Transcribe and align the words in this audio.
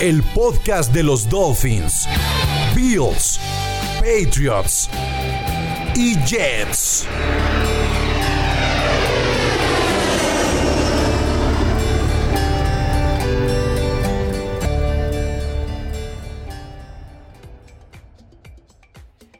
El 0.00 0.24
podcast 0.34 0.92
de 0.92 1.04
los 1.04 1.28
Dolphins, 1.28 2.08
Bills, 2.74 3.38
Patriots 4.00 4.90
y 5.94 6.16
Jets. 6.26 7.06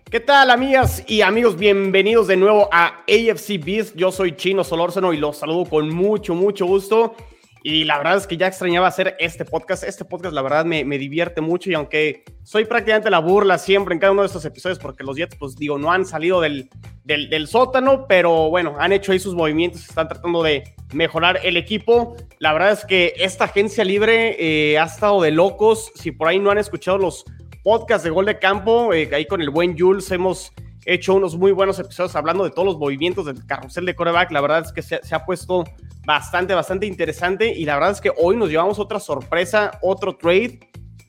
¿Qué 0.09 0.21
tal, 0.21 0.53
amigas 0.53 1.03
y 1.09 1.23
amigos? 1.23 1.57
Bienvenidos 1.57 2.29
de 2.29 2.37
nuevo 2.37 2.69
a 2.71 3.03
AFC 3.09 3.59
Beast. 3.63 3.97
Yo 3.97 4.13
soy 4.13 4.37
Chino 4.37 4.63
Solórzano 4.63 5.13
y 5.13 5.17
los 5.17 5.37
saludo 5.37 5.65
con 5.65 5.93
mucho, 5.93 6.37
mucho 6.37 6.65
gusto. 6.65 7.17
Y 7.67 7.85
la 7.85 7.97
verdad 7.97 8.19
es 8.19 8.27
que 8.27 8.37
ya 8.37 8.47
extrañaba 8.47 8.87
hacer 8.87 9.17
este 9.19 9.47
podcast. 9.47 9.85
Este 9.85 10.05
podcast, 10.05 10.35
la 10.35 10.43
verdad, 10.43 10.67
me, 10.67 10.85
me, 10.85 10.99
divierte 10.99 11.41
mucho. 11.41 11.71
Y 11.71 11.75
aunque 11.75 12.23
soy 12.43 12.67
prácticamente 12.67 13.09
la 13.09 13.21
burla 13.21 13.57
siempre 13.57 13.95
en 13.95 14.01
cada 14.01 14.13
uno 14.13 14.21
de 14.21 14.27
estos 14.27 14.45
episodios, 14.45 14.79
porque 14.79 15.03
los 15.03 15.17
Jets, 15.17 15.35
pues 15.37 15.57
digo, 15.57 15.79
no 15.79 15.91
han 15.91 16.05
salido 16.05 16.43
del, 16.43 16.69
del, 17.05 17.31
del 17.31 17.49
sótano, 17.49 18.05
pero 18.07 18.51
bueno, 18.51 18.77
han 18.79 18.93
hecho 18.93 19.13
ahí 19.13 19.19
sus 19.19 19.35
movimientos, 19.35 19.89
están 19.89 20.09
tratando 20.09 20.43
de 20.43 20.75
mejorar 20.93 21.41
el 21.43 21.57
equipo. 21.57 22.15
La 22.39 22.53
verdad 22.53 22.73
es 22.73 22.85
que 22.85 23.15
esta 23.17 23.45
agencia 23.45 23.83
libre 23.83 24.37
eh, 24.39 24.79
ha 24.79 24.85
estado 24.85 25.23
de 25.23 25.31
locos. 25.31 25.91
Si 25.95 26.13
por 26.13 26.29
ahí 26.29 26.39
no 26.39 26.51
han 26.51 26.59
escuchado 26.59 26.99
los 26.99 27.25
podcast 27.63 28.05
de 28.05 28.11
Gol 28.11 28.27
de 28.27 28.39
Campo. 28.39 28.93
Eh, 28.93 29.09
ahí 29.13 29.27
con 29.27 29.41
el 29.41 29.49
buen 29.49 29.77
Jules 29.77 30.11
hemos 30.11 30.53
hecho 30.85 31.15
unos 31.15 31.37
muy 31.37 31.53
buenos 31.53 31.79
episodios 31.79 32.15
hablando 32.17 32.45
de 32.45 32.51
todos 32.51 32.67
los 32.67 32.79
movimientos 32.79 33.27
del 33.27 33.45
carrusel 33.47 33.87
de 33.87 33.95
coreback. 33.95 34.31
La 34.31 34.41
verdad 34.41 34.63
es 34.65 34.73
que 34.73 34.83
se, 34.83 35.15
ha 35.15 35.25
puesto 35.25 35.65
bastante, 36.05 36.55
bastante 36.55 36.87
interesante. 36.87 37.53
Y 37.53 37.65
la 37.65 37.75
verdad 37.75 37.93
es 37.93 38.01
que 38.01 38.13
hoy 38.17 38.37
nos 38.37 38.51
llevamos 38.51 38.79
otra 38.79 39.01
sorpresa, 39.01 39.79
otro 39.83 40.17
trade. 40.17 40.61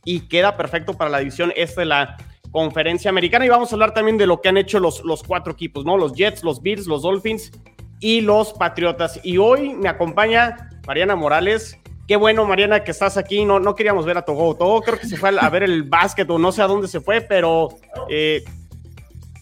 Y 0.03 0.21
queda 0.27 0.55
perfecto 0.55 0.93
para 0.93 1.09
la 1.09 1.19
división 1.19 1.51
esta 1.55 1.81
de 1.81 1.87
la 1.87 2.17
conferencia 2.51 3.09
americana. 3.09 3.45
Y 3.45 3.49
vamos 3.49 3.71
a 3.71 3.75
hablar 3.75 3.93
también 3.93 4.17
de 4.17 4.27
lo 4.27 4.39
que 4.39 4.49
han 4.49 4.57
hecho 4.57 4.79
los, 4.79 5.03
los 5.03 5.23
cuatro 5.23 5.53
equipos, 5.53 5.83
¿no? 5.83 5.97
Los 5.97 6.13
Jets, 6.13 6.43
los 6.43 6.61
Bills, 6.61 6.85
los 6.85 7.01
Dolphins 7.01 7.51
y 7.99 8.21
los 8.21 8.53
Patriotas. 8.53 9.19
Y 9.23 9.37
hoy 9.37 9.73
me 9.73 9.89
acompaña 9.89 10.69
Mariana 10.85 11.15
Morales. 11.15 11.79
Qué 12.07 12.15
bueno, 12.17 12.45
Mariana, 12.45 12.83
que 12.83 12.91
estás 12.91 13.17
aquí. 13.17 13.45
No, 13.45 13.59
no 13.59 13.73
queríamos 13.73 14.05
ver 14.05 14.17
a 14.19 14.21
Togo. 14.21 14.55
Togo 14.55 14.81
creo 14.83 14.99
que 14.99 15.07
se 15.07 15.17
fue 15.17 15.35
a 15.37 15.49
ver 15.49 15.63
el 15.63 15.83
básquet 15.83 16.29
o 16.29 16.37
no 16.37 16.51
sé 16.51 16.61
a 16.61 16.67
dónde 16.67 16.87
se 16.87 17.01
fue, 17.01 17.21
pero 17.21 17.69
eh, 18.09 18.43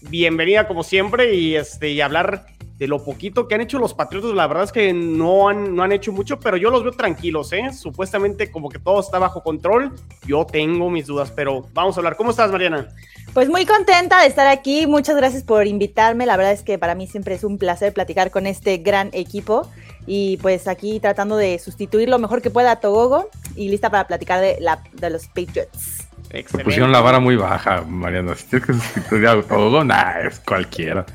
bienvenida 0.09 0.67
como 0.67 0.83
siempre 0.83 1.35
y, 1.35 1.55
este, 1.55 1.91
y 1.91 2.01
hablar 2.01 2.45
de 2.77 2.87
lo 2.87 3.03
poquito 3.03 3.47
que 3.47 3.55
han 3.55 3.61
hecho 3.61 3.79
los 3.79 3.93
Patriotas. 3.93 4.31
La 4.31 4.47
verdad 4.47 4.63
es 4.63 4.71
que 4.71 4.93
no 4.93 5.47
han, 5.47 5.75
no 5.75 5.83
han 5.83 5.91
hecho 5.91 6.11
mucho, 6.11 6.39
pero 6.39 6.57
yo 6.57 6.69
los 6.69 6.83
veo 6.83 6.91
tranquilos, 6.91 7.53
¿eh? 7.53 7.71
Supuestamente 7.71 8.51
como 8.51 8.69
que 8.69 8.79
todo 8.79 8.99
está 8.99 9.19
bajo 9.19 9.43
control. 9.43 9.93
Yo 10.25 10.45
tengo 10.45 10.89
mis 10.89 11.07
dudas, 11.07 11.31
pero 11.35 11.67
vamos 11.73 11.95
a 11.95 11.99
hablar. 11.99 12.17
¿Cómo 12.17 12.31
estás, 12.31 12.51
Mariana? 12.51 12.89
Pues 13.33 13.47
muy 13.47 13.65
contenta 13.65 14.21
de 14.21 14.27
estar 14.27 14.47
aquí. 14.47 14.87
Muchas 14.87 15.15
gracias 15.15 15.43
por 15.43 15.65
invitarme. 15.67 16.25
La 16.25 16.37
verdad 16.37 16.51
es 16.51 16.63
que 16.63 16.77
para 16.77 16.95
mí 16.95 17.07
siempre 17.07 17.35
es 17.35 17.43
un 17.43 17.57
placer 17.57 17.93
platicar 17.93 18.31
con 18.31 18.47
este 18.47 18.77
gran 18.77 19.09
equipo. 19.13 19.69
Y 20.05 20.37
pues 20.37 20.67
aquí 20.67 20.99
tratando 20.99 21.37
de 21.37 21.59
sustituir 21.59 22.09
lo 22.09 22.19
mejor 22.19 22.41
que 22.41 22.49
pueda 22.49 22.71
a 22.71 22.79
Togogo 22.79 23.29
y 23.55 23.69
lista 23.69 23.89
para 23.89 24.07
platicar 24.07 24.41
de, 24.41 24.57
la, 24.59 24.83
de 24.93 25.09
los 25.09 25.27
Patriots. 25.27 26.07
Excelente. 26.33 26.63
Pusieron 26.63 26.91
la 26.91 26.99
vara 26.99 27.19
muy 27.19 27.35
baja, 27.35 27.83
Mariana. 27.87 28.35
Si 28.35 28.47
tienes 28.47 28.67
que 28.67 28.73
sustituir 28.73 29.27
a 29.27 29.83
nah, 29.83 30.19
es 30.19 30.39
cualquiera. 30.39 31.05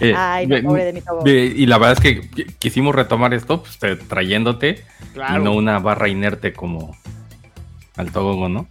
Eh, 0.00 0.12
Ay, 0.14 0.46
no, 0.46 0.60
pobre 0.62 0.84
de 0.84 0.92
mi 0.92 1.00
Togogo. 1.00 1.28
Y 1.28 1.66
la 1.66 1.78
verdad 1.78 1.92
es 1.92 2.00
que 2.00 2.48
quisimos 2.58 2.94
retomar 2.94 3.32
esto 3.32 3.62
pues, 3.62 3.78
trayéndote 4.08 4.84
claro. 5.14 5.40
y 5.40 5.44
no 5.44 5.52
una 5.54 5.78
barra 5.78 6.08
inerte 6.08 6.52
como 6.52 6.96
al 7.96 8.12
Togogo, 8.12 8.48
¿no? 8.48 8.66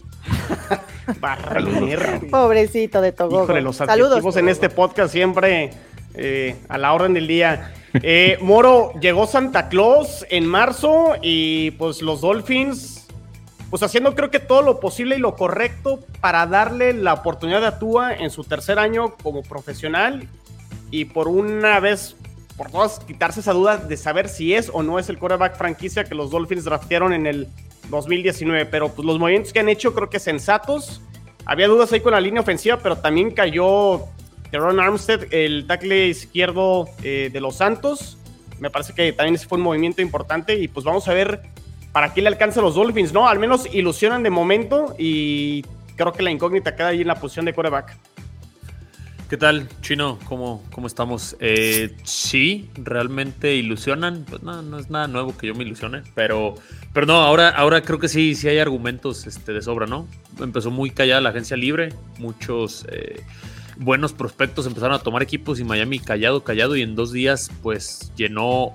barra 1.20 1.62
inerte. 1.62 2.28
Pobrecito 2.28 3.02
de 3.02 3.12
Togogo. 3.12 3.46
Híjole, 3.46 3.62
los 3.62 3.78
Saludos, 3.78 4.20
Togogo. 4.20 4.38
en 4.38 4.50
este 4.50 4.70
podcast 4.70 5.12
siempre 5.12 5.72
eh, 6.14 6.56
a 6.70 6.78
la 6.78 6.94
orden 6.94 7.14
del 7.14 7.28
día. 7.28 7.74
Eh, 7.94 8.38
Moro, 8.42 8.94
llegó 9.00 9.28
Santa 9.28 9.70
Claus 9.70 10.26
en 10.30 10.46
marzo 10.46 11.16
y 11.22 11.72
pues 11.72 12.02
los 12.02 12.22
Dolphins, 12.22 12.97
pues 13.70 13.84
haciendo 13.84 14.16
creo 14.16 14.32
que 14.32 14.40
todo 14.40 14.62
lo 14.62 14.80
posible 14.80 15.18
y 15.18 15.20
lo 15.20 15.36
correcto 15.36 16.00
para 16.22 16.46
darle 16.48 16.94
la 16.94 17.14
oportunidad 17.14 17.66
a 17.66 17.80
Tua 17.80 18.14
en 18.14 18.30
su 18.30 18.44
tercer 18.44 18.80
año 18.80 19.16
como 19.22 19.44
profesional 19.44 20.28
y 20.90 21.06
por 21.06 21.28
una 21.28 21.80
vez, 21.80 22.16
por 22.56 22.72
todas, 22.72 23.00
quitarse 23.00 23.42
esa 23.42 23.54
duda 23.54 23.78
de 23.78 23.98
saber 23.98 24.30
si 24.30 24.54
es 24.54 24.72
o 24.74 24.84
no 24.84 25.00
es 25.00 25.10
el 25.10 25.18
quarterback 25.18 25.58
franquicia 25.58 26.06
que 26.06 26.16
los 26.16 26.32
Dolphins 26.32 26.64
draftearon 26.64 27.14
en 27.14 27.28
el 27.28 27.48
2019. 27.90 28.66
Pero 28.68 28.90
pues 28.90 29.06
los 29.06 29.20
movimientos 29.20 29.54
que 29.54 29.60
han 29.60 29.70
hecho 29.70 29.94
creo 29.94 30.10
que 30.10 30.20
sensatos. 30.20 31.02
Había 31.46 31.68
dudas 31.68 31.92
ahí 31.94 32.02
con 32.02 32.12
la 32.12 32.22
línea 32.22 32.42
ofensiva, 32.42 32.78
pero 32.78 32.98
también 32.98 33.32
cayó 33.32 34.06
Teron 34.52 34.80
Armstead, 34.80 35.34
el 35.34 35.66
tackle 35.68 36.08
izquierdo 36.08 36.88
eh, 37.04 37.30
de 37.32 37.42
los 37.42 37.58
Santos. 37.58 38.18
Me 38.60 38.70
parece 38.70 38.94
que 38.94 39.14
también 39.14 39.36
ese 39.36 39.48
fue 39.48 39.58
un 39.58 39.64
movimiento 39.64 40.02
importante 40.02 40.56
y 40.56 40.68
pues 40.68 40.86
vamos 40.86 41.08
a 41.08 41.14
ver 41.14 41.42
para 41.98 42.14
qué 42.14 42.22
le 42.22 42.28
alcanza 42.28 42.60
a 42.60 42.64
los 42.64 42.76
Dolphins, 42.76 43.12
¿no? 43.12 43.28
Al 43.28 43.40
menos 43.40 43.68
ilusionan 43.74 44.22
de 44.22 44.30
momento 44.30 44.96
y 45.00 45.64
creo 45.96 46.14
que 46.14 46.22
la 46.22 46.30
incógnita 46.30 46.76
queda 46.76 46.90
ahí 46.90 47.02
en 47.02 47.08
la 47.08 47.16
posición 47.16 47.46
de 47.46 47.54
coreback. 47.56 47.98
¿Qué 49.28 49.36
tal, 49.36 49.68
Chino? 49.82 50.20
¿Cómo, 50.26 50.64
cómo 50.72 50.86
estamos? 50.86 51.36
Eh, 51.40 51.98
sí, 52.04 52.70
realmente 52.76 53.56
ilusionan. 53.56 54.26
Pues 54.30 54.44
no, 54.44 54.62
no 54.62 54.78
es 54.78 54.92
nada 54.92 55.08
nuevo 55.08 55.36
que 55.36 55.48
yo 55.48 55.56
me 55.56 55.64
ilusione, 55.64 56.04
pero, 56.14 56.54
pero 56.94 57.08
no, 57.08 57.16
ahora, 57.16 57.50
ahora 57.50 57.82
creo 57.82 57.98
que 57.98 58.10
sí, 58.10 58.36
sí 58.36 58.48
hay 58.48 58.60
argumentos 58.60 59.26
este, 59.26 59.52
de 59.52 59.64
sobra, 59.64 59.88
¿no? 59.88 60.08
Empezó 60.40 60.70
muy 60.70 60.92
callada 60.92 61.20
la 61.20 61.30
agencia 61.30 61.58
libre, 61.58 61.90
muchos... 62.20 62.86
Eh, 62.92 63.24
buenos 63.80 64.14
prospectos 64.14 64.68
empezaron 64.68 64.96
a 64.96 65.00
tomar 65.00 65.24
equipos 65.24 65.60
y 65.60 65.64
Miami 65.64 65.98
callado, 65.98 66.44
callado 66.44 66.76
y 66.76 66.84
en 66.84 66.96
dos 66.96 67.12
días 67.12 67.52
pues 67.62 68.12
llenó 68.16 68.74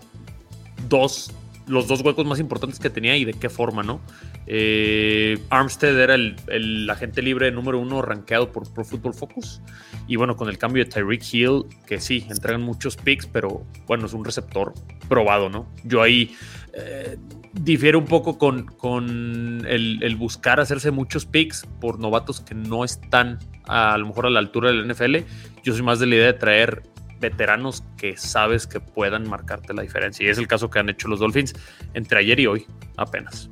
dos, 0.88 1.32
los 1.66 1.86
dos 1.86 2.00
huecos 2.02 2.26
más 2.26 2.40
importantes 2.40 2.78
que 2.78 2.90
tenía 2.90 3.16
y 3.16 3.24
de 3.24 3.34
qué 3.34 3.48
forma, 3.48 3.82
¿no? 3.82 4.00
Eh, 4.46 5.38
Armstead 5.50 5.98
era 5.98 6.14
el, 6.14 6.36
el, 6.48 6.88
agente 6.90 7.22
libre 7.22 7.50
número 7.52 7.78
uno 7.78 8.02
rankeado 8.02 8.50
por 8.50 8.72
Pro 8.72 8.84
Football 8.84 9.14
Focus 9.14 9.60
y 10.08 10.16
bueno, 10.16 10.36
con 10.36 10.48
el 10.48 10.58
cambio 10.58 10.84
de 10.84 10.90
Tyreek 10.90 11.22
Hill, 11.32 11.64
que 11.86 12.00
sí, 12.00 12.26
entregan 12.28 12.62
muchos 12.62 12.96
picks, 12.96 13.26
pero 13.26 13.64
bueno, 13.86 14.06
es 14.06 14.12
un 14.12 14.24
receptor 14.24 14.74
probado, 15.08 15.48
¿no? 15.48 15.68
Yo 15.84 16.02
ahí... 16.02 16.34
Eh, 16.74 17.18
difiere 17.54 17.98
un 17.98 18.06
poco 18.06 18.38
con, 18.38 18.64
con 18.64 19.66
el, 19.68 20.02
el, 20.02 20.16
buscar 20.16 20.58
hacerse 20.58 20.90
muchos 20.90 21.26
picks 21.26 21.66
por 21.82 21.98
novatos 21.98 22.40
que 22.40 22.54
no 22.54 22.82
están 22.82 23.38
a, 23.66 23.92
a, 23.92 23.98
lo 23.98 24.06
mejor 24.06 24.24
a 24.24 24.30
la 24.30 24.38
altura 24.38 24.70
del 24.70 24.90
NFL. 24.90 25.16
Yo 25.62 25.74
soy 25.74 25.82
más 25.82 25.98
de 25.98 26.06
la 26.06 26.14
idea 26.14 26.26
de 26.28 26.32
traer 26.32 26.82
veteranos 27.22 27.82
que 27.96 28.18
sabes 28.18 28.66
que 28.66 28.80
puedan 28.80 29.26
marcarte 29.26 29.72
la 29.72 29.80
diferencia. 29.80 30.26
Y 30.26 30.28
es 30.28 30.36
el 30.36 30.46
caso 30.46 30.68
que 30.68 30.78
han 30.78 30.90
hecho 30.90 31.08
los 31.08 31.20
Dolphins 31.20 31.54
entre 31.94 32.18
ayer 32.18 32.38
y 32.38 32.46
hoy, 32.46 32.66
apenas. 32.98 33.48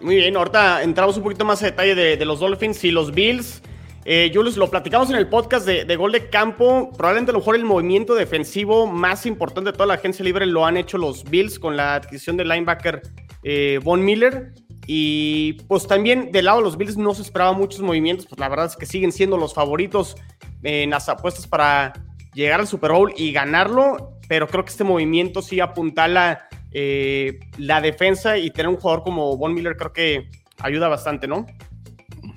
Muy 0.00 0.16
bien, 0.16 0.36
ahorita 0.36 0.82
entramos 0.82 1.16
un 1.16 1.22
poquito 1.22 1.44
más 1.44 1.62
a 1.62 1.66
detalle 1.66 1.94
de, 1.94 2.24
los 2.24 2.40
Dolphins 2.40 2.82
y 2.82 2.90
los 2.90 3.12
Bills. 3.12 3.62
Eh, 4.04 4.30
Julius, 4.32 4.56
lo 4.56 4.70
platicamos 4.70 5.10
en 5.10 5.16
el 5.16 5.28
podcast 5.28 5.66
de, 5.66 5.84
de, 5.84 5.96
gol 5.96 6.12
de 6.12 6.28
campo. 6.28 6.92
Probablemente 6.96 7.30
a 7.30 7.34
lo 7.34 7.38
mejor 7.38 7.56
el 7.56 7.64
movimiento 7.64 8.14
defensivo 8.14 8.86
más 8.86 9.26
importante 9.26 9.70
de 9.70 9.76
toda 9.76 9.86
la 9.86 9.94
agencia 9.94 10.24
libre 10.24 10.46
lo 10.46 10.66
han 10.66 10.76
hecho 10.76 10.98
los 10.98 11.24
Bills 11.24 11.58
con 11.58 11.76
la 11.76 11.96
adquisición 11.96 12.36
del 12.36 12.48
linebacker 12.48 13.02
eh, 13.42 13.80
Von 13.82 14.04
Miller. 14.04 14.52
Y 14.86 15.54
pues 15.66 15.86
también 15.86 16.30
del 16.30 16.44
lado 16.44 16.58
de 16.58 16.64
los 16.64 16.76
Bills 16.76 16.96
no 16.96 17.14
se 17.14 17.22
esperaban 17.22 17.56
muchos 17.56 17.80
movimientos. 17.80 18.26
Pues 18.26 18.38
la 18.38 18.48
verdad 18.48 18.66
es 18.66 18.76
que 18.76 18.86
siguen 18.86 19.12
siendo 19.12 19.36
los 19.36 19.54
favoritos 19.54 20.16
en 20.62 20.90
las 20.90 21.08
apuestas 21.08 21.46
para 21.46 21.92
llegar 22.36 22.60
al 22.60 22.68
Super 22.68 22.92
Bowl 22.92 23.12
y 23.16 23.32
ganarlo. 23.32 24.12
Pero 24.28 24.46
creo 24.46 24.64
que 24.64 24.70
este 24.70 24.84
movimiento 24.84 25.42
sí 25.42 25.60
apuntala 25.60 26.48
eh, 26.72 27.40
la 27.58 27.80
defensa 27.80 28.38
y 28.38 28.50
tener 28.50 28.68
un 28.68 28.76
jugador 28.76 29.02
como 29.02 29.36
Von 29.36 29.54
Miller 29.54 29.76
creo 29.76 29.92
que 29.92 30.30
ayuda 30.58 30.88
bastante, 30.88 31.26
¿no? 31.26 31.46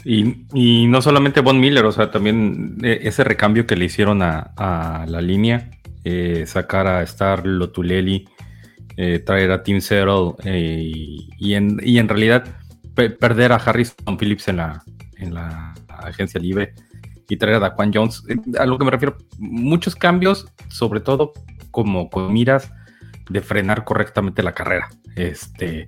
Y, 0.05 0.45
y, 0.53 0.87
no 0.87 1.01
solamente 1.01 1.41
Von 1.41 1.59
Miller, 1.59 1.83
o 1.83 1.91
sea, 1.91 2.09
también 2.09 2.77
ese 2.83 3.23
recambio 3.23 3.67
que 3.67 3.75
le 3.75 3.85
hicieron 3.85 4.21
a, 4.21 4.53
a 4.55 5.05
la 5.07 5.19
línea, 5.19 5.71
eh, 6.05 6.45
sacar 6.47 6.87
a 6.87 7.03
Star 7.03 7.45
Lotuleli, 7.45 8.25
eh, 8.95 9.19
traer 9.19 9.51
a 9.51 9.63
Tim 9.63 9.81
Settle 9.81 10.35
eh, 10.45 10.83
y, 10.85 11.29
y, 11.37 11.53
en, 11.55 11.77
y, 11.83 11.99
en, 11.99 12.07
realidad 12.07 12.45
pe 12.95 13.09
perder 13.09 13.51
a 13.51 13.55
Harrison 13.55 14.17
Phillips 14.17 14.47
en 14.47 14.57
la, 14.57 14.83
en 15.17 15.33
la 15.33 15.73
agencia 15.87 16.39
libre 16.39 16.73
y 17.29 17.37
traer 17.37 17.57
a 17.57 17.59
Daquan 17.59 17.91
Jones. 17.93 18.23
Eh, 18.27 18.35
a 18.59 18.65
lo 18.65 18.77
que 18.77 18.85
me 18.85 18.91
refiero, 18.91 19.17
muchos 19.37 19.95
cambios, 19.95 20.51
sobre 20.67 20.99
todo 20.99 21.31
como 21.71 22.09
con 22.09 22.33
miras 22.33 22.71
de 23.29 23.41
frenar 23.41 23.85
correctamente 23.85 24.43
la 24.43 24.53
carrera. 24.53 24.89
Este, 25.15 25.87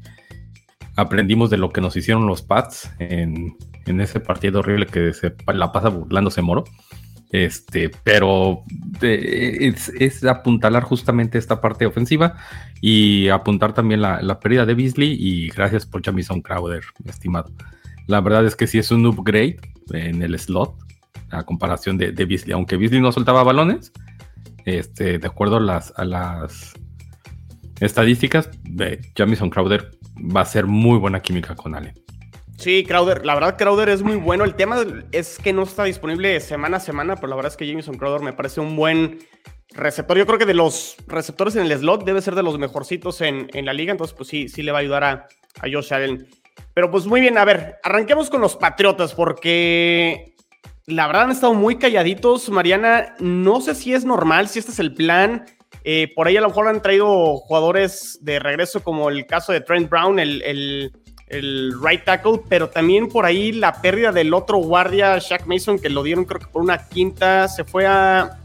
aprendimos 0.95 1.49
de 1.49 1.57
lo 1.57 1.71
que 1.71 1.81
nos 1.81 1.97
hicieron 1.97 2.27
los 2.27 2.41
Pats 2.43 2.91
en, 2.99 3.57
ese 3.85 4.19
partido 4.21 4.59
horrible 4.59 4.85
que 4.85 5.11
se 5.13 5.33
la 5.53 5.71
pasa 5.71 5.89
burlándose 5.89 6.41
Moro. 6.41 6.63
Este, 7.31 7.89
pero 8.03 8.63
es, 9.01 10.23
apuntalar 10.25 10.83
justamente 10.83 11.37
esta 11.37 11.61
parte 11.61 11.85
ofensiva 11.85 12.37
y 12.81 13.29
apuntar 13.29 13.73
también 13.73 14.01
la, 14.01 14.39
pérdida 14.39 14.65
de 14.65 14.75
Beasley. 14.75 15.17
Y 15.19 15.49
gracias 15.49 15.85
por 15.85 16.03
Jamison 16.03 16.41
Crowder, 16.41 16.83
estimado. 17.05 17.51
La 18.07 18.21
verdad 18.21 18.45
es 18.45 18.55
que 18.55 18.67
sí 18.67 18.77
es 18.77 18.91
un 18.91 19.05
upgrade 19.05 19.57
en 19.93 20.21
el 20.21 20.37
slot 20.37 20.75
a 21.31 21.43
comparación 21.43 21.97
de, 21.97 22.11
de 22.11 22.25
Beasley. 22.25 22.53
Aunque 22.53 22.77
Beasley 22.77 23.01
no 23.01 23.11
soltaba 23.11 23.43
balones, 23.43 23.91
este, 24.65 25.17
de 25.17 25.27
acuerdo 25.27 25.57
a 25.57 26.05
las, 26.05 26.73
estadísticas, 27.79 28.49
Jamison 29.15 29.49
Crowder 29.49 29.91
va 30.17 30.41
a 30.41 30.45
ser 30.45 30.67
muy 30.67 30.99
buena 30.99 31.19
química 31.19 31.55
con 31.55 31.73
Allen. 31.75 31.93
Sí, 32.57 32.83
Crowder, 32.87 33.25
la 33.25 33.33
verdad 33.33 33.57
Crowder 33.57 33.89
es 33.89 34.03
muy 34.03 34.17
bueno. 34.17 34.43
El 34.43 34.53
tema 34.53 34.85
es 35.11 35.39
que 35.39 35.51
no 35.51 35.63
está 35.63 35.85
disponible 35.85 36.39
semana 36.41 36.77
a 36.77 36.79
semana, 36.79 37.15
pero 37.15 37.29
la 37.29 37.35
verdad 37.35 37.51
es 37.51 37.57
que 37.57 37.67
Jamison 37.67 37.97
Crowder 37.97 38.21
me 38.21 38.33
parece 38.33 38.61
un 38.61 38.75
buen 38.75 39.17
receptor. 39.71 40.15
Yo 40.15 40.27
creo 40.27 40.37
que 40.37 40.45
de 40.45 40.53
los 40.53 40.95
receptores 41.07 41.55
en 41.55 41.63
el 41.63 41.75
slot 41.75 42.05
debe 42.05 42.21
ser 42.21 42.35
de 42.35 42.43
los 42.43 42.59
mejorcitos 42.59 43.21
en, 43.21 43.47
la 43.65 43.73
liga, 43.73 43.91
entonces 43.91 44.15
pues 44.15 44.29
sí, 44.29 44.47
sí 44.47 44.61
le 44.61 44.71
va 44.71 44.77
a 44.77 44.81
ayudar 44.81 45.03
a, 45.03 45.27
a 45.59 45.71
Josh 45.71 45.91
Allen. 45.91 46.27
Pero 46.75 46.91
pues 46.91 47.07
muy 47.07 47.19
bien, 47.19 47.37
a 47.39 47.45
ver, 47.45 47.79
arranquemos 47.83 48.29
con 48.29 48.41
los 48.41 48.55
Patriotas 48.55 49.15
porque 49.15 50.30
la 50.87 51.07
verdad 51.07 51.23
han 51.23 51.31
estado 51.31 51.53
muy 51.53 51.77
calladitos. 51.77 52.49
Mariana, 52.49 53.15
no 53.19 53.61
sé 53.61 53.75
si 53.75 53.93
es 53.93 54.05
normal, 54.05 54.47
si 54.47 54.59
este 54.59 54.71
es 54.71 54.79
el 54.79 54.93
plan. 54.93 55.45
Eh, 55.83 56.11
por 56.15 56.27
ahí 56.27 56.37
a 56.37 56.41
lo 56.41 56.49
mejor 56.49 56.67
han 56.67 56.81
traído 56.81 57.37
jugadores 57.37 58.19
de 58.21 58.39
regreso, 58.39 58.83
como 58.83 59.09
el 59.09 59.25
caso 59.25 59.51
de 59.51 59.61
Trent 59.61 59.89
Brown, 59.89 60.19
el, 60.19 60.91
right 61.81 62.03
tackle, 62.03 62.41
pero 62.49 62.69
también 62.69 63.07
por 63.07 63.25
ahí 63.25 63.51
la 63.53 63.81
pérdida 63.81 64.11
del 64.11 64.33
otro 64.33 64.57
guardia, 64.57 65.17
Shaq 65.17 65.45
Mason, 65.45 65.79
que 65.79 65.89
lo 65.89 66.03
dieron 66.03 66.25
creo 66.25 66.41
que 66.41 66.47
por 66.47 66.61
una 66.61 66.89
quinta, 66.89 67.47
se 67.47 67.63
fue 67.63 67.87
a... 67.87 68.37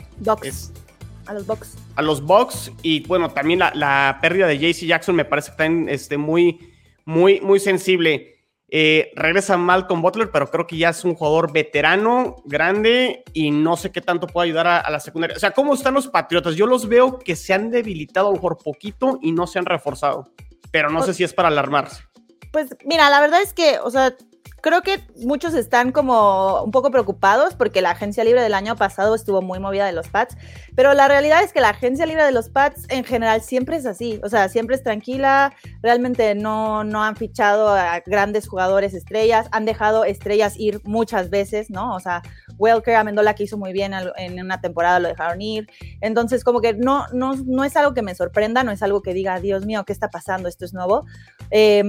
a 1.26 1.34
los 1.34 1.46
Bucks. 1.46 1.76
A 1.96 2.02
los 2.02 2.22
Bucks. 2.22 2.70
Y 2.82 3.00
bueno, 3.06 3.30
también 3.30 3.58
la, 3.58 4.18
pérdida 4.22 4.46
de 4.46 4.58
JC 4.58 4.86
Jackson 4.86 5.16
me 5.16 5.24
parece 5.24 5.48
que 5.48 5.64
está 5.64 5.92
este, 5.92 6.16
muy, 6.16 6.72
muy, 7.04 7.40
muy 7.40 7.58
sensible. 7.58 8.35
Eh, 8.68 9.12
regresa 9.14 9.56
Malcolm 9.56 10.02
Butler, 10.02 10.30
pero 10.32 10.50
creo 10.50 10.66
que 10.66 10.76
ya 10.76 10.88
es 10.88 11.04
un 11.04 11.14
jugador 11.14 11.52
veterano, 11.52 12.36
grande 12.44 13.22
y 13.32 13.52
no 13.52 13.76
sé 13.76 13.92
qué 13.92 14.00
tanto 14.00 14.26
puede 14.26 14.46
ayudar 14.46 14.66
a, 14.66 14.90
la 14.90 14.98
secundaria. 14.98 15.36
O 15.36 15.40
sea, 15.40 15.52
¿cómo 15.52 15.74
están 15.74 15.94
los 15.94 16.08
Patriotas? 16.08 16.56
Yo 16.56 16.66
los 16.66 16.88
veo 16.88 17.18
que 17.18 17.36
se 17.36 17.54
han 17.54 17.70
debilitado 17.70 18.26
a 18.26 18.30
lo 18.30 18.36
mejor 18.36 18.58
poquito 18.58 19.18
y 19.22 19.30
no 19.30 19.46
se 19.46 19.60
han 19.60 19.66
reforzado, 19.66 20.32
pero 20.72 20.90
no 20.90 21.02
sé 21.02 21.14
si 21.14 21.22
es 21.22 21.32
para 21.32 21.48
alarmarse. 21.48 22.02
Pues 22.50 22.68
mira, 22.84 23.08
la 23.10 23.20
verdad 23.20 23.42
es 23.42 23.52
que, 23.52 23.78
o 23.78 23.90
sea, 23.90 24.16
creo 24.60 24.82
que 24.82 25.00
muchos 25.16 25.54
están 25.54 25.92
como 25.92 26.62
un 26.62 26.70
poco 26.70 26.90
preocupados 26.90 27.54
porque 27.54 27.80
la 27.80 27.90
agencia 27.90 28.24
libre 28.24 28.42
del 28.42 28.54
año 28.54 28.76
pasado 28.76 29.14
estuvo 29.14 29.42
muy 29.42 29.58
movida 29.58 29.86
de 29.86 29.92
los 29.92 30.08
Pats, 30.08 30.36
pero 30.74 30.94
la 30.94 31.08
realidad 31.08 31.42
es 31.42 31.52
que 31.52 31.60
la 31.60 31.70
agencia 31.70 32.06
libre 32.06 32.24
de 32.24 32.32
los 32.32 32.48
Pats 32.48 32.84
en 32.88 33.04
general 33.04 33.42
siempre 33.42 33.76
es 33.76 33.86
así, 33.86 34.20
o 34.22 34.28
sea, 34.28 34.48
siempre 34.48 34.76
es 34.76 34.82
tranquila, 34.82 35.52
realmente 35.82 36.34
no, 36.34 36.84
no 36.84 37.02
han 37.04 37.16
fichado 37.16 37.68
a 37.68 38.00
grandes 38.00 38.48
jugadores 38.48 38.94
estrellas, 38.94 39.46
han 39.52 39.64
dejado 39.64 40.04
estrellas 40.04 40.54
ir 40.58 40.80
muchas 40.84 41.30
veces, 41.30 41.70
¿no? 41.70 41.94
O 41.94 42.00
sea, 42.00 42.22
Welker, 42.58 42.96
Amendola 42.96 43.34
que 43.34 43.44
hizo 43.44 43.58
muy 43.58 43.72
bien 43.72 43.92
en 44.16 44.42
una 44.42 44.60
temporada 44.60 44.98
lo 44.98 45.08
dejaron 45.08 45.40
ir, 45.42 45.68
entonces 46.00 46.44
como 46.44 46.60
que 46.60 46.74
no, 46.74 47.06
no, 47.12 47.34
no 47.34 47.64
es 47.64 47.76
algo 47.76 47.94
que 47.94 48.02
me 48.02 48.14
sorprenda, 48.14 48.64
no 48.64 48.72
es 48.72 48.82
algo 48.82 49.02
que 49.02 49.14
diga, 49.14 49.38
Dios 49.40 49.64
mío, 49.66 49.84
¿qué 49.84 49.92
está 49.92 50.08
pasando? 50.08 50.48
Esto 50.48 50.64
es 50.64 50.74
nuevo. 50.74 51.04
Eh, 51.50 51.84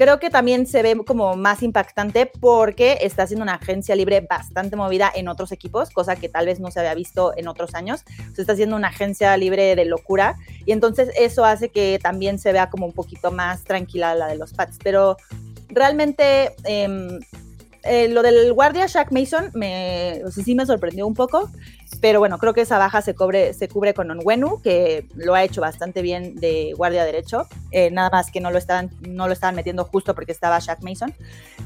creo 0.00 0.18
que 0.18 0.30
también 0.30 0.66
se 0.66 0.80
ve 0.80 0.96
como 1.06 1.36
más 1.36 1.62
impactante 1.62 2.24
porque 2.24 2.96
está 3.02 3.26
siendo 3.26 3.42
una 3.42 3.56
agencia 3.56 3.94
libre 3.94 4.22
bastante 4.22 4.74
movida 4.74 5.12
en 5.14 5.28
otros 5.28 5.52
equipos, 5.52 5.90
cosa 5.90 6.16
que 6.16 6.30
tal 6.30 6.46
vez 6.46 6.58
no 6.58 6.70
se 6.70 6.80
había 6.80 6.94
visto 6.94 7.34
en 7.36 7.46
otros 7.48 7.74
años. 7.74 8.02
Se 8.34 8.40
está 8.40 8.54
haciendo 8.54 8.76
una 8.76 8.88
agencia 8.88 9.36
libre 9.36 9.76
de 9.76 9.84
locura 9.84 10.38
y 10.64 10.72
entonces 10.72 11.10
eso 11.18 11.44
hace 11.44 11.68
que 11.68 11.98
también 12.02 12.38
se 12.38 12.50
vea 12.50 12.70
como 12.70 12.86
un 12.86 12.94
poquito 12.94 13.30
más 13.30 13.62
tranquila 13.64 14.14
la 14.14 14.28
de 14.28 14.38
los 14.38 14.54
Pats. 14.54 14.78
Pero 14.82 15.18
realmente 15.68 16.54
em, 16.64 17.20
eh, 17.82 18.08
lo 18.08 18.22
del 18.22 18.52
guardia 18.52 18.86
Shaq 18.86 19.12
Mason 19.12 19.50
me, 19.54 20.22
sí 20.30 20.54
me 20.54 20.66
sorprendió 20.66 21.06
un 21.06 21.14
poco. 21.14 21.50
Pero 22.00 22.20
bueno, 22.20 22.38
creo 22.38 22.54
que 22.54 22.62
esa 22.62 22.78
baja 22.78 23.02
se, 23.02 23.14
cubre, 23.14 23.52
se 23.52 23.68
cubre 23.68 23.94
con 23.94 24.10
Onwenu, 24.10 24.62
que 24.62 25.06
lo 25.16 25.34
ha 25.34 25.42
hecho 25.42 25.60
bastante 25.60 26.02
bien 26.02 26.36
de 26.36 26.72
guardia 26.76 27.04
derecho. 27.04 27.46
Eh, 27.72 27.90
nada 27.90 28.10
más 28.10 28.30
que 28.30 28.40
no 28.40 28.50
lo, 28.50 28.58
estaban, 28.58 28.90
no 29.06 29.26
lo 29.26 29.32
estaban 29.32 29.54
metiendo 29.54 29.84
justo 29.84 30.14
porque 30.14 30.32
estaba 30.32 30.58
Shaq 30.60 30.82
Mason. 30.82 31.12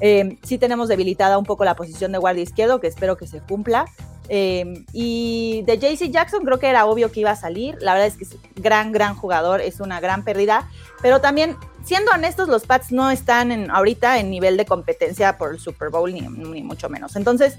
Eh, 0.01 0.39
sí 0.43 0.59
tenemos 0.59 0.89
debilitada 0.89 1.39
un 1.39 1.45
poco 1.45 1.65
la 1.65 1.77
posición 1.77 2.11
de 2.11 2.19
guardia 2.19 2.43
izquierdo, 2.43 2.81
que 2.81 2.89
espero 2.89 3.17
que 3.17 3.27
se 3.27 3.41
cumpla. 3.41 3.85
Eh, 4.31 4.85
y 4.93 5.63
de 5.67 5.79
JC 5.79 6.11
Jackson 6.11 6.45
creo 6.45 6.59
que 6.59 6.69
era 6.69 6.87
obvio 6.87 7.13
que 7.13 7.21
iba 7.21 7.31
a 7.31 7.37
salir. 7.37 7.77
La 7.81 7.93
verdad 7.93 8.09
es 8.09 8.17
que 8.17 8.25
es 8.25 8.37
gran, 8.57 8.93
gran 8.93 9.15
jugador, 9.15 9.61
es 9.61 9.81
una 9.81 10.01
gran 10.01 10.25
pérdida. 10.25 10.69
Pero 11.03 11.21
también, 11.21 11.57
siendo 11.85 12.13
honestos, 12.13 12.49
los 12.49 12.65
Pats 12.65 12.93
no 12.93 13.11
están 13.11 13.53
en, 13.53 13.71
ahorita 13.71 14.19
en 14.19 14.31
nivel 14.31 14.57
de 14.57 14.67
competencia 14.67 15.37
por 15.39 15.53
el 15.53 15.61
Super 15.61 15.91
Bowl, 15.91 16.13
ni, 16.13 16.23
mucho 16.63 16.89
menos. 16.89 17.17
Entonces, 17.17 17.59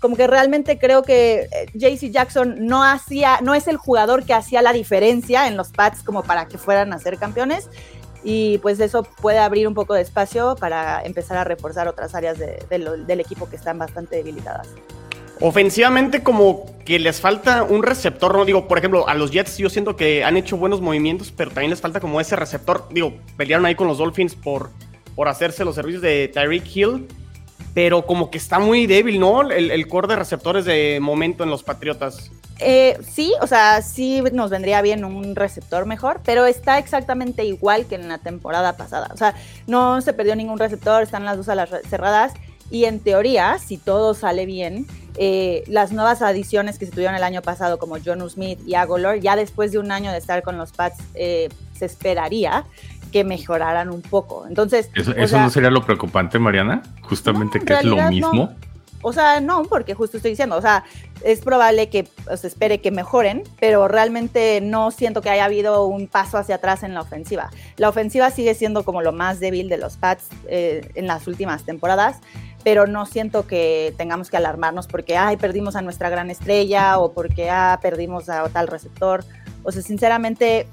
como 0.00 0.16
que 0.16 0.26
realmente 0.26 0.78
creo 0.78 1.02
que 1.02 1.48
eh, 1.52 1.66
JC 1.74 2.10
Jackson 2.10 2.66
no 2.66 2.84
hacía, 2.84 3.40
no 3.42 3.54
es 3.54 3.68
el 3.68 3.76
jugador 3.76 4.24
que 4.24 4.34
hacía 4.34 4.62
la 4.62 4.72
diferencia 4.72 5.46
en 5.46 5.56
los 5.56 5.68
Pats 5.70 6.02
como 6.02 6.22
para 6.22 6.46
que 6.48 6.58
fueran 6.58 6.92
a 6.92 6.98
ser 6.98 7.18
campeones. 7.18 7.68
Y 8.24 8.58
pues 8.58 8.80
eso 8.80 9.04
puede 9.04 9.38
abrir 9.38 9.68
un 9.68 9.74
poco 9.74 9.94
de 9.94 10.00
espacio 10.00 10.56
para 10.56 11.00
empezar 11.02 11.36
a 11.36 11.44
reforzar 11.44 11.86
otras 11.86 12.12
áreas 12.14 12.36
del 12.38 13.20
equipo 13.20 13.48
que 13.48 13.54
están 13.54 13.78
bastante 13.78 14.16
debilitadas. 14.16 14.66
Ofensivamente, 15.40 16.22
como 16.22 16.66
que 16.84 16.98
les 16.98 17.20
falta 17.20 17.62
un 17.62 17.82
receptor, 17.82 18.34
¿no? 18.34 18.44
Digo, 18.44 18.68
por 18.68 18.78
ejemplo, 18.78 19.08
a 19.08 19.14
los 19.14 19.30
Jets 19.30 19.58
yo 19.58 19.68
siento 19.68 19.96
que 19.96 20.24
han 20.24 20.36
hecho 20.36 20.56
buenos 20.56 20.80
movimientos, 20.80 21.32
pero 21.36 21.50
también 21.50 21.70
les 21.70 21.80
falta 21.80 22.00
como 22.00 22.20
ese 22.20 22.36
receptor. 22.36 22.88
Digo, 22.90 23.14
pelearon 23.36 23.66
ahí 23.66 23.74
con 23.74 23.86
los 23.86 23.98
Dolphins 23.98 24.34
por, 24.34 24.70
por 25.14 25.28
hacerse 25.28 25.64
los 25.64 25.74
servicios 25.74 26.02
de 26.02 26.28
Tyreek 26.28 26.64
Hill 26.74 27.06
pero 27.76 28.06
como 28.06 28.30
que 28.30 28.38
está 28.38 28.58
muy 28.58 28.86
débil, 28.86 29.20
¿no? 29.20 29.42
El, 29.42 29.70
el 29.70 29.86
core 29.86 30.08
de 30.08 30.16
receptores 30.16 30.64
de 30.64 30.98
momento 30.98 31.44
en 31.44 31.50
los 31.50 31.62
Patriotas. 31.62 32.30
Eh, 32.58 32.96
sí, 33.06 33.34
o 33.42 33.46
sea, 33.46 33.82
sí 33.82 34.22
nos 34.32 34.50
vendría 34.50 34.80
bien 34.80 35.04
un 35.04 35.36
receptor 35.36 35.84
mejor, 35.84 36.20
pero 36.24 36.46
está 36.46 36.78
exactamente 36.78 37.44
igual 37.44 37.84
que 37.84 37.96
en 37.96 38.08
la 38.08 38.16
temporada 38.16 38.78
pasada. 38.78 39.10
O 39.12 39.16
sea, 39.18 39.34
no 39.66 40.00
se 40.00 40.14
perdió 40.14 40.34
ningún 40.36 40.58
receptor, 40.58 41.02
están 41.02 41.26
las 41.26 41.36
dos 41.36 41.50
alas 41.50 41.68
cerradas. 41.88 42.32
Y 42.70 42.86
en 42.86 42.98
teoría, 42.98 43.58
si 43.58 43.76
todo 43.76 44.14
sale 44.14 44.46
bien, 44.46 44.86
eh, 45.18 45.64
las 45.66 45.92
nuevas 45.92 46.22
adiciones 46.22 46.78
que 46.78 46.86
se 46.86 46.92
tuvieron 46.92 47.14
el 47.14 47.22
año 47.22 47.42
pasado, 47.42 47.78
como 47.78 47.96
John 48.04 48.28
Smith 48.28 48.58
y 48.66 48.74
Agolor, 48.74 49.20
ya 49.20 49.36
después 49.36 49.72
de 49.72 49.78
un 49.78 49.90
año 49.90 50.12
de 50.12 50.18
estar 50.18 50.42
con 50.42 50.58
los 50.58 50.72
Pats, 50.72 50.98
eh, 51.14 51.48
se 51.76 51.86
esperaría 51.86 52.64
que 53.12 53.24
mejoraran 53.24 53.90
un 53.90 54.02
poco. 54.02 54.46
Entonces. 54.46 54.90
¿Eso, 54.94 55.38
no 55.38 55.50
sería 55.50 55.70
lo 55.70 55.84
preocupante, 55.84 56.38
Mariana? 56.38 56.82
Justamente 57.02 57.60
que 57.60 57.74
es 57.74 57.84
lo 57.84 57.96
mismo. 58.08 58.50
O 59.02 59.12
sea, 59.12 59.40
no, 59.40 59.62
porque 59.64 59.94
justo 59.94 60.16
estoy 60.16 60.32
diciendo, 60.32 60.56
o 60.56 60.60
sea, 60.60 60.82
es 61.22 61.40
probable 61.40 61.88
que 61.88 62.08
se 62.36 62.46
espere 62.46 62.80
que 62.80 62.90
mejoren, 62.90 63.44
pero 63.60 63.86
realmente 63.86 64.60
no 64.60 64.90
siento 64.90 65.22
que 65.22 65.30
haya 65.30 65.44
habido 65.44 65.86
un 65.86 66.08
paso 66.08 66.38
hacia 66.38 66.56
atrás 66.56 66.82
en 66.82 66.92
la 66.92 67.02
ofensiva. 67.02 67.50
La 67.76 67.88
ofensiva 67.88 68.30
sigue 68.30 68.54
siendo 68.54 68.84
como 68.84 69.02
lo 69.02 69.12
más 69.12 69.38
débil 69.38 69.68
de 69.68 69.78
los 69.78 69.96
Pats 69.96 70.28
eh, 70.48 70.90
en 70.94 71.06
las 71.06 71.28
últimas 71.28 71.62
temporadas, 71.64 72.18
pero 72.66 72.88
no 72.88 73.06
siento 73.06 73.46
que 73.46 73.94
tengamos 73.96 74.28
que 74.28 74.36
alarmarnos 74.36 74.88
porque, 74.88 75.16
ay, 75.16 75.36
perdimos 75.36 75.76
a 75.76 75.82
nuestra 75.82 76.10
gran 76.10 76.30
estrella 76.30 76.98
o 76.98 77.12
porque, 77.12 77.48
ah, 77.48 77.78
perdimos 77.80 78.28
a 78.28 78.48
tal 78.48 78.66
receptor. 78.66 79.22
O 79.62 79.70
sea, 79.70 79.82
sinceramente, 79.82 80.66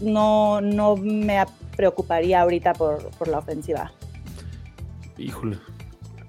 no, 0.00 0.62
no 0.62 0.96
me 0.96 1.44
preocuparía 1.76 2.40
ahorita 2.40 2.72
por, 2.72 3.10
la 3.28 3.36
ofensiva. 3.36 3.92
Híjole. 5.18 5.58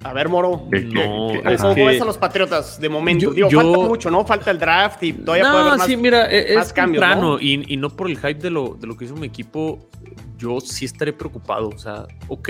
A 0.04 0.12
ver, 0.12 0.28
Moro. 0.28 0.68
No, 0.70 1.32
¿Cómo 1.58 1.86
ves 1.86 2.02
a 2.02 2.06
los 2.06 2.18
Patriotas 2.18 2.78
de 2.78 2.90
momento? 2.90 3.32
Digo, 3.32 3.50
falta 3.50 3.78
mucho, 3.78 4.12
¿no? 4.12 4.26
Falta 4.26 4.52
el 4.52 4.60
draft 4.60 5.02
y 5.04 5.14
todavía 5.14 5.50
puede 5.50 5.62
haber 5.62 5.78
más, 5.78 5.88
sí, 5.88 5.96
mira, 5.96 6.30
e-, 6.30 6.56
es, 6.56 6.74
cambios, 6.74 7.06
y, 7.40 7.74
y, 7.74 7.78
no 7.78 7.90
por 7.92 8.10
el 8.10 8.18
hype 8.18 8.42
de 8.42 8.50
lo, 8.50 8.76
de 8.78 8.86
lo 8.88 8.98
que 8.98 9.06
hizo 9.06 9.16
mi 9.16 9.28
equipo, 9.28 9.80
yo 10.38 10.60
sí 10.60 10.84
estaré 10.84 11.14
preocupado. 11.14 11.70
O 11.70 11.78
sea, 11.78 12.06
ok, 12.28 12.50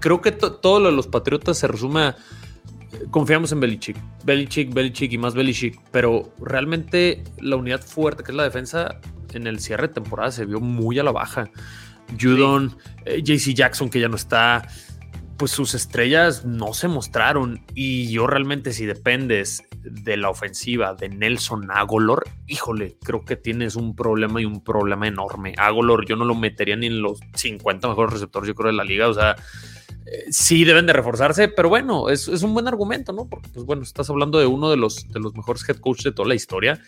creo, 0.00 0.20
que 0.20 0.32
todo 0.32 0.80
lo 0.80 0.90
de 0.90 0.96
los 0.96 1.06
Patriotas 1.06 1.58
se 1.58 1.66
resume 1.66 2.02
a 2.02 2.16
confiamos 3.10 3.52
en 3.52 3.60
Belichick, 3.60 3.96
Belichick, 4.24 4.72
Belichick 4.72 5.12
y 5.12 5.18
más 5.18 5.34
Belichick, 5.34 5.80
pero 5.90 6.32
realmente 6.40 7.22
la 7.40 7.56
unidad 7.56 7.80
fuerte 7.80 8.22
que 8.22 8.32
es 8.32 8.36
la 8.36 8.44
defensa 8.44 9.00
en 9.32 9.46
el 9.46 9.60
cierre 9.60 9.88
de 9.88 9.94
temporada 9.94 10.30
se 10.30 10.44
vio 10.44 10.60
muy 10.60 10.98
a 10.98 11.02
la 11.02 11.12
baja. 11.12 11.50
Judon, 12.20 12.76
eh, 13.04 13.22
JC 13.22 13.54
Jackson 13.54 13.88
que 13.88 14.00
ya 14.00 14.08
no 14.08 14.16
está, 14.16 14.68
pues 15.42 15.50
sus 15.50 15.74
estrellas 15.74 16.44
no 16.44 16.72
se 16.72 16.86
mostraron. 16.86 17.64
Y 17.74 18.12
yo 18.12 18.28
realmente, 18.28 18.72
si 18.72 18.86
dependes 18.86 19.64
de 19.82 20.16
la 20.16 20.30
ofensiva 20.30 20.94
de 20.94 21.08
Nelson 21.08 21.68
Agolor, 21.72 22.22
híjole, 22.46 22.96
creo 23.02 23.24
que 23.24 23.34
tienes 23.34 23.74
un 23.74 23.96
problema 23.96 24.40
y 24.40 24.44
un 24.44 24.62
problema 24.62 25.08
enorme. 25.08 25.52
Agolor, 25.58 26.06
yo 26.06 26.14
no 26.14 26.24
lo 26.24 26.36
metería 26.36 26.76
ni 26.76 26.86
en 26.86 27.02
los 27.02 27.18
50 27.34 27.88
mejores 27.88 28.12
receptores, 28.12 28.46
yo 28.46 28.54
creo, 28.54 28.70
de 28.70 28.76
la 28.76 28.84
liga. 28.84 29.08
O 29.08 29.14
sea, 29.14 29.34
eh, 30.06 30.26
sí 30.30 30.62
deben 30.62 30.86
de 30.86 30.92
reforzarse, 30.92 31.48
pero 31.48 31.68
bueno, 31.68 32.08
es, 32.08 32.28
es, 32.28 32.44
un 32.44 32.54
buen 32.54 32.68
argumento, 32.68 33.12
¿no? 33.12 33.28
Porque, 33.28 33.48
pues 33.48 33.66
bueno, 33.66 33.82
estás 33.82 34.08
hablando 34.10 34.38
de 34.38 34.46
uno 34.46 34.70
de 34.70 34.76
los, 34.76 35.08
de 35.08 35.18
los 35.18 35.34
mejores 35.34 35.68
head 35.68 35.78
coaches 35.78 36.04
de 36.04 36.12
toda 36.12 36.28
la 36.28 36.36
historia, 36.36 36.80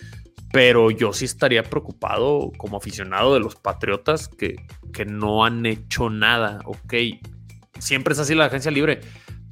pero 0.53 0.93
yo 0.93 1.13
sí 1.13 1.25
estaría 1.25 1.65
preocupado 1.65 2.53
como 2.57 2.77
aficionado 2.77 3.35
de 3.35 3.41
los 3.41 3.57
Patriotas 3.57 4.29
que, 4.29 4.55
que 4.93 5.07
no 5.07 5.45
han 5.45 5.67
hecho 5.67 6.09
nada, 6.09 6.61
ok. 6.67 6.95
Siempre 7.79 8.15
es 8.15 8.21
así 8.21 8.35
la 8.35 8.47
agencia 8.47 8.71
libre, 8.71 9.01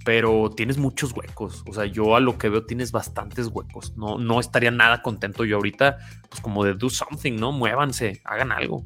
pero 0.05 0.51
tienes 0.51 0.79
muchos 0.79 1.13
huecos. 1.13 1.65
O 1.69 1.75
sea, 1.75 1.87
yo 1.87 2.17
a 2.17 2.21
lo 2.21 2.39
que 2.39 2.49
veo 2.49 2.65
tienes 2.65 2.93
bastantes 2.93 3.49
huecos. 3.49 3.97
No, 3.97 4.19
no 4.19 4.41
estaría 4.41 4.71
nada 4.71 5.03
contento 5.03 5.45
yo 5.45 5.57
ahorita, 5.57 5.99
pues 6.29 6.41
como 6.41 6.65
de 6.65 6.75
do 6.75 6.91
something, 6.91 7.37
¿no? 7.37 7.53
Muévanse, 7.53 8.21
hagan 8.25 8.53
algo 8.53 8.85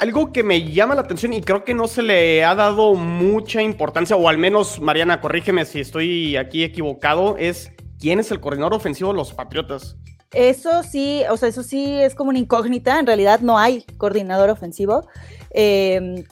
algo 0.00 0.32
que 0.32 0.42
me 0.42 0.70
llama 0.72 0.94
la 0.94 1.02
atención 1.02 1.32
y 1.32 1.40
creo 1.40 1.64
que 1.64 1.74
no 1.74 1.86
se 1.86 2.02
le 2.02 2.44
ha 2.44 2.54
dado 2.54 2.94
mucha 2.94 3.62
importancia, 3.62 4.16
o 4.16 4.28
al 4.28 4.38
menos, 4.38 4.80
Mariana, 4.80 5.20
corrígeme 5.20 5.64
si 5.64 5.80
estoy 5.80 6.36
aquí 6.36 6.64
equivocado, 6.64 7.36
es 7.38 7.70
quién 8.00 8.18
es 8.18 8.30
el 8.30 8.40
coordinador 8.40 8.74
ofensivo 8.74 9.10
de 9.10 9.16
los 9.16 9.32
Patriotas. 9.32 9.96
Eso 10.32 10.82
sí, 10.82 11.22
o 11.30 11.36
sea, 11.36 11.48
eso 11.48 11.62
sí 11.62 11.94
es 11.94 12.16
como 12.16 12.30
una 12.30 12.40
incógnita. 12.40 12.98
En 12.98 13.06
realidad 13.06 13.40
no 13.40 13.56
hay 13.56 13.84
coordinador 13.98 14.50
ofensivo. 14.50 15.06
Eh, 15.50 16.24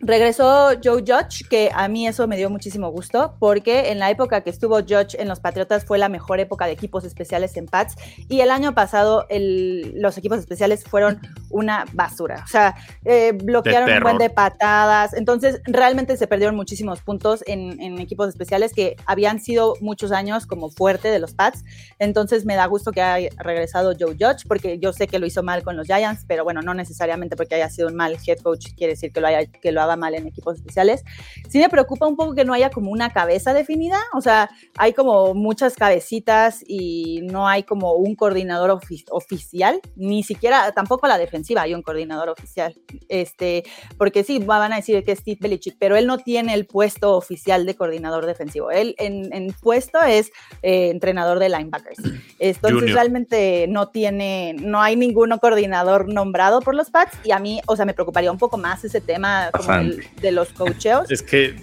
Regresó 0.00 0.70
Joe 0.82 1.02
Judge, 1.02 1.48
que 1.48 1.70
a 1.74 1.88
mí 1.88 2.06
eso 2.06 2.28
me 2.28 2.36
dio 2.36 2.50
muchísimo 2.50 2.90
gusto, 2.90 3.34
porque 3.40 3.90
en 3.90 3.98
la 3.98 4.10
época 4.10 4.42
que 4.42 4.50
estuvo 4.50 4.76
Judge 4.76 5.16
en 5.18 5.26
los 5.26 5.40
Patriotas 5.40 5.84
fue 5.84 5.98
la 5.98 6.08
mejor 6.08 6.38
época 6.38 6.66
de 6.66 6.72
equipos 6.72 7.04
especiales 7.04 7.56
en 7.56 7.66
Pats, 7.66 7.96
y 8.28 8.40
el 8.40 8.50
año 8.50 8.74
pasado 8.74 9.26
los 9.28 10.16
equipos 10.16 10.38
especiales 10.38 10.84
fueron 10.84 11.20
una 11.50 11.84
basura. 11.92 12.42
O 12.44 12.48
sea, 12.48 12.76
eh, 13.04 13.32
bloquearon 13.32 13.90
un 13.90 14.00
buen 14.00 14.18
de 14.18 14.30
patadas, 14.30 15.14
entonces 15.14 15.60
realmente 15.64 16.16
se 16.16 16.28
perdieron 16.28 16.54
muchísimos 16.54 17.00
puntos 17.02 17.42
en, 17.46 17.98
equipos 17.98 18.28
especiales 18.28 18.72
que 18.72 18.96
habían 19.06 19.40
sido 19.40 19.74
muchos 19.80 20.12
años 20.12 20.46
como 20.46 20.70
fuerte 20.70 21.08
de 21.08 21.18
los 21.18 21.34
Pats. 21.34 21.64
Entonces 21.98 22.44
me 22.44 22.54
da 22.54 22.66
gusto 22.66 22.92
que 22.92 23.02
haya 23.02 23.30
regresado 23.38 23.94
Joe 23.98 24.16
Judge, 24.18 24.46
porque 24.46 24.78
yo 24.78 24.92
sé 24.92 25.08
que 25.08 25.18
lo 25.18 25.26
hizo 25.26 25.42
mal 25.42 25.64
con 25.64 25.76
los 25.76 25.86
Giants, 25.86 26.24
pero 26.28 26.44
bueno, 26.44 26.62
no 26.62 26.74
necesariamente 26.74 27.34
porque 27.34 27.56
haya 27.56 27.68
sido 27.68 27.88
un 27.88 27.96
mal 27.96 28.16
head 28.24 28.38
coach 28.38 28.68
quiere 28.76 28.92
decir 28.92 29.12
que 29.12 29.20
lo 29.20 29.26
haya 29.26 29.46
que 29.46 29.72
lo 29.72 29.87
mal 29.96 30.14
en 30.14 30.26
equipos 30.26 30.56
especiales. 30.56 31.04
Sí 31.48 31.58
me 31.58 31.68
preocupa 31.68 32.06
un 32.06 32.16
poco 32.16 32.34
que 32.34 32.44
no 32.44 32.52
haya 32.52 32.70
como 32.70 32.90
una 32.90 33.10
cabeza 33.10 33.54
definida, 33.54 33.98
o 34.14 34.20
sea, 34.20 34.50
hay 34.76 34.92
como 34.92 35.34
muchas 35.34 35.74
cabecitas 35.74 36.62
y 36.66 37.20
no 37.22 37.48
hay 37.48 37.62
como 37.62 37.94
un 37.94 38.14
coordinador 38.14 38.78
oficial, 39.10 39.80
ni 39.96 40.22
siquiera, 40.22 40.72
tampoco 40.72 41.06
la 41.06 41.18
defensiva 41.18 41.62
hay 41.62 41.74
un 41.74 41.82
coordinador 41.82 42.28
oficial, 42.28 42.76
este, 43.08 43.64
porque 43.96 44.24
sí, 44.24 44.38
van 44.38 44.72
a 44.72 44.76
decir 44.76 45.02
que 45.04 45.12
es 45.12 45.20
Steve 45.20 45.38
Belichick, 45.40 45.76
pero 45.78 45.96
él 45.96 46.06
no 46.06 46.18
tiene 46.18 46.54
el 46.54 46.66
puesto 46.66 47.16
oficial 47.16 47.66
de 47.66 47.74
coordinador 47.74 48.26
defensivo, 48.26 48.70
él 48.70 48.94
en, 48.98 49.54
puesto 49.60 50.00
es 50.02 50.30
eh, 50.62 50.90
entrenador 50.90 51.38
de 51.38 51.48
linebackers, 51.48 51.98
entonces 52.38 52.92
realmente 52.92 53.66
no 53.68 53.88
tiene, 53.88 54.54
no 54.58 54.80
hay 54.80 54.96
ningún 54.96 55.36
coordinador 55.38 56.12
nombrado 56.12 56.60
por 56.60 56.74
los 56.74 56.90
Pats 56.90 57.18
y 57.24 57.32
a 57.32 57.38
mí, 57.38 57.60
o 57.66 57.76
sea, 57.76 57.84
me 57.84 57.94
preocuparía 57.94 58.30
un 58.30 58.38
poco 58.38 58.56
más 58.56 58.84
ese 58.84 59.00
tema 59.00 59.50
como 59.52 59.77
de 59.82 60.32
los 60.32 60.48
coacheos. 60.50 61.10
Es 61.10 61.22
que 61.22 61.56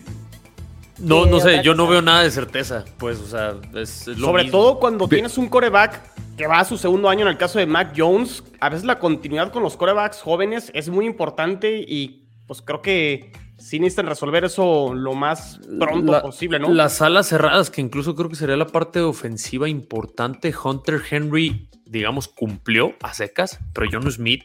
no, 0.99 1.25
no 1.25 1.39
sé, 1.39 1.61
yo 1.61 1.75
no 1.75 1.87
veo 1.87 2.01
nada 2.01 2.23
de 2.23 2.31
certeza, 2.31 2.85
pues, 2.97 3.19
o 3.19 3.27
sea, 3.27 3.55
es, 3.75 4.07
lo 4.07 4.27
Sobre 4.27 4.45
todo 4.45 4.79
cuando 4.79 5.07
tienes 5.07 5.37
un 5.37 5.49
coreback 5.49 6.01
que 6.37 6.47
va 6.47 6.59
a 6.59 6.65
su 6.65 6.77
segundo 6.77 7.09
año 7.09 7.21
en 7.23 7.27
el 7.29 7.37
caso 7.37 7.59
de 7.59 7.65
Mac 7.65 7.93
Jones, 7.95 8.43
a 8.59 8.69
veces 8.69 8.85
la 8.85 8.99
continuidad 8.99 9.51
con 9.51 9.61
los 9.63 9.75
corebacks 9.75 10.21
jóvenes 10.21 10.71
es 10.73 10.89
muy 10.89 11.05
importante 11.05 11.83
y 11.85 12.23
pues 12.47 12.61
creo 12.61 12.81
que 12.81 13.31
sí 13.57 13.79
necesitan 13.79 14.07
resolver 14.07 14.45
eso 14.45 14.93
lo 14.93 15.13
más 15.13 15.59
pronto 15.79 16.21
posible, 16.21 16.59
¿no? 16.59 16.69
Las 16.69 17.01
alas 17.01 17.27
cerradas, 17.27 17.69
que 17.69 17.81
incluso 17.81 18.15
creo 18.15 18.29
que 18.29 18.35
sería 18.35 18.55
la 18.55 18.67
parte 18.67 19.01
ofensiva 19.01 19.67
importante, 19.67 20.53
Hunter 20.63 21.01
Henry, 21.09 21.69
digamos, 21.85 22.27
cumplió 22.27 22.93
a 23.01 23.13
secas, 23.13 23.59
pero 23.73 23.87
John 23.91 24.09
Smith 24.11 24.43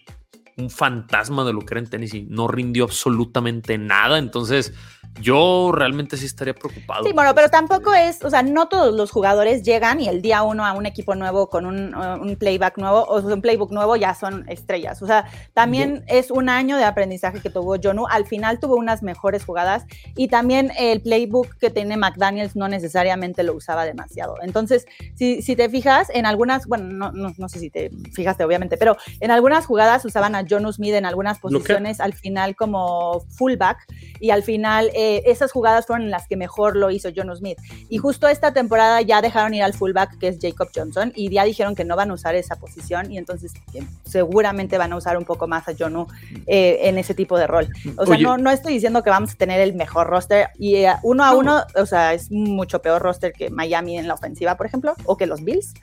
un 0.61 0.71
fantasma 0.71 1.45
de 1.45 1.53
lo 1.53 1.61
que 1.61 1.75
era 1.75 1.81
en 1.81 1.89
Tennessee. 1.89 2.27
No 2.29 2.49
rindió 2.49 2.85
absolutamente 2.85 3.79
nada. 3.79 4.19
Entonces, 4.19 4.73
yo 5.21 5.73
realmente 5.75 6.17
sí 6.17 6.27
estaría 6.27 6.55
preocupado. 6.55 7.05
Sí, 7.05 7.13
bueno, 7.13 7.35
pero 7.35 7.49
tampoco 7.49 7.93
es, 7.93 8.25
o 8.25 8.31
sea, 8.31 8.43
no 8.43 8.69
todos 8.69 8.95
los 8.95 9.11
jugadores 9.11 9.63
llegan 9.63 10.01
y 10.01 10.09
el 10.09 10.23
día 10.23 10.43
uno 10.43 10.65
a 10.65 10.73
un 10.73 10.87
equipo 10.87 11.15
nuevo 11.15 11.49
con 11.49 11.67
un, 11.67 11.95
uh, 11.95 12.37
playback 12.37 12.79
nuevo 12.79 13.03
o 13.03 13.19
un 13.21 13.43
playbook 13.43 13.73
nuevo 13.73 13.97
ya 13.97 14.15
son 14.15 14.49
estrellas. 14.49 15.03
O 15.03 15.07
sea, 15.07 15.27
también 15.53 16.05
es 16.07 16.31
un 16.31 16.49
año 16.49 16.77
de 16.77 16.85
aprendizaje 16.85 17.41
que 17.41 17.51
tuvo 17.51 17.77
Jonu. 17.83 18.07
Al 18.09 18.27
final 18.27 18.61
tuvo 18.61 18.77
unas 18.77 19.03
mejores 19.03 19.45
jugadas 19.45 19.85
y 20.17 20.29
también 20.29 20.73
el 20.79 21.03
playbook 21.03 21.57
que 21.59 21.71
tiene 21.71 21.97
McDaniels 21.97 22.57
no 22.57 22.69
necesariamente 22.69 23.43
lo 23.43 23.55
usaba 23.55 23.85
demasiado. 23.85 24.37
Entonces, 24.43 24.87
si, 25.17 25.43
si 25.43 25.57
te 25.57 25.69
fijas, 25.69 26.09
en 26.15 26.25
algunas, 26.25 26.67
bueno, 26.67 26.85
no, 26.85 27.13
no, 27.13 27.33
no, 27.37 27.49
sé 27.49 27.59
si 27.59 27.71
te 27.71 27.91
fijaste, 28.15 28.45
obviamente, 28.45 28.77
pero 28.77 28.97
en 29.21 29.31
algunas 29.31 29.67
jugadas 29.67 30.05
usaban 30.05 30.35
a 30.35 30.43
Jonu 30.51 30.73
Smith 30.73 30.95
en 30.95 31.07
algunas 31.07 31.39
posiciones 31.39 32.01
al 32.01 32.13
final 32.13 32.57
como 32.57 33.21
fullback 33.31 33.87
y 34.19 34.31
al 34.31 34.43
final 34.43 34.91
eh, 34.95 35.23
esas 35.27 35.53
jugadas 35.53 35.87
fueron 35.87 36.11
las 36.11 36.27
que 36.27 36.37
mejor 36.37 36.77
lo 36.77 36.91
hizo 36.91 37.11
John 37.15 37.35
Smith. 37.37 37.59
Y 37.89 37.99
justo 37.99 38.29
esta 38.29 38.53
temporada 38.53 39.01
ya 39.03 39.23
dejaron 39.23 39.55
ir 39.55 39.63
al 39.63 39.73
fullback, 39.73 40.19
que 40.19 40.29
es 40.29 40.39
Jacob 40.41 40.69
Johnson, 40.75 41.13
y 41.15 41.31
ya 41.31 41.45
dijeron 41.45 41.75
que 41.75 41.85
no 41.85 41.97
van 41.97 42.11
a 42.11 42.15
usar 42.15 42.35
esa 42.35 42.57
posición, 42.57 43.11
y 43.11 43.19
entonces 43.19 43.53
eh, 43.75 43.83
seguramente 44.05 44.79
van 44.79 44.93
a 44.93 44.97
usar 44.97 45.17
un 45.17 45.25
poco 45.25 45.47
más 45.47 45.69
a 45.69 45.73
John 45.79 46.07
eh, 46.47 46.81
en 46.83 46.99
ese 46.99 47.15
tipo 47.15 47.39
de 47.39 47.47
rol. 47.47 47.69
O 47.97 48.07
sea, 48.07 48.19
no, 48.19 48.37
no 48.37 48.51
estoy 48.51 48.75
diciendo 48.75 49.03
que 49.03 49.11
vamos 49.11 49.33
a 49.33 49.35
tener 49.37 49.61
el 49.61 49.75
mejor 49.75 50.07
roster, 50.07 50.49
y 50.59 50.85
uno 51.03 51.25
a 51.25 51.35
uno, 51.35 51.63
o 51.77 51.87
sea, 51.87 52.15
es 52.15 52.31
mucho 52.31 52.83
peor 52.83 53.03
roster 53.03 53.33
que 53.33 53.51
Miami 53.51 53.99
en 53.99 54.07
la 54.07 54.15
ofensiva, 54.15 54.57
por 54.57 54.67
ejemplo, 54.67 54.95
o 55.05 55.17
que 55.17 55.27
los 55.27 55.43
Bills 55.43 55.75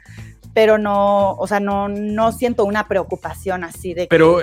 pero 0.53 0.77
no, 0.77 1.33
o 1.33 1.47
sea, 1.47 1.59
no, 1.59 1.87
no 1.87 2.31
siento 2.31 2.65
una 2.65 2.87
preocupación 2.87 3.63
así 3.63 3.93
de 3.93 4.07
Pero 4.07 4.41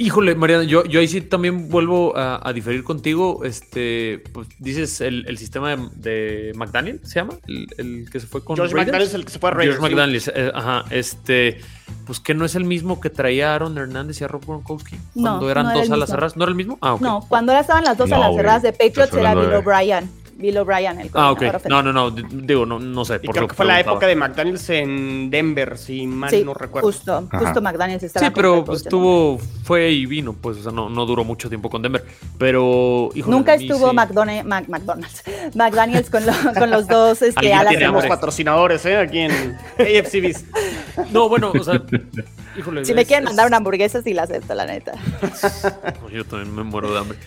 Híjole, 0.00 0.36
Mariana, 0.36 0.62
yo, 0.62 0.84
yo 0.84 1.00
ahí 1.00 1.08
sí 1.08 1.20
también 1.20 1.68
vuelvo 1.68 2.12
a, 2.16 2.52
diferir 2.52 2.84
contigo. 2.84 3.44
Este, 3.44 4.22
pues 4.32 4.46
dices 4.60 5.00
el, 5.00 5.36
sistema 5.38 5.76
de, 5.76 6.52
McDaniel, 6.54 7.00
¿se 7.04 7.16
llama? 7.16 7.34
El, 7.46 8.08
que 8.10 8.20
se 8.20 8.28
fue 8.28 8.44
con. 8.44 8.54
George 8.54 8.76
McDaniel 8.76 9.02
es 9.02 9.14
el 9.14 9.24
que 9.24 9.32
se 9.32 9.40
fue 9.40 9.50
a 9.50 9.54
Raiders. 9.54 9.78
George 9.78 9.94
McDaniel, 9.94 10.22
eh, 10.34 10.52
ajá. 10.54 10.84
Este, 10.90 11.60
pues 12.06 12.20
que 12.20 12.34
no 12.34 12.44
es 12.44 12.54
el 12.54 12.62
mismo 12.62 13.00
que 13.00 13.10
traía 13.10 13.54
Aaron 13.54 13.76
Hernández 13.76 14.20
y 14.20 14.24
a 14.24 14.28
Rob 14.28 14.44
Gronkowski 14.46 14.96
cuando 15.14 15.50
eran 15.50 15.74
dos 15.74 15.90
alas 15.90 16.10
cerradas. 16.10 16.36
¿No 16.36 16.44
era 16.44 16.50
el 16.50 16.56
mismo? 16.56 16.78
Ah, 16.80 16.96
No, 17.00 17.24
cuando 17.28 17.52
estaban 17.52 17.82
las 17.82 17.98
dos 17.98 18.12
alas 18.12 18.36
cerradas 18.36 18.62
de 18.62 18.72
Patriots 18.72 19.14
era 19.14 19.34
Bill 19.34 19.52
O'Brien. 19.52 20.08
Bill 20.38 20.56
O'Brien, 20.58 21.00
el 21.00 21.10
Ah, 21.14 21.32
ok. 21.32 21.42
No, 21.68 21.82
no, 21.82 21.92
no. 21.92 22.10
Digo, 22.12 22.64
no, 22.64 22.78
no 22.78 23.04
sé. 23.04 23.18
Y 23.22 23.28
creo 23.28 23.48
que, 23.48 23.54
fue 23.54 23.66
la 23.66 23.80
época 23.80 24.06
de 24.06 24.14
McDaniels 24.14 24.70
en 24.70 25.30
Denver, 25.30 25.76
si 25.76 26.06
mal 26.06 26.32
no 26.44 26.54
recuerdo. 26.54 26.86
Justo, 26.86 27.28
justo 27.30 27.60
McDaniels 27.60 28.04
estaba. 28.04 28.24
Sí, 28.24 28.32
pero 28.34 28.64
estuvo, 28.72 29.38
fue 29.64 29.90
y 29.90 30.06
vino, 30.06 30.32
pues, 30.32 30.58
o 30.58 30.62
sea, 30.62 30.72
no, 30.72 30.88
no 30.88 31.06
duró 31.06 31.24
mucho 31.24 31.48
tiempo 31.48 31.68
con 31.68 31.82
Denver. 31.82 32.04
Pero, 32.38 33.10
Nunca 33.26 33.54
estuvo 33.54 33.92
McDonald's, 33.92 34.46
McDonald's, 34.46 35.24
McDaniels 35.54 36.08
con, 36.08 36.22
con 36.56 36.70
los 36.70 36.86
dos 36.86 37.20
este, 37.20 37.52
alas. 37.52 37.74
Tenemos 37.74 38.06
patrocinadores, 38.06 38.86
¿eh? 38.86 38.96
Aquí 38.96 39.18
en 39.18 39.56
AFCBs. 39.78 40.44
no, 41.12 41.28
bueno, 41.28 41.52
o 41.58 41.64
sea, 41.64 41.82
híjole. 42.56 42.84
Si 42.84 42.94
me 42.94 43.04
quieren 43.04 43.24
mandar 43.24 43.48
una 43.48 43.56
hamburguesa, 43.56 44.02
sí 44.02 44.14
la 44.14 44.22
acepto, 44.22 44.54
la 44.54 44.66
neta. 44.66 44.92
Yo 46.12 46.24
también 46.24 46.54
me 46.54 46.62
muero 46.62 46.92
de 46.92 46.98
hambre. 47.00 47.18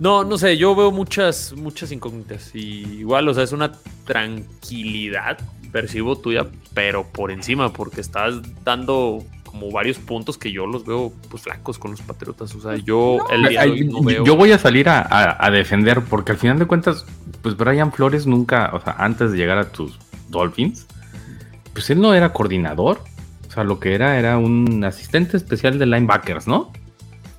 No, 0.00 0.24
no 0.24 0.38
sé, 0.38 0.56
yo 0.56 0.74
veo 0.74 0.90
muchas, 0.90 1.52
muchas 1.54 1.92
incógnitas. 1.92 2.54
Y 2.54 3.00
igual, 3.00 3.28
o 3.28 3.34
sea, 3.34 3.44
es 3.44 3.52
una 3.52 3.72
tranquilidad, 4.06 5.38
percibo 5.70 6.16
tuya, 6.16 6.46
pero 6.72 7.06
por 7.06 7.30
encima, 7.30 7.70
porque 7.70 8.00
estás 8.00 8.36
dando 8.64 9.22
como 9.44 9.70
varios 9.70 9.98
puntos 9.98 10.38
que 10.38 10.52
yo 10.52 10.66
los 10.66 10.86
veo 10.86 11.12
pues 11.28 11.42
flacos 11.42 11.78
con 11.78 11.90
los 11.90 12.00
patriotas. 12.00 12.54
O 12.54 12.62
sea, 12.62 12.76
yo 12.76 13.18
el 13.30 13.48
día 13.50 13.62
de 13.62 13.70
hoy 13.70 13.84
no 13.84 14.02
veo... 14.02 14.24
Yo 14.24 14.36
voy 14.36 14.52
a 14.52 14.58
salir 14.58 14.88
a, 14.88 15.50
defender, 15.52 16.00
porque 16.02 16.32
al 16.32 16.38
final 16.38 16.58
de 16.58 16.64
cuentas, 16.64 17.04
pues 17.42 17.54
Brian 17.54 17.92
Flores 17.92 18.26
nunca, 18.26 18.70
o 18.72 18.80
sea, 18.80 18.94
antes 18.98 19.32
de 19.32 19.36
llegar 19.36 19.58
a 19.58 19.70
tus 19.70 19.98
Dolphins, 20.30 20.86
pues 21.74 21.90
él 21.90 22.00
no 22.00 22.14
era 22.14 22.32
coordinador. 22.32 23.02
O 23.48 23.52
sea, 23.52 23.64
lo 23.64 23.78
que 23.78 23.94
era 23.94 24.18
era 24.18 24.38
un 24.38 24.82
asistente 24.82 25.36
especial 25.36 25.78
de 25.78 25.84
linebackers, 25.84 26.46
¿no? 26.46 26.72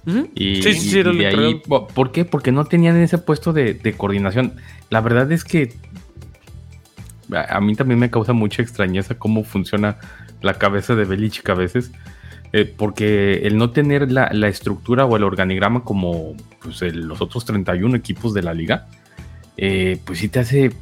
Y, 0.06 0.64
sí, 0.64 0.74
sí, 0.74 1.04
de 1.04 1.28
ahí, 1.28 1.62
¿por 1.68 2.12
qué? 2.12 2.26
Porque 2.26 2.52
no 2.52 2.66
tenían 2.66 2.98
ese 2.98 3.18
puesto 3.18 3.54
de, 3.54 3.96
coordinación. 3.98 4.54
La 4.90 5.02
verdad 5.02 5.32
es 5.32 5.44
que 5.44 5.74
a 7.32 7.62
mí 7.62 7.76
también 7.76 8.00
me 8.00 8.10
causa 8.10 8.34
mucha 8.34 8.62
extrañeza 8.62 9.18
cómo 9.18 9.44
funciona 9.44 9.98
la 10.42 10.56
cabeza 10.56 10.96
de 10.96 11.06
Belichick 11.06 11.50
a 11.50 11.54
veces. 11.54 11.92
Eh, 12.54 12.66
porque 12.66 13.48
el 13.48 13.58
no 13.58 13.70
tener 13.70 14.12
la, 14.12 14.28
estructura 14.48 15.06
o 15.06 15.16
el 15.16 15.24
organigrama 15.24 15.86
como 15.86 16.36
pues, 16.62 16.82
los 16.94 17.22
otros 17.22 17.46
31 17.46 17.96
equipos 17.96 18.34
de 18.34 18.44
la 18.44 18.54
liga, 18.54 18.88
eh, 19.56 20.00
pues 20.04 20.20
sí 20.20 20.28
te 20.28 20.40
hace 20.40 20.74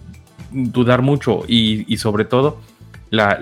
dudar 0.52 1.02
mucho 1.02 1.44
y, 1.48 1.98
sobre 1.98 2.26
todo 2.26 2.60
la, 3.10 3.38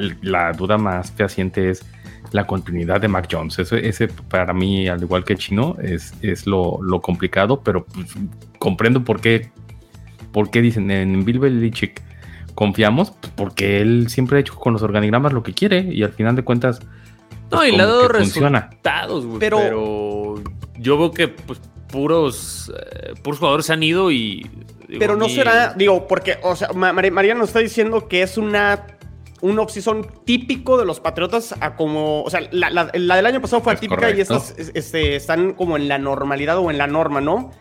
duda 0.58 0.78
más 0.78 1.12
fehaciente 1.12 1.70
es 1.70 1.86
la 2.32 2.46
continuidad 2.46 3.02
de 3.02 3.08
Mac 3.08 3.28
Jones. 3.32 3.60
ese 3.60 4.08
para 4.08 4.54
mí, 4.54 4.88
al 4.88 5.02
igual 5.02 5.24
que 5.24 5.36
Chino, 5.36 5.76
es, 5.82 6.14
es 6.22 6.46
lo, 6.48 6.80
complicado, 7.02 7.62
pero 7.62 7.86
pues, 7.86 8.08
comprendo 8.60 9.04
por 9.04 9.22
qué, 9.22 9.50
por 10.32 10.50
qué 10.50 10.62
dicen 10.62 10.92
en 10.92 11.26
Bill 11.26 11.40
Belichick 11.40 12.02
confiamos, 12.56 13.12
pues, 13.12 13.32
porque 13.36 13.82
él 13.82 14.08
siempre 14.10 14.38
ha 14.38 14.42
hecho 14.42 14.56
con 14.56 14.74
los 14.74 14.82
organigramas 14.82 15.34
lo 15.34 15.44
que 15.44 15.54
quiere 15.54 15.80
y 15.80 16.04
al 16.04 16.12
final 16.12 16.36
de 16.36 16.44
cuentas... 16.44 16.80
no, 17.52 17.66
y 17.66 17.72
le 17.72 17.84
ha 17.84 17.86
dado 17.86 18.08
resultados, 18.08 19.26
pero... 19.40 20.36
yo 20.78 20.98
veo 20.98 21.12
que 21.12 21.28
pues, 21.28 21.62
puros, 21.88 22.72
eh, 22.76 23.14
puros 23.22 23.40
jugadores 23.40 23.68
se 23.68 23.74
han 23.74 23.84
ido 23.84 24.12
y 24.12 24.50
pero 25.00 25.18
no 25.18 25.28
será, 25.28 25.74
digo, 25.74 26.08
porque, 26.08 26.38
o 26.44 26.56
sea, 26.56 26.70
María 26.74 27.36
nos 27.36 27.50
está 27.50 27.60
diciendo 27.60 28.08
que 28.08 28.22
es 28.22 28.38
una 28.38 28.86
un 29.42 29.60
off-season 29.60 30.06
típico 30.26 30.78
de 30.78 30.86
los 30.86 31.00
Patriotas 31.00 31.56
a 31.60 31.76
como, 31.76 32.24
o 32.24 32.30
sea, 32.30 32.42
la, 32.52 32.86
del 32.86 33.26
año 33.26 33.42
pasado 33.42 33.62
fue 33.62 33.74
atípica 33.74 34.10
y 34.12 34.22
estas 34.22 34.56
este, 34.74 35.16
están 35.16 35.54
como 35.54 35.78
en 35.78 35.88
la 35.88 35.98
normalidad 35.98 36.58
o 36.58 36.72
en 36.72 36.78
la 36.78 36.88
norma, 36.88 37.22
¿no? 37.22 37.52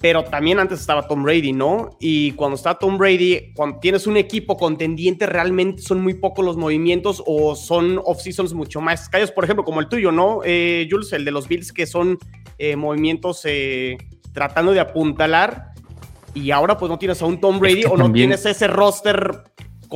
Pero 0.00 0.24
también 0.24 0.58
antes 0.58 0.80
estaba 0.80 1.08
Tom 1.08 1.22
Brady, 1.22 1.52
¿no? 1.52 1.96
Y 1.98 2.32
cuando 2.32 2.56
está 2.56 2.74
Tom 2.74 2.98
Brady, 2.98 3.52
cuando 3.54 3.78
tienes 3.80 4.06
un 4.06 4.16
equipo 4.16 4.56
contendiente, 4.56 5.26
realmente 5.26 5.82
son 5.82 6.02
muy 6.02 6.14
pocos 6.14 6.44
los 6.44 6.56
movimientos 6.56 7.22
o 7.26 7.56
son 7.56 8.00
off-seasons 8.04 8.52
mucho 8.52 8.80
más 8.80 9.08
callos, 9.08 9.32
por 9.32 9.44
ejemplo, 9.44 9.64
como 9.64 9.80
el 9.80 9.88
tuyo, 9.88 10.12
¿no? 10.12 10.40
Eh, 10.44 10.86
Jules, 10.90 11.12
el 11.12 11.24
de 11.24 11.30
los 11.30 11.48
Bills, 11.48 11.72
que 11.72 11.86
son 11.86 12.18
eh, 12.58 12.76
movimientos 12.76 13.40
eh, 13.44 13.96
tratando 14.32 14.72
de 14.72 14.80
apuntalar 14.80 15.72
y 16.36 16.50
ahora 16.50 16.76
pues 16.76 16.90
no 16.90 16.98
tienes 16.98 17.20
a 17.22 17.26
un 17.26 17.40
Tom 17.40 17.58
Brady 17.58 17.84
o 17.90 17.96
no 17.96 18.12
tienes 18.12 18.44
ese 18.44 18.66
roster. 18.66 19.44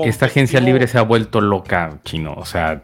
Esta 0.05 0.27
agencia 0.27 0.61
libre 0.61 0.87
se 0.87 0.99
ha 0.99 1.03
vuelto 1.03 1.41
loca, 1.41 2.01
chino. 2.05 2.35
O 2.37 2.45
sea, 2.45 2.83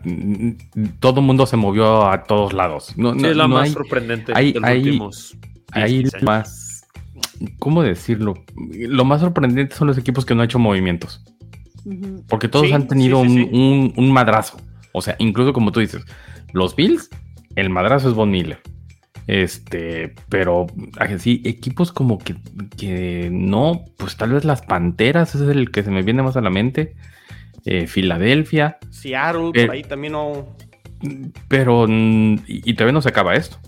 todo 1.00 1.20
el 1.20 1.26
mundo 1.26 1.46
se 1.46 1.56
movió 1.56 2.08
a 2.08 2.24
todos 2.24 2.52
lados. 2.52 2.92
No, 2.96 3.14
sí, 3.14 3.26
es 3.26 3.36
la 3.36 3.48
más 3.48 3.70
sorprendente 3.70 4.32
hay, 4.34 4.52
de 4.52 4.60
los 4.60 4.70
últimos. 4.70 5.36
Hay 5.72 6.04
más. 6.22 6.86
¿Cómo 7.58 7.82
decirlo? 7.82 8.34
Lo 8.72 9.04
más 9.04 9.20
sorprendente 9.20 9.74
son 9.74 9.88
los 9.88 9.98
equipos 9.98 10.24
que 10.24 10.34
no 10.34 10.42
han 10.42 10.46
hecho 10.46 10.58
movimientos. 10.58 11.22
Porque 12.28 12.48
todos 12.48 12.72
han 12.72 12.88
tenido 12.88 13.18
un, 13.18 13.92
un, 13.96 14.12
madrazo. 14.12 14.58
O 14.92 15.02
sea, 15.02 15.14
incluso 15.18 15.52
como 15.52 15.70
tú 15.70 15.80
dices, 15.80 16.02
los 16.52 16.74
Bills, 16.74 17.10
el 17.54 17.70
madrazo 17.70 18.08
es 18.08 18.14
Von 18.14 18.30
Miller. 18.30 18.60
Este, 19.26 20.14
pero 20.28 20.66
así, 20.98 21.42
equipos 21.44 21.90
como 21.92 22.18
que, 22.18 22.36
que 22.76 23.28
no, 23.32 23.84
pues 23.96 24.16
tal 24.16 24.32
vez 24.32 24.44
las 24.44 24.62
Panteras, 24.62 25.34
ese 25.34 25.44
es 25.44 25.50
el 25.50 25.70
que 25.70 25.82
se 25.82 25.90
me 25.90 26.02
viene 26.02 26.22
más 26.22 26.36
a 26.36 26.40
la 26.40 26.50
mente. 26.50 26.94
Eh, 27.64 27.88
Filadelfia. 27.88 28.78
Seattle, 28.90 29.50
por 29.52 29.70
ahí 29.72 29.82
también 29.82 30.12
no. 30.12 30.56
Pero, 31.48 31.86
y, 31.88 32.74
todavía 32.74 32.92
no 32.92 33.02
se 33.02 33.08
acaba 33.08 33.34
esto. 33.34 33.58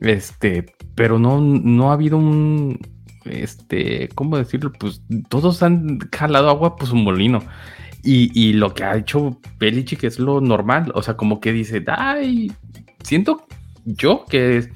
Este, 0.00 0.66
pero 0.96 1.18
no, 1.18 1.40
no 1.40 1.90
ha 1.90 1.94
habido 1.94 2.18
un, 2.18 2.80
este, 3.24 4.08
¿cómo 4.14 4.36
decirlo? 4.36 4.72
Pues 4.72 5.02
todos 5.28 5.62
han 5.62 6.00
jalado 6.10 6.50
agua 6.50 6.76
pues 6.76 6.90
un 6.90 7.04
molino. 7.04 7.42
Y, 8.02 8.30
y 8.38 8.52
lo 8.52 8.74
que 8.74 8.84
ha 8.84 8.96
hecho 8.96 9.40
Belichick 9.58 10.02
es 10.02 10.18
lo 10.18 10.40
normal. 10.40 10.90
O 10.94 11.02
sea, 11.02 11.16
como 11.16 11.40
que 11.40 11.52
dice, 11.52 11.82
ay, 11.86 12.52
siento 13.02 13.46
yo 13.84 14.24
que 14.28 14.68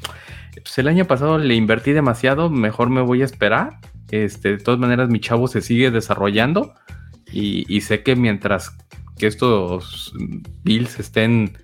pues 0.68 0.76
el 0.76 0.88
año 0.88 1.06
pasado 1.06 1.38
le 1.38 1.54
invertí 1.54 1.92
demasiado, 1.92 2.50
mejor 2.50 2.90
me 2.90 3.00
voy 3.00 3.22
a 3.22 3.24
esperar. 3.24 3.78
Este, 4.10 4.50
de 4.50 4.58
todas 4.58 4.78
maneras, 4.78 5.08
mi 5.08 5.18
chavo 5.18 5.48
se 5.48 5.62
sigue 5.62 5.90
desarrollando 5.90 6.74
y, 7.32 7.80
sé 7.80 8.02
que 8.02 8.14
mientras 8.16 8.76
que 9.16 9.28
estos 9.28 10.12
Bills 10.64 11.00
estén 11.00 11.56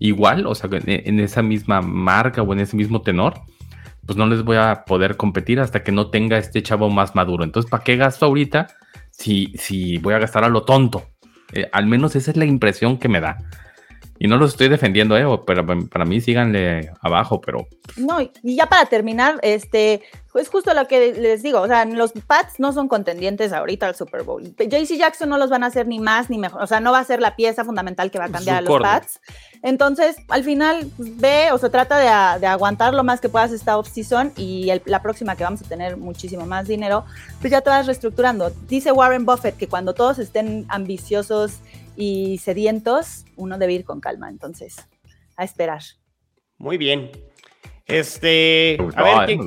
igual, 0.00 0.48
o 0.48 0.56
sea, 0.56 0.68
en, 0.72 1.20
esa 1.20 1.42
misma 1.42 1.80
marca 1.80 2.42
o 2.42 2.52
en 2.52 2.58
ese 2.58 2.76
mismo 2.76 3.02
tenor, 3.02 3.34
pues 4.04 4.18
no 4.18 4.26
les 4.26 4.42
voy 4.42 4.56
a 4.56 4.82
poder 4.84 5.16
competir 5.16 5.60
hasta 5.60 5.84
que 5.84 5.92
no 5.92 6.10
tenga 6.10 6.36
este 6.36 6.60
chavo 6.60 6.90
más 6.90 7.14
maduro. 7.14 7.44
Entonces, 7.44 7.70
¿para 7.70 7.84
qué 7.84 7.96
gasto 7.96 8.26
ahorita 8.26 8.66
si, 9.12 9.52
si 9.58 9.98
voy 9.98 10.14
a 10.14 10.18
gastar 10.18 10.42
a 10.42 10.48
lo 10.48 10.64
tonto? 10.64 11.04
Eh, 11.52 11.68
al 11.70 11.86
menos 11.86 12.16
esa 12.16 12.32
es 12.32 12.36
la 12.36 12.46
impresión 12.46 12.98
que 12.98 13.08
me 13.08 13.20
da. 13.20 13.38
Y 14.22 14.28
no 14.28 14.36
los 14.36 14.50
estoy 14.50 14.68
defendiendo, 14.68 15.16
¿eh? 15.16 15.24
Pero 15.46 15.66
para 15.88 16.04
mí 16.04 16.20
síganle 16.20 16.92
abajo, 17.00 17.40
pero... 17.40 17.66
No, 17.96 18.20
y 18.20 18.54
ya 18.54 18.66
para 18.66 18.84
terminar, 18.84 19.40
este, 19.42 20.02
es 20.34 20.48
justo 20.50 20.74
lo 20.74 20.86
que 20.86 21.14
les 21.14 21.42
digo, 21.42 21.62
o 21.62 21.66
sea, 21.66 21.86
los 21.86 22.12
Pats 22.12 22.60
no 22.60 22.74
son 22.74 22.86
contendientes 22.86 23.50
ahorita 23.54 23.86
al 23.86 23.94
Super 23.94 24.22
Bowl. 24.22 24.44
JC 24.44 24.98
Jackson 24.98 25.30
no 25.30 25.38
los 25.38 25.48
van 25.48 25.64
a 25.64 25.68
hacer 25.68 25.88
ni 25.88 26.00
más 26.00 26.28
ni 26.28 26.36
mejor, 26.36 26.62
o 26.62 26.66
sea, 26.66 26.80
no 26.80 26.92
va 26.92 26.98
a 26.98 27.04
ser 27.04 27.20
la 27.20 27.34
pieza 27.34 27.64
fundamental 27.64 28.10
que 28.10 28.18
va 28.18 28.26
a 28.26 28.30
cambiar 28.30 28.58
a 28.58 28.60
los 28.60 28.78
Pats. 28.78 29.20
Entonces, 29.62 30.16
al 30.28 30.44
final, 30.44 30.86
pues, 30.98 31.16
ve 31.16 31.50
o 31.52 31.56
se 31.58 31.70
trata 31.70 31.98
de, 32.38 32.46
aguantar 32.46 32.92
lo 32.92 33.02
más 33.02 33.22
que 33.22 33.30
puedas 33.30 33.52
esta 33.52 33.78
off-season 33.78 34.34
y 34.36 34.70
la 34.84 35.00
próxima 35.00 35.34
que 35.34 35.44
vamos 35.44 35.62
a 35.62 35.64
tener 35.64 35.96
muchísimo 35.96 36.44
más 36.44 36.68
dinero, 36.68 37.06
pues 37.40 37.50
ya 37.50 37.62
te 37.62 37.70
vas 37.70 37.86
reestructurando. 37.86 38.52
Dice 38.68 38.92
Warren 38.92 39.24
Buffett 39.24 39.56
que 39.56 39.66
cuando 39.66 39.94
todos 39.94 40.18
estén 40.18 40.66
ambiciosos 40.68 41.60
y 42.00 42.38
sedientos, 42.38 43.24
uno 43.36 43.58
debe 43.58 43.74
ir 43.74 43.84
con 43.84 44.00
calma. 44.00 44.28
Entonces, 44.28 44.76
a 45.36 45.44
esperar. 45.44 45.82
Muy 46.58 46.78
bien. 46.78 47.10
Este, 47.86 48.78
a 48.94 49.02
ver, 49.02 49.38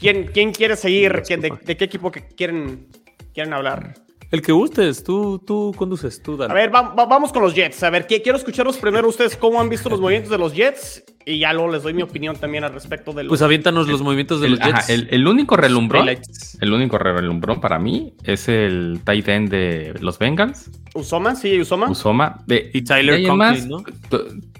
¿quién, 0.00 0.26
¿quién, 0.26 0.52
quiere 0.52 0.76
seguir? 0.76 1.22
de, 1.22 1.76
qué 1.76 1.84
equipo 1.84 2.10
que 2.10 2.26
quieren, 2.26 2.88
quieren 3.32 3.52
hablar? 3.52 3.94
El 4.30 4.42
que 4.42 4.50
gustes, 4.52 5.04
tú, 5.04 5.38
tú 5.38 5.72
conduces, 5.76 6.20
tú 6.20 6.36
dale. 6.36 6.50
A 6.52 6.54
ver, 6.54 6.70
vamos 6.70 7.32
con 7.32 7.42
los 7.42 7.54
Jets. 7.54 7.82
A 7.84 7.90
ver, 7.90 8.06
quiero 8.06 8.36
escucharlos 8.36 8.76
primero 8.76 9.08
ustedes 9.08 9.36
cómo 9.36 9.60
han 9.60 9.68
visto 9.68 9.88
los 9.88 10.00
movimientos 10.00 10.30
de 10.30 10.38
los 10.38 10.52
Jets 10.52 11.04
y 11.24 11.38
ya 11.38 11.52
luego 11.52 11.70
les 11.70 11.84
doy 11.84 11.94
mi 11.94 12.02
opinión 12.02 12.36
también 12.36 12.64
al 12.64 12.72
respecto 12.72 13.12
de 13.12 13.22
los... 13.22 13.30
Pues 13.30 13.42
aviéntanos 13.42 13.86
los 13.86 14.02
movimientos 14.02 14.40
de 14.40 14.48
los 14.48 14.58
Jets. 14.58 14.88
el, 14.88 15.26
único 15.28 15.56
relumbrón, 15.56 16.08
el 16.08 16.72
único 16.72 16.98
relumbrón 16.98 17.60
para 17.60 17.78
mí 17.78 18.14
es 18.24 18.48
el 18.48 19.00
tight 19.04 19.28
end 19.28 19.48
de 19.48 19.94
los 20.00 20.18
Bengals. 20.18 20.70
Usoma, 20.94 21.36
sí, 21.36 21.60
Usoma. 21.60 21.88
Usoma. 21.88 22.44
y 22.48 22.82
Tyler 22.82 23.24
Conklin, 23.26 23.68
¿no? 23.68 23.84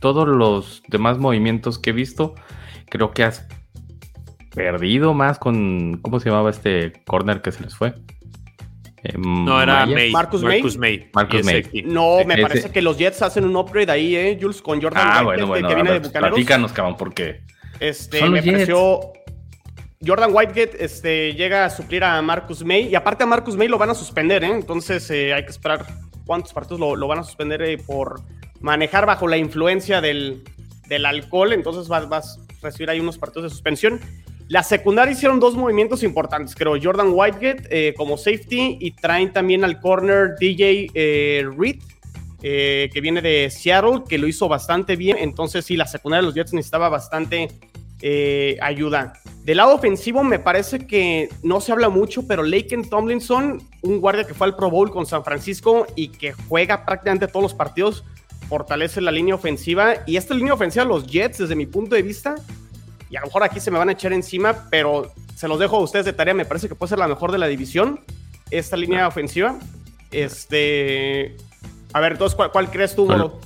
Todos 0.00 0.28
los 0.28 0.82
demás 0.88 1.18
movimientos 1.18 1.78
que 1.80 1.90
he 1.90 1.92
visto, 1.92 2.34
creo 2.88 3.10
que 3.10 3.24
has 3.24 3.46
perdido 4.54 5.12
más 5.12 5.38
con... 5.38 5.98
¿Cómo 6.02 6.20
se 6.20 6.30
llamaba 6.30 6.50
este 6.50 6.92
corner 7.04 7.42
que 7.42 7.50
se 7.50 7.62
les 7.64 7.74
fue? 7.74 7.94
No, 9.18 9.62
era 9.62 9.86
Marcus, 10.10 10.42
May. 10.42 11.10
Marcus 11.12 11.44
May. 11.44 11.64
No, 11.84 12.24
me 12.24 12.38
parece 12.38 12.70
que 12.70 12.82
los 12.82 12.98
Jets 12.98 13.22
hacen 13.22 13.44
un 13.44 13.56
upgrade 13.56 13.90
ahí, 13.90 14.16
¿eh, 14.16 14.38
Jules? 14.40 14.60
Con 14.60 14.80
Jordan 14.80 15.02
ah, 15.06 15.22
Whitehead, 15.24 15.68
que 15.68 15.74
viene 15.74 15.92
de 15.92 15.98
Bucaneros. 16.00 16.30
Platícanos, 16.30 16.72
cabrón, 16.72 16.96
¿por 16.96 17.14
qué? 17.14 17.42
Este, 17.80 18.28
me 18.28 18.42
pareció... 18.42 19.12
Jordan 20.04 20.30
Whitehead 20.32 20.70
este, 20.78 21.34
llega 21.34 21.64
a 21.64 21.70
suplir 21.70 22.04
a 22.04 22.20
Marcus 22.20 22.62
May 22.64 22.88
y 22.88 22.94
aparte 22.94 23.24
a 23.24 23.26
Marcus 23.26 23.56
May 23.56 23.68
lo 23.68 23.78
van 23.78 23.90
a 23.90 23.94
suspender, 23.94 24.44
¿eh? 24.44 24.52
entonces 24.52 25.10
eh, 25.10 25.32
hay 25.32 25.44
que 25.44 25.50
esperar 25.50 25.86
cuántos 26.26 26.52
partidos 26.52 26.98
lo, 26.98 27.08
van 27.08 27.20
a 27.20 27.24
suspender 27.24 27.62
eh, 27.62 27.78
por 27.78 28.20
manejar 28.60 29.06
bajo 29.06 29.26
la 29.26 29.38
influencia 29.38 30.02
del, 30.02 30.44
del 30.88 31.06
alcohol, 31.06 31.52
entonces 31.54 31.88
vas, 31.88 32.08
vas, 32.08 32.38
a 32.38 32.66
recibir 32.66 32.90
ahí 32.90 33.00
unos 33.00 33.16
partidos 33.16 33.44
de 33.44 33.50
suspensión. 33.50 34.00
La 34.48 34.62
secundaria 34.62 35.12
hicieron 35.12 35.40
dos 35.40 35.56
movimientos 35.56 36.04
importantes, 36.04 36.54
creo. 36.54 36.74
Jordan 36.80 37.10
Whitegate 37.12 37.64
eh, 37.70 37.94
como 37.94 38.16
safety 38.16 38.78
y 38.80 38.92
traen 38.92 39.32
también 39.32 39.64
al 39.64 39.80
corner 39.80 40.36
DJ 40.38 40.90
eh, 40.94 41.44
Reed, 41.58 41.82
eh, 42.42 42.88
que 42.92 43.00
viene 43.00 43.20
de 43.20 43.50
Seattle, 43.50 44.02
que 44.08 44.18
lo 44.18 44.28
hizo 44.28 44.48
bastante 44.48 44.94
bien. 44.94 45.16
Entonces, 45.18 45.64
sí, 45.64 45.76
la 45.76 45.86
secundaria 45.88 46.22
de 46.22 46.26
los 46.26 46.34
Jets 46.34 46.52
necesitaba 46.52 46.88
bastante 46.88 47.48
ayuda. 48.60 49.14
Del 49.42 49.56
lado 49.56 49.74
ofensivo, 49.74 50.22
me 50.22 50.38
parece 50.38 50.86
que 50.86 51.28
no 51.42 51.60
se 51.60 51.72
habla 51.72 51.88
mucho, 51.88 52.24
pero 52.28 52.44
Laken 52.44 52.88
Tomlinson, 52.88 53.60
un 53.82 54.00
guardia 54.00 54.24
que 54.24 54.34
fue 54.34 54.46
al 54.46 54.54
Pro 54.54 54.70
Bowl 54.70 54.92
con 54.92 55.06
San 55.06 55.24
Francisco 55.24 55.86
y 55.96 56.08
que 56.08 56.32
juega 56.32 56.84
prácticamente 56.84 57.26
todos 57.26 57.42
los 57.42 57.54
partidos, 57.54 58.04
fortalece 58.48 59.00
la 59.00 59.10
línea 59.10 59.34
ofensiva. 59.34 59.94
Y 60.06 60.16
esta 60.18 60.34
línea 60.34 60.54
ofensiva, 60.54 60.84
los 60.84 61.06
Jets, 61.06 61.38
desde 61.38 61.56
mi 61.56 61.66
punto 61.66 61.96
de 61.96 62.02
vista, 62.02 62.36
y 63.10 63.16
a 63.16 63.20
lo 63.20 63.26
mejor 63.26 63.44
aquí 63.44 63.60
se 63.60 63.70
me 63.70 63.78
van 63.78 63.88
a 63.88 63.92
echar 63.92 64.12
encima, 64.12 64.68
pero 64.70 65.12
se 65.34 65.48
los 65.48 65.58
dejo 65.58 65.76
a 65.76 65.80
ustedes 65.80 66.04
de 66.04 66.12
tarea. 66.12 66.34
Me 66.34 66.44
parece 66.44 66.68
que 66.68 66.74
puede 66.74 66.90
ser 66.90 66.98
la 66.98 67.08
mejor 67.08 67.32
de 67.32 67.38
la 67.38 67.46
división, 67.46 68.00
esta 68.50 68.76
línea 68.76 69.06
ofensiva. 69.06 69.58
Este. 70.10 71.36
A 71.92 72.00
ver, 72.00 72.12
entonces, 72.12 72.36
¿cuál, 72.52 72.70
crees 72.70 72.96
tú, 72.96 73.06
Moro? 73.06 73.40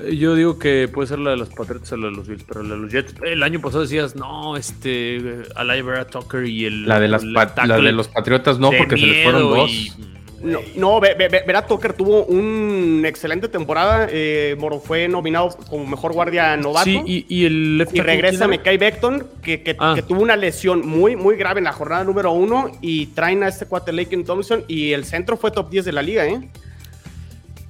Eh, 0.00 0.16
yo 0.16 0.34
digo 0.34 0.58
que 0.58 0.88
puede 0.88 1.08
ser 1.08 1.18
la 1.20 1.30
de 1.30 1.36
los 1.36 1.48
Patriots 1.48 1.92
o 1.92 1.96
la 1.96 2.08
de 2.08 2.16
los 2.16 2.28
Bills, 2.28 2.44
pero 2.44 2.62
la 2.62 2.74
de 2.74 2.80
los 2.80 2.92
Jets. 2.92 3.14
El 3.22 3.42
año 3.42 3.60
pasado 3.60 3.82
decías, 3.82 4.16
no, 4.16 4.56
este. 4.56 5.42
Alivera 5.54 6.06
Tucker 6.06 6.44
y 6.44 6.66
el. 6.66 6.86
La 6.86 6.98
de, 6.98 7.08
las 7.08 7.22
la 7.24 7.46
de 7.46 7.92
los 7.92 8.08
Patriotas 8.08 8.58
no, 8.58 8.70
porque 8.76 8.96
se 8.96 9.06
les 9.06 9.22
fueron 9.22 9.42
dos. 9.42 9.96
No, 10.42 10.60
no 10.76 11.00
ve, 11.00 11.14
ve, 11.18 11.28
Vera 11.28 11.66
Tucker 11.66 11.92
tuvo 11.94 12.24
una 12.26 13.08
excelente 13.08 13.48
temporada. 13.48 14.06
Eh, 14.10 14.56
Moro 14.58 14.78
fue 14.78 15.08
nominado 15.08 15.50
como 15.68 15.84
mejor 15.86 16.12
guardia 16.12 16.56
novato. 16.56 16.84
Sí, 16.84 17.02
y, 17.04 17.26
y 17.28 17.44
el 17.46 17.78
left 17.78 17.94
Y 17.94 18.00
regresa. 18.00 18.46
Mekai 18.46 18.78
Beckton, 18.78 19.26
que, 19.42 19.62
que, 19.62 19.76
Ah. 19.80 19.94
que 19.96 20.02
tuvo 20.02 20.22
una 20.22 20.36
lesión 20.36 20.86
muy, 20.86 21.16
muy 21.16 21.36
grave 21.36 21.58
en 21.58 21.64
la 21.64 21.72
jornada 21.72 22.04
número 22.04 22.30
uno. 22.32 22.70
Y 22.80 23.06
traen 23.06 23.42
a 23.42 23.48
este 23.48 23.66
cuate 23.66 23.92
Thompson. 24.24 24.64
Y 24.68 24.92
el 24.92 25.04
centro 25.04 25.36
fue 25.36 25.50
top 25.50 25.70
10 25.70 25.84
de 25.86 25.92
la 25.92 26.02
liga, 26.02 26.24
¿eh? 26.26 26.48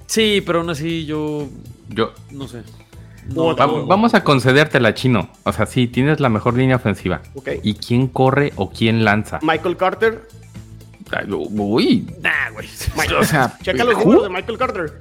Sí, 0.05 0.41
pero 0.45 0.59
aún 0.59 0.69
así 0.69 1.05
yo 1.05 1.47
Yo, 1.89 2.13
no 2.31 2.47
sé. 2.47 2.61
No, 3.33 3.55
va- 3.55 3.67
o- 3.67 3.85
vamos 3.85 4.13
a 4.15 4.23
concedértela, 4.23 4.93
chino. 4.95 5.29
O 5.43 5.53
sea, 5.53 5.65
sí, 5.67 5.87
tienes 5.87 6.19
la 6.19 6.29
mejor 6.29 6.55
línea 6.57 6.75
ofensiva. 6.77 7.21
Ok. 7.35 7.49
¿Y 7.63 7.75
quién 7.75 8.07
corre 8.07 8.53
o 8.55 8.71
quién 8.71 9.03
lanza? 9.05 9.39
Michael 9.43 9.77
Carter. 9.77 10.21
Uy, 11.27 12.07
Nah, 12.21 12.49
güey. 12.53 12.67
o 13.19 13.23
sea, 13.23 13.57
Checa 13.61 13.83
los 13.83 13.97
números 13.97 14.23
de 14.23 14.29
Michael 14.29 14.57
Carter. 14.57 14.93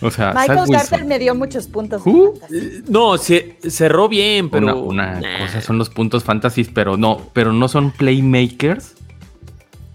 O 0.00 0.10
sea, 0.10 0.32
Michael 0.34 0.68
Carter 0.70 0.92
Wilson. 0.94 1.06
me 1.08 1.18
dio 1.18 1.34
muchos 1.34 1.68
puntos. 1.68 2.02
Fantasy. 2.02 2.82
No, 2.88 3.16
se, 3.18 3.56
cerró 3.68 4.08
bien, 4.08 4.50
pero. 4.50 4.76
Una, 4.80 5.14
una 5.14 5.20
Nah. 5.20 5.38
cosa 5.46 5.60
son 5.60 5.78
los 5.78 5.90
puntos 5.90 6.24
fantasies, 6.24 6.68
pero 6.74 6.96
no, 6.96 7.30
pero 7.32 7.52
no 7.52 7.68
son 7.68 7.92
playmakers. 7.92 8.94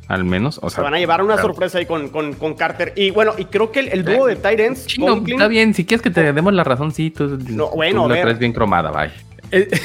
Al 0.07 0.23
menos, 0.23 0.57
o 0.63 0.69
Se 0.69 0.75
sea. 0.75 0.85
van 0.85 0.93
a 0.93 0.99
llevar 0.99 1.21
una 1.21 1.33
claro. 1.33 1.49
sorpresa 1.49 1.79
ahí 1.79 1.85
con, 1.85 2.07
con, 2.07 2.31
con 2.35 2.53
Carter. 2.53 2.93
Y 2.95 3.11
bueno, 3.11 3.33
y 3.37 3.43
creo 3.43 3.73
que 3.73 3.81
el, 3.81 3.89
el 3.89 4.05
dúo 4.05 4.25
de 4.27 4.37
Tyrants. 4.37 4.85
Chino, 4.87 5.21
está 5.27 5.49
bien, 5.49 5.73
si 5.73 5.83
quieres 5.85 6.01
que 6.01 6.09
te 6.09 6.31
demos 6.31 6.53
la 6.53 6.63
razón, 6.63 6.93
sí, 6.93 7.11
tú, 7.11 7.37
No, 7.49 7.71
bueno, 7.71 8.03
tú 8.03 8.09
la 8.13 8.21
traes 8.21 8.39
bien 8.39 8.53
cromada, 8.53 8.89
bye. 8.91 9.11
Eh, 9.51 9.67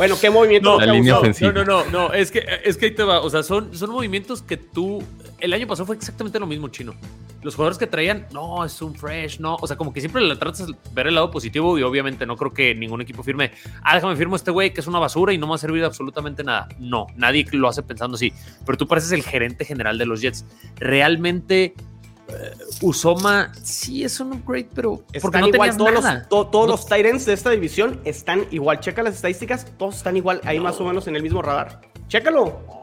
Bueno, 0.00 0.16
¿qué 0.18 0.30
movimiento 0.30 0.70
No, 0.70 0.78
te 0.78 0.86
La 0.86 0.92
ha 0.92 0.94
línea 0.94 1.12
gustado? 1.12 1.30
ofensiva. 1.30 1.52
No, 1.52 1.62
no, 1.62 1.84
no, 1.84 1.90
no, 1.90 2.12
es 2.14 2.30
que, 2.30 2.42
es 2.64 2.78
que 2.78 2.86
ahí 2.86 2.90
te 2.92 3.02
va. 3.02 3.20
O 3.20 3.28
sea, 3.28 3.42
son, 3.42 3.76
son 3.76 3.90
movimientos 3.90 4.40
que 4.40 4.56
tú. 4.56 5.04
El 5.38 5.52
año 5.52 5.66
pasado 5.66 5.84
fue 5.84 5.94
exactamente 5.94 6.38
lo 6.38 6.46
mismo, 6.46 6.68
chino. 6.68 6.94
Los 7.42 7.54
jugadores 7.54 7.76
que 7.76 7.86
traían, 7.86 8.26
no, 8.32 8.64
es 8.64 8.80
un 8.80 8.94
fresh, 8.94 9.40
no. 9.40 9.56
O 9.60 9.66
sea, 9.66 9.76
como 9.76 9.92
que 9.92 10.00
siempre 10.00 10.22
le 10.22 10.36
tratas 10.36 10.68
de 10.68 10.74
ver 10.94 11.08
el 11.08 11.14
lado 11.16 11.30
positivo 11.30 11.78
y 11.78 11.82
obviamente 11.82 12.24
no 12.24 12.34
creo 12.38 12.54
que 12.54 12.74
ningún 12.74 13.02
equipo 13.02 13.22
firme, 13.22 13.52
ah, 13.82 13.94
déjame 13.94 14.16
firmo 14.16 14.36
a 14.36 14.38
este 14.38 14.50
güey 14.50 14.72
que 14.72 14.80
es 14.80 14.86
una 14.86 14.98
basura 14.98 15.34
y 15.34 15.38
no 15.38 15.44
me 15.46 15.50
va 15.50 15.56
a 15.56 15.58
servir 15.58 15.82
de 15.82 15.86
absolutamente 15.88 16.44
nada. 16.44 16.66
No, 16.78 17.06
nadie 17.16 17.44
lo 17.52 17.68
hace 17.68 17.82
pensando 17.82 18.14
así. 18.14 18.32
Pero 18.64 18.78
tú 18.78 18.86
pareces 18.88 19.12
el 19.12 19.22
gerente 19.22 19.66
general 19.66 19.98
de 19.98 20.06
los 20.06 20.22
Jets. 20.22 20.46
Realmente. 20.76 21.74
Eh, 22.30 22.52
Usoma 22.82 23.52
sí 23.62 24.04
es 24.04 24.18
un 24.20 24.32
upgrade, 24.32 24.68
pero 24.74 24.96
porque 24.96 25.18
Están 25.18 25.40
no 25.42 25.48
igual, 25.48 25.76
todos, 25.76 25.92
nada. 25.92 26.14
los, 26.20 26.28
to- 26.28 26.46
todos 26.46 26.66
No- 26.66 26.72
los 26.72 26.86
Tyrants 26.86 27.26
de 27.26 27.32
esta 27.34 27.50
división 27.50 28.00
están 28.04 28.46
igual. 28.50 28.80
Checa 28.80 29.02
las 29.02 29.14
estadísticas, 29.16 29.66
todos 29.76 29.96
están 29.96 30.16
igual, 30.16 30.40
ahí 30.44 30.60
más 30.60 30.80
o 30.80 30.84
menos 30.84 31.06
en 31.08 31.16
el 31.16 31.22
mismo 31.22 31.42
radar. 31.42 31.80
Chécalo. 32.08 32.80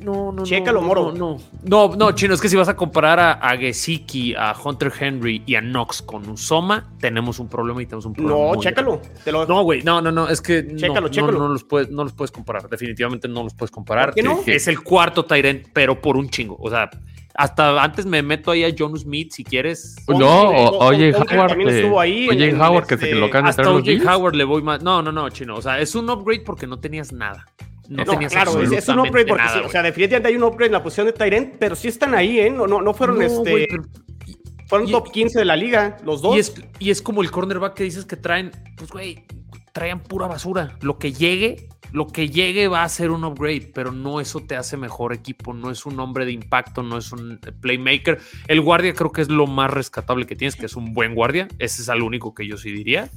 No, 0.00 0.30
no, 0.32 0.42
Chécalo, 0.42 0.80
no, 0.82 0.86
Moro. 0.86 1.12
No, 1.12 1.38
no, 1.62 1.88
no, 1.88 1.96
no, 1.96 2.12
chino, 2.12 2.34
es 2.34 2.40
que 2.40 2.48
si 2.48 2.56
vas 2.56 2.68
a 2.68 2.76
comparar 2.76 3.18
a, 3.18 3.32
a 3.34 3.56
Gesicki, 3.56 4.34
a 4.34 4.54
Hunter 4.62 4.92
Henry 4.98 5.42
y 5.46 5.54
a 5.54 5.60
Knox 5.60 6.02
con 6.02 6.28
Usoma, 6.28 6.92
tenemos 7.00 7.38
un 7.38 7.48
problema 7.48 7.80
y 7.82 7.86
tenemos 7.86 8.04
un 8.04 8.12
problema. 8.12 8.36
No, 8.54 8.60
chécalo. 8.60 9.00
Te 9.24 9.32
lo. 9.32 9.46
No, 9.46 9.62
güey, 9.62 9.82
no, 9.82 10.02
no, 10.02 10.10
no, 10.12 10.28
es 10.28 10.40
que 10.42 10.62
no, 10.64 10.76
Chécalo, 10.76 11.00
no, 11.02 11.08
chécalo. 11.08 11.38
No, 11.38 11.48
los 11.48 11.64
puedes, 11.64 11.88
no 11.90 12.02
los 12.04 12.12
puedes 12.12 12.30
comparar, 12.30 12.68
definitivamente 12.68 13.26
no 13.28 13.44
los 13.44 13.54
puedes 13.54 13.70
comparar. 13.70 14.06
¿Por 14.08 14.14
qué 14.16 14.22
no? 14.22 14.40
Es 14.44 14.66
el 14.68 14.82
cuarto 14.82 15.24
Tyrant, 15.24 15.66
pero 15.72 16.00
por 16.00 16.16
un 16.16 16.28
chingo. 16.28 16.56
O 16.60 16.68
sea, 16.68 16.90
hasta 17.36 17.82
antes 17.82 18.06
me 18.06 18.22
meto 18.22 18.50
ahí 18.50 18.64
a 18.64 18.74
John 18.76 18.96
Smith 18.98 19.32
si 19.32 19.44
quieres. 19.44 19.96
No, 20.08 20.48
Oye, 20.48 20.56
oye, 20.56 20.78
Oye, 20.80 21.12
Howard. 21.36 21.48
también 21.48 21.68
estuvo 21.70 22.00
ahí 22.00 22.28
Oye, 22.28 22.48
en- 22.50 22.60
Howard, 22.60 22.86
que 22.86 22.94
este- 22.94 23.06
se 23.06 23.12
que 23.12 23.18
lo 23.18 23.28
de 23.28 23.38
Hasta 23.38 23.70
Bills. 23.72 24.06
Howard 24.06 24.34
le 24.34 24.44
voy 24.44 24.62
más. 24.62 24.82
No, 24.82 25.02
no, 25.02 25.12
no, 25.12 25.28
chino. 25.30 25.56
O 25.56 25.62
sea, 25.62 25.80
es 25.80 25.94
un 25.94 26.08
upgrade 26.10 26.40
porque 26.40 26.66
no 26.66 26.78
tenías 26.78 27.12
nada. 27.12 27.46
No, 27.88 28.04
No, 28.04 28.12
tenías 28.12 28.32
claro, 28.32 28.60
es, 28.62 28.72
es 28.72 28.88
un 28.88 28.98
upgrade 28.98 29.26
porque 29.26 29.44
nada, 29.44 29.58
sí, 29.60 29.64
o 29.64 29.68
sea, 29.68 29.80
definitivamente 29.82 30.28
hay 30.28 30.36
un 30.36 30.42
upgrade 30.42 30.66
en 30.66 30.72
la 30.72 30.82
posición 30.82 31.06
de 31.06 31.12
Tyrant, 31.12 31.54
pero 31.58 31.76
sí 31.76 31.86
están 31.86 32.14
ahí, 32.16 32.40
¿eh? 32.40 32.50
No, 32.50 32.66
no, 32.66 32.80
no 32.82 32.92
fueron 32.94 33.18
No, 33.18 33.22
este. 33.22 33.66
pero- 33.68 33.84
fueron 34.66 34.88
y- 34.88 34.90
top 34.90 35.12
15 35.12 35.38
de 35.38 35.44
la 35.44 35.54
liga, 35.54 35.96
los 36.04 36.20
dos. 36.20 36.34
Y 36.34 36.38
es, 36.40 36.54
y 36.80 36.90
es 36.90 37.00
como 37.00 37.22
el 37.22 37.30
cornerback 37.30 37.74
que 37.74 37.84
dices 37.84 38.04
que 38.04 38.16
traen, 38.16 38.50
pues 38.76 38.90
güey, 38.90 39.24
traían 39.72 40.00
pura 40.00 40.26
basura. 40.26 40.76
Lo 40.80 40.98
que 40.98 41.12
llegue, 41.12 41.68
lo 41.92 42.06
que 42.06 42.28
llegue 42.28 42.68
va 42.68 42.82
a 42.82 42.88
ser 42.88 43.10
un 43.10 43.24
upgrade, 43.24 43.70
pero 43.74 43.92
no 43.92 44.20
eso 44.20 44.40
te 44.40 44.56
hace 44.56 44.76
mejor 44.76 45.12
equipo, 45.12 45.52
no 45.54 45.70
es 45.70 45.86
un 45.86 45.98
hombre 46.00 46.24
de 46.26 46.32
impacto, 46.32 46.82
no 46.82 46.98
es 46.98 47.12
un 47.12 47.38
playmaker. 47.60 48.18
El 48.48 48.60
guardia 48.60 48.94
creo 48.94 49.12
que 49.12 49.22
es 49.22 49.28
lo 49.28 49.46
más 49.46 49.70
rescatable 49.70 50.26
que 50.26 50.36
tienes, 50.36 50.56
que 50.56 50.66
es 50.66 50.76
un 50.76 50.92
buen 50.94 51.14
guardia. 51.14 51.48
Ese 51.58 51.82
es 51.82 51.88
el 51.88 52.02
único 52.02 52.34
que 52.34 52.46
yo 52.46 52.56
sí 52.56 52.70
diría. 52.72 53.08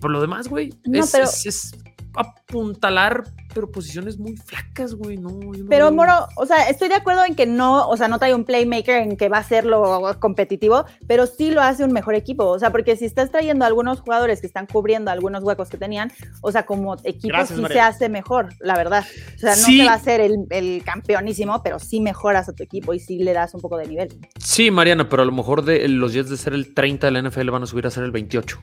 Pero 0.00 0.08
lo 0.10 0.20
demás, 0.20 0.48
güey, 0.48 0.72
No, 0.86 1.00
es, 1.00 1.10
pero- 1.10 1.24
es- 1.24 1.46
es 1.46 1.72
apuntalar, 2.14 3.24
pero 3.58 3.72
posiciones 3.72 4.18
muy 4.20 4.36
flacas, 4.36 4.94
güey. 4.94 5.16
No, 5.16 5.30
no 5.30 5.68
Pero 5.68 5.90
Moro, 5.90 6.28
o 6.36 6.46
sea, 6.46 6.68
estoy 6.68 6.88
de 6.88 6.94
acuerdo 6.94 7.24
en 7.24 7.34
que 7.34 7.44
no, 7.44 7.88
o 7.88 7.96
sea, 7.96 8.06
no 8.06 8.20
trae 8.20 8.32
un 8.32 8.44
playmaker 8.44 9.02
en 9.02 9.16
que 9.16 9.28
va 9.28 9.38
a 9.38 9.42
ser 9.42 9.64
lo 9.66 10.16
competitivo, 10.20 10.84
pero 11.08 11.26
sí 11.26 11.50
lo 11.50 11.60
hace 11.60 11.82
un 11.82 11.92
mejor 11.92 12.14
equipo. 12.14 12.44
O 12.46 12.56
sea, 12.60 12.70
porque 12.70 12.94
si 12.94 13.04
estás 13.04 13.32
trayendo 13.32 13.64
a 13.64 13.68
algunos 13.68 14.00
jugadores 14.00 14.40
que 14.40 14.46
están 14.46 14.66
cubriendo 14.66 15.10
algunos 15.10 15.42
huecos 15.42 15.68
que 15.68 15.76
tenían, 15.76 16.12
o 16.40 16.52
sea, 16.52 16.66
como 16.66 16.94
equipo 17.02 17.28
Gracias, 17.34 17.56
sí 17.56 17.62
María. 17.62 17.74
se 17.74 17.80
hace 17.80 18.08
mejor, 18.08 18.50
la 18.60 18.76
verdad. 18.76 19.04
O 19.34 19.38
sea, 19.38 19.56
no 19.56 19.62
Sí. 19.62 19.78
se 19.78 19.84
va 19.86 19.94
a 19.94 19.98
ser 19.98 20.20
el, 20.20 20.36
el 20.50 20.84
campeonísimo, 20.84 21.60
pero 21.64 21.80
sí 21.80 21.98
mejoras 21.98 22.48
a 22.48 22.52
tu 22.52 22.62
equipo 22.62 22.94
y 22.94 23.00
sí 23.00 23.18
le 23.18 23.32
das 23.32 23.54
un 23.54 23.60
poco 23.60 23.76
de 23.76 23.88
nivel. 23.88 24.08
Sí, 24.38 24.70
Mariana, 24.70 25.08
pero 25.08 25.22
a 25.22 25.26
lo 25.26 25.32
mejor 25.32 25.64
de 25.64 25.88
los 25.88 26.12
Jets 26.12 26.30
de 26.30 26.36
ser 26.36 26.52
el 26.52 26.74
30 26.74 27.08
de 27.08 27.10
la 27.20 27.28
NFL 27.28 27.50
van 27.50 27.64
a 27.64 27.66
subir 27.66 27.88
a 27.88 27.90
ser 27.90 28.04
el 28.04 28.12
28. 28.12 28.60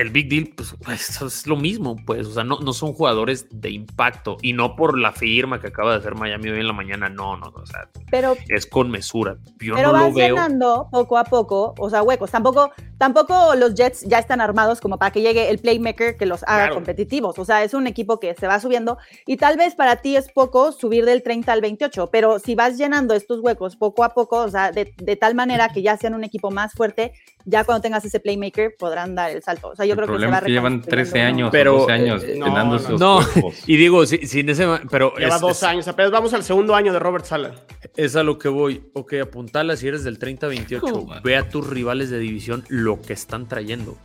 El 0.00 0.10
Big 0.10 0.28
Deal, 0.28 0.50
pues 0.56 0.74
eso 1.00 1.26
es 1.26 1.46
lo 1.46 1.56
mismo, 1.56 1.96
pues, 2.06 2.26
o 2.26 2.32
sea, 2.32 2.44
no, 2.44 2.58
no 2.60 2.72
son 2.72 2.92
jugadores 2.94 3.46
de 3.50 3.70
impacto 3.70 4.36
y 4.42 4.52
no 4.52 4.74
por 4.76 4.98
la 4.98 5.12
firma 5.12 5.60
que 5.60 5.68
acaba 5.68 5.92
de 5.92 5.98
hacer 5.98 6.14
Miami 6.14 6.48
hoy 6.50 6.60
en 6.60 6.66
la 6.66 6.72
mañana, 6.72 7.08
no, 7.08 7.36
no, 7.36 7.48
o 7.54 7.66
sea, 7.66 7.88
Pero 8.10 8.36
es 8.48 8.66
con 8.66 8.90
mesura. 8.90 9.36
Yo 9.60 9.74
Pero 9.74 9.92
no 9.92 9.98
lo 9.98 10.04
vas 10.06 10.14
veo. 10.14 10.28
llenando 10.34 10.88
poco 10.90 11.18
a 11.18 11.24
poco, 11.24 11.74
o 11.78 11.90
sea, 11.90 12.02
huecos. 12.02 12.30
Tampoco, 12.30 12.70
tampoco 12.98 13.54
los 13.56 13.74
Jets 13.74 14.02
ya 14.02 14.18
están 14.18 14.40
armados 14.40 14.80
como 14.80 14.98
para 14.98 15.10
que 15.10 15.20
llegue 15.22 15.50
el 15.50 15.58
playmaker 15.58 16.16
que 16.16 16.26
los 16.26 16.42
haga 16.44 16.60
Claro. 16.64 16.74
competitivos. 16.76 17.38
O 17.38 17.44
sea, 17.44 17.62
es 17.64 17.74
un 17.74 17.86
equipo 17.86 18.18
que 18.20 18.34
se 18.34 18.46
va 18.46 18.60
subiendo 18.60 18.98
y 19.26 19.36
tal 19.36 19.56
vez 19.56 19.74
para 19.74 19.96
ti 19.96 20.16
es 20.16 20.30
poco 20.32 20.72
subir 20.72 21.04
del 21.04 21.22
30 21.22 21.52
al 21.52 21.60
28, 21.60 22.08
pero 22.10 22.38
si 22.38 22.54
vas 22.54 22.76
llenando 22.78 23.14
estos 23.14 23.40
huecos 23.40 23.76
poco 23.76 24.04
a 24.04 24.10
poco, 24.10 24.38
o 24.38 24.48
sea, 24.48 24.72
de, 24.72 24.92
de 24.96 25.16
tal 25.16 25.34
manera 25.34 25.68
que 25.68 25.82
ya 25.82 25.96
sean 25.96 26.14
un 26.14 26.24
equipo 26.24 26.50
más 26.50 26.72
fuerte, 26.72 27.12
ya 27.44 27.64
cuando 27.64 27.82
tengas 27.82 28.04
ese 28.04 28.20
playmaker 28.20 28.74
podrán 28.78 29.14
dar 29.14 29.30
el 29.30 29.42
salto. 29.42 29.68
O 29.68 29.76
sea, 29.76 29.86
yo 29.90 29.94
el 29.94 29.96
creo 29.98 30.06
que 30.06 30.12
se 30.12 30.12
problema 30.12 30.32
va 30.32 30.38
es 30.38 30.44
que 30.44 30.50
llevan 30.52 30.72
reconstruyendo 30.82 31.10
13 31.10 31.18
uno. 31.18 31.26
años, 31.28 31.48
Pero, 31.52 31.70
pero, 31.72 31.80
12 31.80 31.92
años 31.92 32.24
eh, 32.24 32.34
no, 32.38 32.46
llenando 32.46 32.98
no, 32.98 33.20
y 33.66 33.76
digo, 33.76 34.06
si- 34.06 34.26
sin 34.26 34.48
ese, 34.48 34.66
pero 34.90 35.14
Lleva 35.16 35.34
es, 35.36 35.40
dos 35.40 35.50
es- 35.58 35.62
años, 35.62 35.88
apenas 35.88 36.10
vamos 36.10 36.32
al 36.34 36.42
segundo 36.44 36.74
año 36.74 36.92
de 36.92 36.98
Robert 36.98 37.24
Sala. 37.24 37.52
es 37.96 38.16
a 38.16 38.22
lo 38.22 38.38
que 38.38 38.48
voy. 38.48 38.82
Ok, 38.94 39.14
apuntala 39.22 39.76
si 39.76 39.88
eres 39.88 40.04
del 40.04 40.18
30-28. 40.18 40.80
Joder. 40.80 41.22
Ve 41.22 41.36
a 41.36 41.48
tus 41.48 41.66
rivales 41.66 42.10
de 42.10 42.18
división 42.18 42.64
lo 42.68 43.00
que 43.00 43.12
están 43.12 43.46
trayendo. 43.48 43.96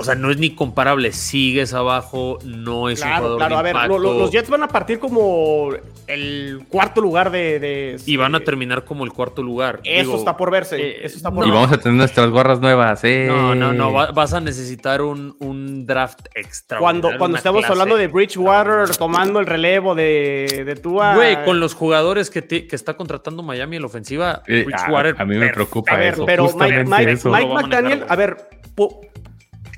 O 0.00 0.04
sea, 0.04 0.14
no 0.14 0.30
es 0.30 0.38
ni 0.38 0.54
comparable. 0.54 1.12
Sigues 1.12 1.72
abajo, 1.74 2.38
no 2.44 2.88
es 2.88 3.00
un 3.00 3.06
Claro, 3.06 3.16
jugador 3.22 3.38
claro. 3.38 3.54
de 3.54 3.58
A 3.60 3.62
ver, 3.62 3.74
impacto. 3.74 3.98
lo- 3.98 4.12
lo- 4.14 4.18
los 4.20 4.30
Jets 4.30 4.50
van 4.50 4.62
a 4.62 4.68
partir 4.68 4.98
como 4.98 5.70
el 6.06 6.60
cuarto 6.68 7.00
lugar 7.00 7.30
de. 7.30 7.58
de- 7.60 7.96
Y 8.06 8.16
van 8.16 8.34
a 8.34 8.40
terminar 8.40 8.84
como 8.84 9.04
el 9.04 9.12
cuarto 9.12 9.42
lugar. 9.42 9.80
Eso 9.84 10.02
Digo, 10.10 10.18
está 10.18 10.36
por 10.36 10.50
verse. 10.50 10.76
eh, 10.80 11.00
eso 11.04 11.16
está 11.16 11.30
por 11.30 11.46
Y 11.46 11.50
vamos 11.50 11.70
a 11.72 11.78
tener 11.78 11.96
nuestras 11.96 12.28
gorras 12.30 12.60
nuevas, 12.60 13.04
eh. 13.04 13.26
No, 13.28 13.54
no, 13.54 13.72
no. 13.72 13.92
va- 13.92 14.10
vas 14.12 14.32
a 14.34 14.40
necesitar 14.40 15.02
un, 15.02 15.36
un 15.40 15.86
draft 15.86 16.26
extra. 16.34 16.78
Cuando, 16.78 17.10
cuando 17.18 17.36
estamos 17.36 17.64
hablando 17.64 17.96
de 17.96 18.08
Bridgewater 18.08 18.88
tomando 18.96 19.38
el 19.40 19.46
relevo 19.46 19.94
de, 19.94 20.64
de 20.66 20.76
Tua. 20.76 21.14
Güey, 21.14 21.44
con 21.44 21.60
los 21.60 21.74
jugadores 21.74 22.30
que, 22.30 22.42
te- 22.42 22.66
que 22.66 22.76
está 22.76 22.94
contratando 22.94 23.42
Miami 23.42 23.76
en 23.76 23.82
la 23.82 23.86
ofensiva, 23.86 24.42
Eh, 24.46 24.64
Bridgewater. 24.64 25.14
a, 25.18 25.22
a 25.22 25.24
mí 25.24 25.36
me 25.36 25.48
preocupa 25.50 25.92
A 25.92 25.96
ver, 25.96 26.14
eso. 26.14 26.24
pero 26.26 26.44
Mike, 26.44 26.52
justamente 26.52 26.90
Mike- 26.90 27.12
eso. 27.12 27.30
Mike 27.30 27.42
Lo 27.46 27.54
va 27.54 27.60
a 27.60 27.62
McDaniel, 27.62 28.04
a 28.08 28.16
ver, 28.16 28.36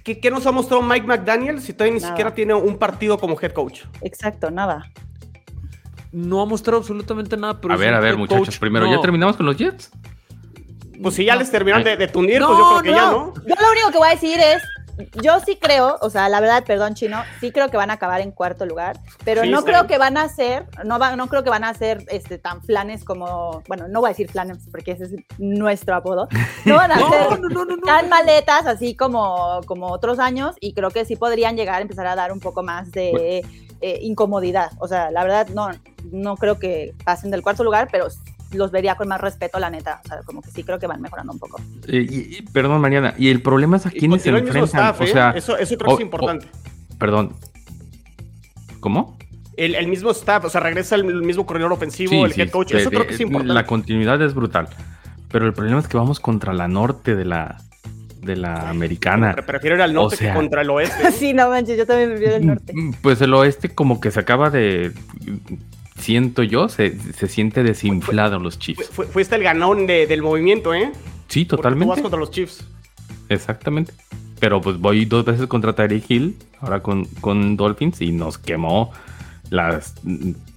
¿qué, 0.05 0.21
qué 0.21 0.31
nos 0.31 0.47
ha 0.47 0.53
mostrado 0.53 0.83
Mike 0.83 1.07
McDaniel 1.07 1.61
si 1.61 1.73
todavía 1.73 1.95
ni 1.95 2.01
Nada. 2.01 2.13
siquiera 2.13 2.35
tiene 2.35 2.55
un 2.55 2.77
partido 2.79 3.19
como 3.19 3.39
head 3.41 3.53
coach? 3.53 3.83
Exacto, 4.01 4.51
nada. 4.51 4.91
No 6.13 6.43
ha 6.43 6.47
mostrado 6.47 6.79
absolutamente 6.79 7.37
nada. 7.37 7.61
Pero 7.61 7.73
a 7.73 7.77
ver, 7.77 7.95
a 7.95 8.01
ver, 8.01 8.17
muchachos, 8.17 8.47
coach. 8.49 8.59
primero, 8.59 8.87
No. 8.87 8.93
¿ya 8.95 9.01
terminamos 9.01 9.37
con 9.37 9.47
los 9.47 9.57
Jets? 9.57 9.91
Pues 11.03 11.15
si 11.15 11.25
ya 11.25 11.35
les 11.37 11.51
terminaron 11.51 11.83
de, 11.85 11.97
de 11.97 12.07
tundir, 12.09 12.39
No, 12.41 12.49
pues 12.49 12.59
yo 12.59 12.69
creo 12.71 12.83
que 12.83 12.91
ya, 12.91 13.11
No, 13.11 13.13
¿no? 13.13 13.35
yo 13.35 13.55
lo 13.61 13.71
único 13.73 13.91
que 13.93 13.99
voy 13.99 14.09
a 14.09 14.13
decir 14.13 14.39
es, 14.39 14.63
yo 15.23 15.41
sí 15.41 15.57
creo, 15.57 15.99
o 16.01 16.11
sea, 16.11 16.29
la 16.29 16.41
verdad, 16.41 16.65
perdón, 16.65 16.95
chino, 16.95 17.23
sí 17.41 17.51
creo 17.51 17.71
que 17.71 17.77
van 17.77 17.91
a 17.91 17.95
acabar 17.95 18.21
en 18.21 18.31
cuarto 18.31 18.67
lugar, 18.67 18.99
pero 19.25 19.43
Sí, 19.43 19.51
no 19.51 19.65
creo 19.65 19.87
que 19.87 19.99
van 19.99 20.17
a 20.17 20.29
ser, 20.29 20.67
no, 20.85 20.99
va, 20.99 21.17
no 21.17 21.29
creo 21.29 21.43
que 21.43 21.51
van 21.51 21.65
a 21.65 21.75
ser 21.75 22.05
este, 22.09 22.39
tan 22.39 22.63
flanes 22.63 23.05
como, 23.05 23.63
bueno, 23.69 23.89
no 23.89 24.01
voy 24.01 24.09
a 24.09 24.13
decir 24.13 24.31
flanes 24.31 24.69
porque 24.71 24.93
ese 24.93 25.05
es 25.05 25.15
nuestro 25.39 25.95
apodo, 25.95 26.29
no 26.65 26.77
van 26.77 26.93
a 26.93 26.97
No, 27.03 27.11
ser 27.11 27.41
no, 27.41 27.65
no, 27.65 27.79
tan 27.79 28.09
maletas 28.09 28.67
así 28.67 28.95
como, 28.95 29.61
como 29.67 29.89
otros 29.89 30.19
años 30.19 30.57
y 30.61 30.75
creo 30.75 30.91
que 30.91 31.05
sí 31.05 31.17
podrían 31.17 31.57
llegar 31.57 31.77
a 31.77 31.83
empezar 31.83 32.07
a 32.07 32.15
dar 32.15 32.33
un 32.33 32.41
poco 32.41 32.63
más 32.63 32.91
de 32.93 33.45
eh, 33.81 33.99
incomodidad, 34.03 34.73
o 34.79 34.89
sea, 34.89 35.11
la 35.11 35.23
verdad, 35.25 35.49
no, 35.49 35.71
no 36.11 36.37
creo 36.37 36.59
que 36.59 36.95
pasen 37.05 37.31
del 37.31 37.43
cuarto 37.43 37.65
lugar, 37.65 37.89
pero 37.91 38.07
los 38.53 38.71
vería 38.71 38.95
con 38.95 39.09
más 39.09 39.21
respeto, 39.21 39.59
la 39.59 39.71
neta, 39.71 40.01
o 40.05 40.09
sea, 40.09 40.23
como 40.23 40.43
que 40.43 40.51
sí 40.51 40.63
creo 40.63 40.79
que 40.79 40.87
van 40.87 41.01
mejorando 41.01 41.33
un 41.33 41.39
poco. 41.39 41.61
Eh, 41.89 42.07
y- 42.09 42.43
perdón, 42.43 42.81
Mariana. 42.81 43.15
Y 43.19 43.29
el 43.29 43.43
problema 43.43 43.77
es 43.77 43.87
a 43.87 43.91
quiénes 43.91 44.23
se 44.23 44.31
enfrentan. 44.31 44.65
staff, 44.65 45.01
o 45.01 45.05
¿eh? 45.05 45.07
sea, 45.09 45.31
eso, 45.31 45.57
eso 45.57 45.77
creo 45.77 45.97
que 45.97 46.03
es 46.03 46.07
importante. 46.07 46.47
perdón. 46.99 47.35
¿Cómo? 48.81 49.17
el, 49.57 49.75
el 49.75 49.89
mismo 49.89 50.11
staff, 50.11 50.45
o 50.45 50.49
sea, 50.49 50.61
regresa 50.61 50.95
el, 50.95 51.05
mismo 51.05 51.47
corredor 51.47 51.73
ofensivo, 51.73 52.25
el 52.25 52.39
head 52.39 52.51
coach. 52.51 52.73
Eso 52.73 52.91
creo 52.91 53.07
que 53.07 53.15
es 53.15 53.21
importante. 53.21 53.55
La 53.55 53.67
continuidad 53.67 54.21
es 54.23 54.35
brutal. 54.35 54.69
Pero 55.31 55.47
el 55.47 55.53
problema 55.53 55.81
es 55.81 55.89
que 55.89 55.97
vamos 55.97 56.21
contra 56.21 56.53
la 56.53 56.69
norte 56.69 57.15
de 57.15 57.25
la, 57.25 57.59
de 58.21 58.37
la 58.37 58.69
americana. 58.69 59.35
Prefiero 59.35 59.77
ir 59.77 59.83
al 59.83 59.95
norte 59.95 60.17
que 60.19 60.33
contra 60.33 60.63
el 60.63 60.71
oeste. 60.71 61.11
sí, 61.13 61.33
no 61.33 61.49
manches, 61.49 61.79
yo 61.79 61.87
también 61.87 62.11
prefiero 62.11 62.37
el 62.37 62.47
norte. 62.47 62.73
Pues 63.03 63.21
el 63.21 63.33
oeste 63.35 63.71
como 63.71 64.01
que 64.01 64.11
se 64.11 64.21
acaba 64.21 64.51
de 64.51 64.93
siento 66.03 66.43
yo, 66.43 66.69
se, 66.69 66.99
se 67.13 67.29
siente 67.29 67.63
desinflado 67.63 68.39
los 68.39 68.59
Chiefs. 68.59 68.89
fuiste 68.89 69.37
el 69.37 69.43
ganón 69.43 69.87
del 69.87 70.23
movimiento, 70.23 70.75
¿eh? 70.75 70.93
Sí, 71.29 71.45
totalmente. 71.45 71.87
Tú 71.87 71.91
vas 71.91 72.03
contra 72.03 72.21
los 72.21 72.31
Chiefs. 72.31 72.65
Exactamente. 73.29 73.95
Pero 74.39 74.61
pues 74.61 74.79
voy 74.79 75.05
dos 75.05 75.25
veces 75.25 75.47
contra 75.47 75.73
Tyreek 75.75 76.11
Hill, 76.11 76.37
ahora 76.61 76.83
con, 76.83 77.05
con 77.21 77.57
Dolphins, 77.57 78.01
y 78.01 78.13
nos 78.13 78.39
quemó 78.39 78.91
las 79.51 79.95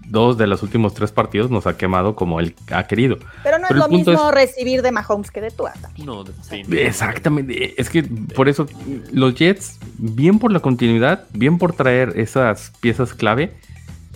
dos 0.07 0.37
de 0.37 0.47
los 0.47 0.63
últimos 0.63 0.93
tres 0.93 1.11
partidos 1.11 1.49
nos 1.49 1.67
ha 1.67 1.77
quemado 1.77 2.15
como 2.15 2.39
él 2.39 2.55
ha 2.71 2.87
querido. 2.87 3.17
Pero 3.43 3.59
no 3.59 3.67
es 3.69 3.75
lo 3.75 3.87
mismo 3.87 4.31
recibir 4.31 4.81
de 4.81 4.91
Mahomes 4.91 5.31
que 5.31 5.41
de 5.41 5.51
Tua. 5.51 5.73
No, 6.03 6.23
exactamente. 6.71 7.79
Es 7.79 7.89
que 7.89 8.03
por 8.03 8.49
eso 8.49 8.67
los 9.11 9.35
Jets, 9.35 9.79
bien 9.97 10.39
por 10.39 10.51
la 10.51 10.59
continuidad, 10.59 11.25
bien 11.33 11.57
por 11.57 11.73
traer 11.73 12.13
esas 12.15 12.71
piezas 12.79 13.13
clave, 13.13 13.53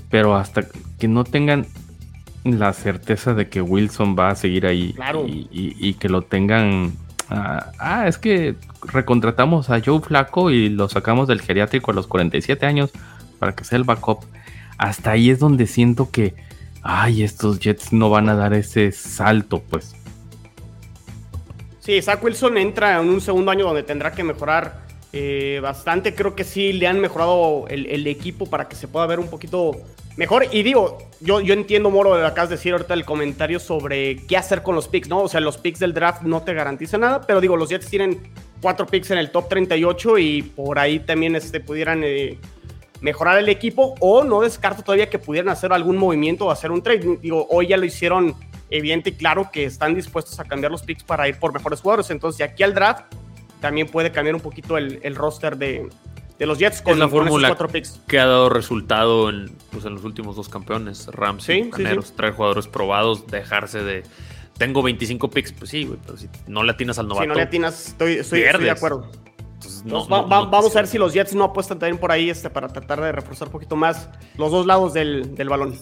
pero 0.09 0.35
hasta 0.35 0.67
que 0.99 1.07
no 1.07 1.23
tengan 1.23 1.65
la 2.43 2.73
certeza 2.73 3.33
de 3.33 3.49
que 3.49 3.61
Wilson 3.61 4.15
va 4.17 4.29
a 4.29 4.35
seguir 4.35 4.65
ahí 4.65 4.95
y, 5.51 5.93
que 5.95 6.09
lo 6.09 6.21
tengan. 6.21 6.93
ah, 7.29 7.71
ah 7.79 8.07
es 8.07 8.17
que 8.17 8.55
recontratamos 8.83 9.69
a 9.69 9.81
Joe 9.83 10.01
Flaco 10.01 10.51
y 10.51 10.69
lo 10.69 10.87
sacamos 10.89 11.27
del 11.27 11.41
geriátrico 11.41 11.91
a 11.91 11.93
los 11.93 12.07
47 12.07 12.65
años 12.65 12.91
para 13.39 13.55
que 13.55 13.63
sea 13.63 13.77
el 13.77 13.83
backup 13.83 14.25
hasta 14.79 15.11
ahí 15.11 15.29
es 15.29 15.39
donde 15.39 15.67
siento 15.67 16.09
que, 16.09 16.33
ay, 16.81 17.21
estos 17.23 17.59
Jets 17.59 17.91
no 17.91 18.09
van 18.09 18.29
a 18.29 18.35
dar 18.35 18.53
ese 18.53 18.93
salto, 18.93 19.61
pues. 19.69 19.93
Sí, 21.81 22.01
Zach 22.01 22.23
Wilson 22.23 22.57
entra 22.57 22.99
en 22.99 23.09
un 23.09 23.19
segundo 23.19 23.51
año 23.51 23.65
donde 23.65 23.83
tendrá 23.83 24.13
que 24.13 24.23
mejorar 24.23 24.81
eh, 25.11 25.59
bastante. 25.61 26.15
Creo 26.15 26.33
que 26.33 26.45
sí 26.45 26.71
le 26.71 26.87
han 26.87 27.01
mejorado 27.01 27.65
el, 27.67 28.07
equipo 28.07 28.45
para 28.45 28.69
que 28.69 28.77
se 28.77 28.87
pueda 28.87 29.05
ver 29.05 29.19
un 29.19 29.27
poquito 29.27 29.75
mejor. 30.19 30.47
Y 30.51 30.63
digo, 30.63 30.97
yo, 31.21 31.39
yo 31.39 31.53
entiendo, 31.53 31.89
Moro, 31.89 32.13
lo 32.13 32.19
que 32.19 32.25
acabas 32.25 32.49
de 32.49 32.57
decir 32.57 32.73
ahorita 32.73 32.93
el 32.93 33.05
comentario 33.05 33.57
sobre 33.57 34.17
qué 34.27 34.35
hacer 34.35 34.61
con 34.63 34.75
los 34.75 34.89
picks, 34.89 35.07
¿no? 35.07 35.21
O 35.21 35.29
sea, 35.29 35.39
los 35.39 35.57
picks 35.57 35.79
del 35.79 35.93
draft 35.93 36.23
no 36.23 36.43
te 36.43 36.53
garantizan 36.53 36.99
nada, 36.99 37.21
pero 37.21 37.39
digo, 37.39 37.55
los 37.55 37.69
Jets 37.69 37.87
tienen 37.87 38.19
cuatro 38.61 38.85
picks 38.85 39.11
en 39.11 39.17
el 39.17 39.31
top 39.31 39.47
38 39.47 40.17
y 40.17 40.41
por 40.41 40.77
ahí 40.77 40.99
también 40.99 41.37
este, 41.37 41.61
pudieran 41.61 42.01
eh, 42.03 42.37
mejorar 42.99 43.39
el 43.39 43.47
equipo 43.47 43.95
o 44.01 44.25
no 44.25 44.41
descarto 44.41 44.83
todavía 44.83 45.09
que 45.09 45.19
pudieran 45.19 45.47
hacer 45.47 45.71
algún 45.71 45.95
movimiento 45.95 46.47
o 46.47 46.51
hacer 46.51 46.69
un 46.71 46.83
trade. 46.83 47.19
Digo, 47.21 47.47
hoy 47.49 47.67
ya 47.67 47.77
lo 47.77 47.85
hicieron 47.85 48.35
evidente 48.69 49.11
y 49.11 49.13
claro 49.13 49.49
que 49.49 49.63
están 49.63 49.95
dispuestos 49.95 50.37
a 50.41 50.43
cambiar 50.43 50.69
los 50.69 50.83
picks 50.83 51.01
para 51.05 51.29
ir 51.29 51.39
por 51.39 51.53
mejores 51.53 51.79
jugadores. 51.79 52.09
Entonces, 52.09 52.39
de 52.39 52.43
aquí 52.43 52.63
al 52.63 52.73
draft 52.73 53.05
también 53.61 53.87
puede 53.87 54.11
cambiar 54.11 54.35
un 54.35 54.41
poquito 54.41 54.77
el, 54.77 55.15
roster 55.15 55.55
de, 55.55 55.87
los 56.45 56.59
Jets 56.59 56.81
con, 56.81 56.99
la 56.99 57.07
fórmula 57.09 57.49
cuatro 57.49 57.67
picks. 57.67 58.01
Que 58.07 58.19
ha 58.19 58.25
dado 58.25 58.49
resultado 58.49 59.29
en, 59.29 59.51
pues, 59.71 59.85
en 59.85 59.93
los 59.93 60.03
últimos 60.03 60.35
dos 60.35 60.49
campeones, 60.49 61.07
Rams 61.07 61.47
y 61.49 61.69
Caneros, 61.69 62.13
tres 62.15 62.35
jugadores 62.35 62.67
probados, 62.67 63.27
dejarse 63.27 63.83
de. 63.83 64.03
Tengo 64.57 64.81
25 64.83 65.29
picks, 65.29 65.53
pues 65.53 65.69
sí, 65.69 65.85
güey, 65.85 65.99
pero 66.05 66.17
si 66.17 66.27
no 66.47 66.63
le 66.63 66.71
atinas 66.71 66.99
al 66.99 67.07
novato. 67.07 67.23
Si 67.23 67.27
no 67.27 67.35
le 67.35 67.43
atinas, 67.43 67.87
estoy, 67.87 68.13
estoy 68.15 68.41
de 68.41 68.71
acuerdo 68.71 69.09
vamos 69.83 70.75
a 70.75 70.79
ver 70.79 70.87
si 70.87 70.97
los 70.97 71.13
Jets 71.13 71.35
no 71.35 71.45
apuestan 71.45 71.79
también 71.79 71.97
por 71.97 72.11
ahí 72.11 72.29
este, 72.29 72.49
para 72.49 72.67
tratar 72.67 73.01
de 73.01 73.11
reforzar 73.11 73.47
un 73.47 73.51
poquito 73.51 73.75
más 73.75 74.09
los 74.37 74.51
dos 74.51 74.65
lados 74.65 74.93
del, 74.93 75.49
balón. 75.49 75.75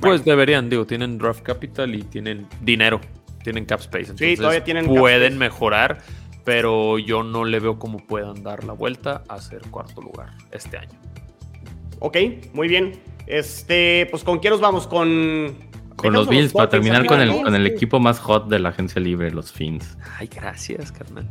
Pues 0.00 0.24
deberían, 0.24 0.68
digo, 0.68 0.86
tienen 0.86 1.18
draft 1.18 1.42
capital 1.42 1.94
y 1.94 2.02
tienen 2.02 2.46
dinero, 2.60 3.00
tienen 3.42 3.64
cap 3.64 3.80
space. 3.80 4.12
sí, 4.16 4.36
todavía 4.36 4.62
tienen 4.64 4.86
Pueden 4.86 5.38
mejorar, 5.38 5.98
pero 6.44 6.98
yo 6.98 7.22
no 7.22 7.44
le 7.44 7.58
veo 7.60 7.78
cómo 7.78 7.98
puedan 7.98 8.42
dar 8.42 8.64
la 8.64 8.72
vuelta 8.72 9.24
a 9.28 9.40
ser 9.40 9.62
cuarto 9.70 10.00
lugar 10.00 10.30
este 10.52 10.78
año. 10.78 10.98
Ok, 12.00 12.16
muy 12.52 12.68
bien. 12.68 13.00
Este, 13.26 14.06
pues 14.10 14.22
con 14.22 14.38
quién 14.38 14.52
nos 14.52 14.60
vamos 14.60 14.86
con 14.86 15.56
con 15.96 16.12
los 16.12 16.28
Bills, 16.28 16.52
para 16.52 16.68
terminar 16.68 17.06
con 17.06 17.20
el, 17.20 17.30
con 17.42 17.54
el 17.54 17.66
equipo 17.66 18.00
más 18.00 18.18
hot 18.18 18.48
de 18.48 18.58
la 18.58 18.70
agencia 18.70 19.00
libre, 19.00 19.30
los 19.30 19.52
Fins. 19.52 19.96
Ay, 20.18 20.28
gracias, 20.28 20.92
carnal. 20.92 21.28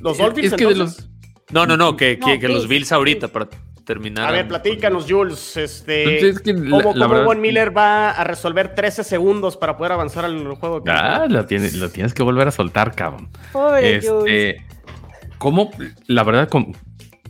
los 0.00 0.18
Dolphins. 0.18 0.46
Es 0.46 0.54
que 0.54 0.66
de 0.66 0.74
los... 0.76 1.08
No, 1.50 1.66
no, 1.66 1.76
no, 1.76 1.96
que, 1.96 2.18
que, 2.18 2.48
los 2.48 2.68
Bills 2.68 2.90
ahorita 2.92 3.28
para 3.28 3.48
terminar. 3.84 4.28
A 4.28 4.32
ver, 4.32 4.48
platícanos, 4.48 5.06
Jules. 5.08 5.56
Este, 5.56 6.34
¿Cómo, 6.70 6.94
Von 7.24 7.40
Miller 7.40 7.76
va 7.76 8.10
a 8.10 8.24
resolver 8.24 8.74
13 8.74 9.04
segundos 9.04 9.56
para 9.56 9.76
poder 9.76 9.92
avanzar 9.92 10.24
al 10.24 10.54
juego? 10.54 10.82
Ah, 10.88 11.26
lo 11.28 11.46
tienes, 11.46 11.74
lo 11.74 11.90
tienes 11.90 12.14
que 12.14 12.22
volver 12.22 12.48
a 12.48 12.50
soltar, 12.50 12.94
cabrón. 12.94 13.28
Pobre 13.52 13.96
este, 13.96 14.10
Jules. 14.10 14.56
¿Cómo? 15.38 15.70
La 16.06 16.24
verdad, 16.24 16.48
con 16.48 16.72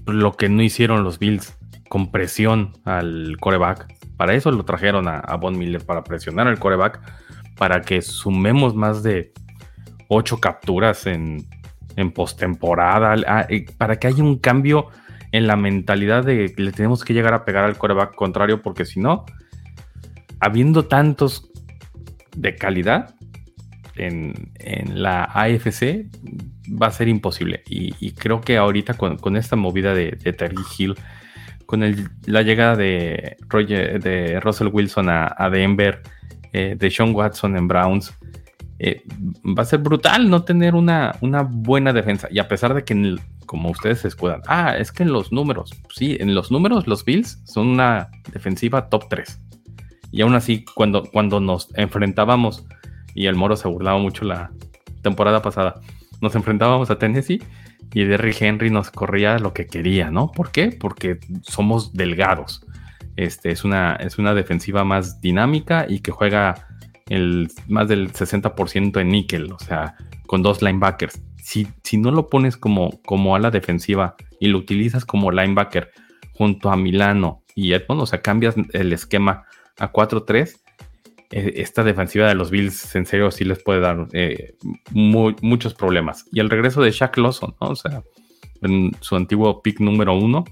lo 0.07 0.33
que 0.37 0.49
no 0.49 0.62
hicieron 0.62 1.05
los 1.05 1.19
Bills 1.19 1.57
con 1.88 2.11
presión 2.11 2.73
al 2.85 3.37
coreback 3.40 3.95
para 4.17 4.35
eso 4.35 4.51
lo 4.51 4.64
trajeron 4.64 5.09
a, 5.09 5.37
Von 5.37 5.59
Miller, 5.59 5.85
para 5.85 6.05
presionar 6.05 6.47
al 6.47 6.59
coreback, 6.59 7.01
para 7.57 7.83
que 7.83 8.01
sumemos 8.03 8.75
más 8.75 9.03
de 9.03 9.33
ocho 10.09 10.38
capturas 10.38 11.07
en, 11.07 11.47
en 11.97 12.12
postemporada, 12.12 13.17
ah, 13.27 13.47
para 13.77 13.97
que 13.97 14.07
haya 14.07 14.23
un 14.23 14.38
cambio 14.38 14.88
en 15.35 15.49
la 15.49 15.57
mentalidad 15.57 16.25
de 16.25 16.55
que 16.55 16.62
le 16.62 16.70
tenemos 16.70 17.03
que 17.03 17.12
llegar 17.12 17.35
a 17.35 17.44
pegar 17.44 17.64
al 17.64 17.77
coreback 17.77 18.14
contrario, 18.14 18.62
porque 18.62 18.85
si 18.85 19.01
no, 19.01 19.25
habiendo 20.38 20.85
tantos 20.85 21.51
de 22.37 22.55
calidad 22.55 23.16
en, 23.97 24.33
la 24.94 25.25
AFC, 25.25 26.07
va 26.81 26.87
a 26.87 26.92
ser 26.92 27.09
imposible. 27.09 27.64
Y, 27.66 28.12
creo 28.12 28.42
que 28.42 28.57
ahorita 28.57 28.94
con, 28.94 29.37
esta 29.37 29.57
movida 29.57 29.92
de, 29.92 30.12
Terry 30.12 30.62
Hill, 30.79 30.94
con 31.66 31.81
la 32.27 32.42
llegada 32.42 32.77
de, 32.77 33.37
Roger, 33.49 34.01
de 34.01 34.38
Russell 34.38 34.68
Wilson 34.68 35.09
a, 35.09 35.51
Denver, 35.51 36.01
eh, 36.53 36.77
de 36.79 36.90
Sean 36.92 37.12
Watson 37.12 37.57
en 37.57 37.66
Browns, 37.66 38.14
eh, 38.79 39.03
va 39.44 39.62
a 39.62 39.66
ser 39.66 39.81
brutal 39.81 40.31
no 40.31 40.44
tener 40.44 40.77
una, 40.77 41.16
una, 41.23 41.42
buena 41.42 41.92
defensa. 41.92 42.29
Y 42.31 42.38
a 42.38 42.47
pesar 42.47 42.73
de 42.73 42.85
que, 42.85 43.16
como 43.47 43.71
ustedes 43.71 44.01
se 44.01 44.09
escudan, 44.09 44.43
ah, 44.47 44.77
es 44.77 44.93
que 44.93 45.03
en 45.03 45.13
los 45.13 45.33
números, 45.33 45.73
sí, 45.95 46.17
en 46.21 46.35
los 46.35 46.51
números 46.51 46.87
los 46.87 47.05
Bills 47.05 47.41
son 47.45 47.69
una 47.69 48.11
defensiva 48.33 48.89
top 48.89 49.09
3. 49.09 49.41
Y 50.11 50.23
aún 50.23 50.35
así, 50.35 50.65
cuando, 50.75 51.05
cuando 51.05 51.41
nos 51.41 51.69
enfrentábamos, 51.77 52.65
y 53.15 53.27
el 53.27 53.35
Moro 53.37 53.57
se 53.57 53.69
burlaba 53.69 53.99
mucho 53.99 54.25
la 54.25 54.51
temporada 55.03 55.43
pasada, 55.43 55.81
nos 56.21 56.35
enfrentábamos 56.35 56.91
a 56.91 56.99
Tennessee 56.99 57.43
y 57.93 58.05
Derrick 58.05 58.41
Henry 58.41 58.71
nos 58.71 58.91
corría 58.91 59.39
lo 59.39 59.53
que 59.53 59.67
quería, 59.67 60.11
¿no? 60.11 60.33
¿Por 60.33 60.51
qué? 60.51 60.69
Porque 60.69 61.21
somos 61.43 61.93
delgados. 61.93 62.67
Este, 63.17 63.51
es, 63.53 63.65
una, 63.65 63.95
es 63.97 64.19
una 64.19 64.35
defensiva 64.35 64.85
más 64.85 65.21
dinámica 65.21 65.87
y 65.89 66.01
que 66.01 66.11
juega 66.11 66.67
el, 67.09 67.49
más 67.69 67.89
del 67.89 68.13
60% 68.13 69.01
en 69.01 69.09
níquel, 69.09 69.53
o 69.53 69.59
sea, 69.59 69.95
con 70.27 70.43
dos 70.43 70.63
linebackers. 70.63 71.21
Si, 71.45 71.69
si 71.83 71.99
no 71.99 72.11
lo 72.11 72.29
pones 72.31 72.57
como, 72.57 73.03
como 73.03 73.37
a 73.37 73.39
la 73.39 73.51
defensiva 73.51 74.17
y 74.41 74.49
lo 74.49 74.57
utilizas 74.57 75.05
como 75.05 75.31
linebacker 75.31 75.91
junto 76.33 76.71
a 76.71 76.77
Milano 76.77 77.43
y 77.55 77.75
Edmond, 77.75 78.01
o 78.01 78.07
sea, 78.07 78.23
cambias 78.23 78.55
el 78.73 78.95
esquema 78.95 79.45
a 79.79 79.93
4-3, 79.93 80.57
eh, 81.31 81.53
esta 81.57 81.85
defensiva 81.85 82.29
de 82.29 82.35
los 82.35 82.51
Bills 82.51 82.95
en 82.97 83.05
serio 83.05 83.31
sí 83.31 83.45
les 83.45 83.63
puede 83.63 83.81
dar 83.81 84.09
eh, 84.13 84.55
muchos 84.93 85.75
problemas. 85.75 86.25
Y 86.33 86.41
el 86.41 86.49
regreso 86.49 86.81
de 86.81 86.91
Shaq 86.91 87.19
Lawson, 87.19 87.55
¿no? 87.61 87.69
O 87.69 87.77
sea, 87.77 88.03
en 88.63 88.93
su 89.01 89.15
antiguo 89.15 89.61
pick 89.61 89.81
número 89.81 90.15
uno, 90.15 90.45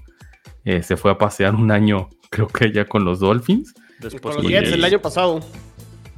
eh, 0.63 0.83
se 0.83 0.95
fue 0.95 1.09
a 1.09 1.17
pasear 1.17 1.55
un 1.55 1.71
año, 1.71 2.09
creo 2.29 2.47
que 2.47 2.71
ya 2.71 2.85
con 2.85 3.03
los 3.03 3.19
Dolphins. 3.19 3.73
Después 3.99 4.35
con 4.35 4.43
los 4.43 4.51
Jets 4.51 4.71
el 4.71 4.83
año 4.83 4.99
pasado. 4.99 5.39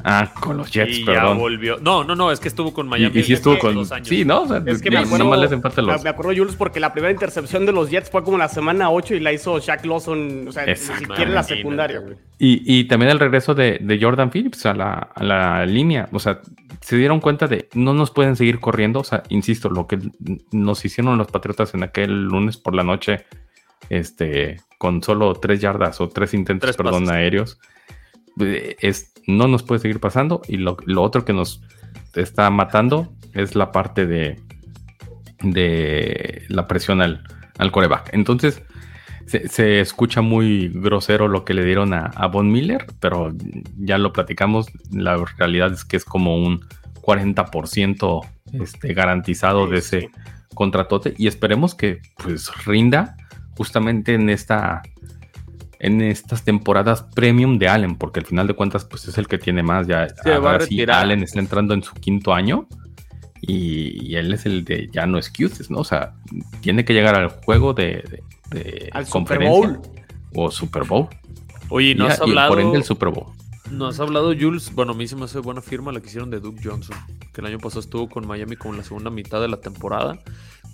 Ah, 0.07 0.31
con 0.39 0.55
los 0.55 0.69
Jets, 0.69 0.99
perdón. 0.99 1.39
volvió. 1.39 1.77
No, 1.81 2.03
no, 2.03 2.15
no, 2.15 2.31
es 2.31 2.39
que 2.39 2.47
estuvo 2.47 2.71
con 2.71 2.87
Miami. 2.87 3.19
Y, 3.19 3.23
sí 3.23 3.33
estuvo 3.33 3.57
con. 3.57 3.83
Sí, 4.05 4.23
¿no? 4.23 4.43
O 4.43 4.47
sea, 4.47 4.61
es 4.63 4.79
que 4.79 4.91
me 4.91 4.99
acuerdo, 4.99 5.35
los... 5.35 6.03
me 6.03 6.09
acuerdo, 6.11 6.31
Jules, 6.31 6.55
porque 6.55 6.79
la 6.79 6.93
primera 6.93 7.11
intercepción 7.11 7.65
de 7.65 7.71
los 7.71 7.89
Jets 7.89 8.11
fue 8.11 8.23
como 8.23 8.37
la 8.37 8.47
semana 8.47 8.91
8 8.91 9.15
y 9.15 9.19
la 9.19 9.33
hizo 9.33 9.57
Shaq 9.57 9.83
Lawson, 9.83 10.49
o 10.49 10.51
sea, 10.51 10.67
ni 10.67 10.75
siquiera 10.75 11.23
en 11.23 11.33
la 11.33 11.41
secundaria, 11.41 11.99
güey. 12.01 12.17
Y, 12.37 12.61
y, 12.79 12.83
también 12.83 13.11
el 13.11 13.19
regreso 13.19 13.55
de, 13.55 13.79
de 13.81 13.99
Jordan 13.99 14.29
Phillips 14.29 14.67
a 14.67 14.75
la, 14.75 14.93
a 14.93 15.23
la, 15.23 15.65
línea. 15.65 16.07
O 16.11 16.19
sea, 16.19 16.39
se 16.81 16.97
dieron 16.97 17.19
cuenta 17.19 17.47
de 17.47 17.67
no 17.73 17.95
nos 17.95 18.11
pueden 18.11 18.35
seguir 18.35 18.59
corriendo. 18.59 18.99
O 18.99 19.03
sea, 19.03 19.23
insisto, 19.29 19.71
lo 19.71 19.87
que 19.87 19.97
nos 20.51 20.85
hicieron 20.85 21.17
los 21.17 21.31
Patriotas 21.31 21.73
en 21.73 21.81
aquel 21.81 22.25
lunes 22.25 22.57
por 22.57 22.75
la 22.75 22.83
noche, 22.83 23.25
este, 23.89 24.61
con 24.77 25.01
solo 25.01 25.33
tres 25.33 25.61
yardas 25.61 25.99
o 25.99 26.09
tres 26.09 26.35
intentos, 26.35 26.77
perdón, 26.77 27.09
aéreos 27.09 27.57
es, 28.37 29.13
no 29.27 29.47
nos 29.47 29.63
puede 29.63 29.81
seguir 29.81 29.99
pasando. 29.99 30.41
Y 30.47 30.57
lo, 30.57 30.77
otro 30.97 31.25
que 31.25 31.33
nos 31.33 31.61
está 32.13 32.49
matando 32.49 33.13
es 33.33 33.55
la 33.55 33.71
parte 33.71 34.05
de, 34.05 34.39
de 35.41 36.43
la 36.49 36.67
presión 36.67 37.01
al, 37.01 37.23
al 37.57 37.71
coreback. 37.71 38.09
Entonces, 38.13 38.63
se, 39.25 39.79
escucha 39.79 40.21
muy 40.21 40.69
grosero 40.69 41.27
lo 41.27 41.45
que 41.45 41.53
le 41.53 41.65
dieron 41.65 41.93
a, 41.93 42.27
Von 42.27 42.51
Miller, 42.51 42.85
pero 42.99 43.33
ya 43.77 43.97
lo 43.97 44.13
platicamos. 44.13 44.67
La 44.91 45.17
realidad 45.37 45.73
es 45.73 45.83
que 45.83 45.97
es 45.97 46.05
como 46.05 46.37
un 46.37 46.65
40% 47.01 48.27
este, 48.53 48.93
garantizado 48.93 49.67
de 49.67 49.79
ese 49.79 50.09
contratote 50.53 51.13
y 51.17 51.27
esperemos 51.27 51.75
que 51.75 51.99
pues 52.17 52.49
rinda 52.65 53.17
justamente 53.57 54.13
en 54.13 54.29
esta 54.29 54.81
en 55.85 56.01
estas 56.01 56.43
temporadas 56.43 57.03
premium 57.13 57.59
de 57.59 57.67
Allen, 57.67 57.95
porque 57.95 58.19
al 58.19 58.25
final 58.25 58.47
de 58.47 58.55
cuentas 58.55 58.85
pues 58.85 59.07
es 59.07 59.19
el 59.19 59.27
que 59.27 59.37
tiene 59.37 59.61
más 59.61 59.85
ya. 59.85 60.07
ahora 60.25 60.65
sí, 60.65 60.81
Allen 60.81 61.21
está 61.21 61.39
entrando 61.39 61.75
en 61.75 61.83
su 61.83 61.93
quinto 61.93 62.33
año 62.33 62.67
y, 63.41 64.15
él 64.15 64.33
es 64.33 64.47
el 64.47 64.65
de 64.65 64.89
ya 64.91 65.05
no 65.05 65.19
excuses, 65.19 65.69
¿no? 65.69 65.79
O 65.79 65.83
sea, 65.83 66.13
tiene 66.61 66.85
que 66.85 66.93
llegar 66.93 67.15
al 67.15 67.29
juego 67.29 67.75
de, 67.75 68.03
de, 68.49 68.89
al 68.93 69.05
Super 69.05 69.47
Bowl 69.47 69.79
o 70.33 70.49
Super 70.49 70.85
Bowl. 70.85 71.07
Oye, 71.69 71.93
no 71.93 72.07
has 72.07 72.19
hablado. 72.19 72.49
por 72.49 72.59
ende 72.59 72.77
el 72.77 72.83
Super 72.83 73.09
Bowl. 73.09 73.27
No 73.69 73.87
has 73.87 73.99
hablado, 73.99 74.33
Jules. 74.39 74.73
Bueno, 74.73 74.93
a 74.93 74.95
mí 74.95 75.07
se 75.07 75.15
me 75.15 75.25
hace 75.25 75.37
buena 75.39 75.61
firma 75.61 75.91
la 75.91 75.99
que 75.99 76.07
hicieron 76.07 76.31
de 76.31 76.39
Duke 76.39 76.61
Johnson, 76.63 76.97
que 77.31 77.41
el 77.41 77.47
año 77.47 77.59
pasado 77.59 77.81
estuvo 77.81 78.09
con 78.09 78.25
Miami 78.25 78.55
con 78.55 78.75
la 78.75 78.83
segunda 78.83 79.11
mitad 79.11 79.39
de 79.39 79.49
la 79.49 79.57
temporada 79.57 80.19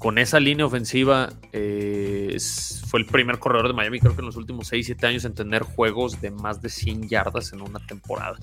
con 0.02 0.18
esa 0.18 0.40
línea 0.40 0.66
ofensiva 0.66 1.30
eh, 1.54 2.36
fue 2.88 3.02
el 3.02 3.06
primer 3.06 3.38
corredor 3.38 3.68
de 3.68 3.74
Miami, 3.74 4.00
creo 4.00 4.16
que 4.16 4.22
en 4.22 4.26
los 4.26 4.36
últimos 4.36 4.68
6, 4.68 4.88
7 4.88 5.06
años 5.06 5.26
en 5.26 5.36
tener 5.36 5.62
juegos 5.62 6.20
de 6.20 6.32
más 6.32 6.60
de 6.60 6.70
100 6.70 7.08
yardas 7.08 7.54
en 7.54 7.62
una 7.62 7.78
temporada. 7.80 8.36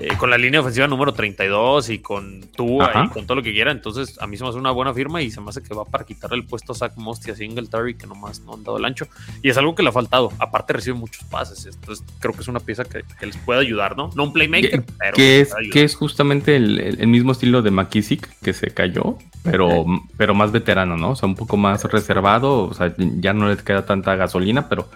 Eh, 0.00 0.16
con 0.16 0.30
la 0.30 0.38
línea 0.38 0.60
ofensiva 0.60 0.88
número 0.88 1.12
32 1.12 1.90
y 1.90 1.98
con 1.98 2.40
Tua 2.56 3.04
y 3.04 3.08
con 3.10 3.26
todo 3.26 3.36
lo 3.36 3.42
que 3.42 3.52
quiera, 3.52 3.72
entonces 3.72 4.16
a 4.22 4.26
mí 4.26 4.38
se 4.38 4.42
me 4.42 4.48
hace 4.48 4.58
una 4.58 4.70
buena 4.70 4.94
firma 4.94 5.20
y 5.20 5.30
se 5.30 5.38
me 5.42 5.50
hace 5.50 5.62
que 5.62 5.74
va 5.74 5.84
para 5.84 6.04
quitarle 6.04 6.38
el 6.38 6.46
puesto 6.46 6.72
a 6.72 6.74
Zach 6.74 6.96
Moss 6.96 7.28
y 7.28 7.30
a 7.30 7.36
Singletary 7.36 7.96
que 7.96 8.06
nomás 8.06 8.40
no 8.40 8.54
han 8.54 8.64
dado 8.64 8.78
el 8.78 8.86
ancho. 8.86 9.06
Y 9.42 9.50
es 9.50 9.58
algo 9.58 9.74
que 9.74 9.82
le 9.82 9.90
ha 9.90 9.92
faltado. 9.92 10.32
Aparte 10.38 10.72
recibe 10.72 10.96
muchos 10.96 11.24
pases, 11.24 11.66
entonces 11.66 12.06
creo 12.20 12.32
que 12.32 12.40
es 12.40 12.48
una 12.48 12.60
pieza 12.60 12.84
que, 12.84 13.04
les 13.20 13.36
puede 13.36 13.60
ayudar, 13.60 13.98
¿no? 13.98 14.08
No 14.14 14.24
un 14.24 14.32
playmaker, 14.32 14.82
pero... 14.98 15.14
Que 15.14 15.42
es, 15.42 15.54
que 15.70 15.84
es 15.84 15.94
justamente 15.94 16.56
el, 16.56 16.80
el, 16.80 17.06
mismo 17.06 17.32
estilo 17.32 17.60
de 17.60 17.70
McKissick 17.70 18.28
que 18.40 18.54
se 18.54 18.70
cayó, 18.70 19.18
pero, 19.42 19.84
pero 20.16 20.34
más 20.34 20.52
veterano, 20.52 20.85
¿no? 20.94 21.10
O 21.10 21.16
sea, 21.16 21.28
un 21.28 21.34
poco 21.34 21.56
más 21.56 21.82
reservado, 21.84 22.64
o 22.64 22.74
sea, 22.74 22.94
ya 22.96 23.32
no 23.32 23.48
les 23.48 23.62
queda 23.62 23.84
tanta 23.86 24.14
gasolina, 24.14 24.68
pero 24.68 24.88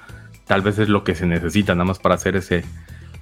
tal 0.47 0.63
vez 0.63 0.79
es 0.79 0.89
lo 0.89 1.03
que 1.03 1.15
se 1.15 1.27
necesita 1.27 1.75
nada 1.75 1.87
más 1.87 1.99
para 1.99 2.15
hacer 2.15 2.37
ese. 2.37 2.65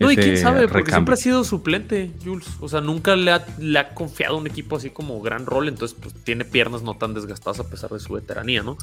No, 0.00 0.12
y 0.12 0.16
quién 0.16 0.36
sabe, 0.36 0.68
porque 0.68 0.92
siempre 0.92 1.14
ha 1.14 1.16
sido 1.16 1.42
suplente, 1.42 2.12
Jules. 2.24 2.46
O 2.60 2.68
sea, 2.68 2.80
nunca 2.80 3.16
le 3.16 3.32
ha, 3.32 3.44
le 3.58 3.78
ha 3.78 3.94
confiado 3.94 4.36
un 4.36 4.46
equipo 4.46 4.76
así 4.76 4.90
como 4.90 5.20
gran 5.20 5.44
rol, 5.44 5.68
entonces 5.68 5.96
pues 6.00 6.14
tiene 6.24 6.44
piernas 6.44 6.82
no 6.82 6.94
tan 6.94 7.14
desgastadas 7.14 7.58
a 7.60 7.68
pesar 7.68 7.90
de 7.90 7.98
su 7.98 8.12
veteranía, 8.12 8.62
¿no? 8.62 8.76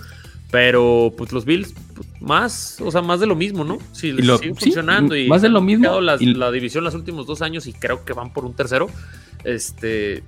Pero 0.51 1.13
pues 1.17 1.31
los 1.31 1.45
Bills, 1.45 1.73
pues, 1.95 2.07
más, 2.19 2.81
o 2.81 2.91
sea, 2.91 3.01
más 3.01 3.19
de 3.19 3.27
lo 3.27 3.35
mismo, 3.35 3.63
¿no? 3.63 3.77
Si 3.93 4.11
lo, 4.11 4.37
siguen 4.37 4.55
funcionando 4.55 5.15
y 5.15 5.27
más 5.27 5.41
de 5.41 5.49
lo 5.49 5.61
mismo. 5.61 6.01
La, 6.01 6.17
la 6.19 6.51
división 6.51 6.83
los 6.83 6.95
últimos 6.95 7.25
dos 7.25 7.41
años 7.41 7.65
y 7.67 7.73
creo 7.73 8.03
que 8.03 8.13
van 8.13 8.33
por 8.33 8.43
un 8.45 8.53
tercero. 8.53 8.87
Este, 9.45 10.23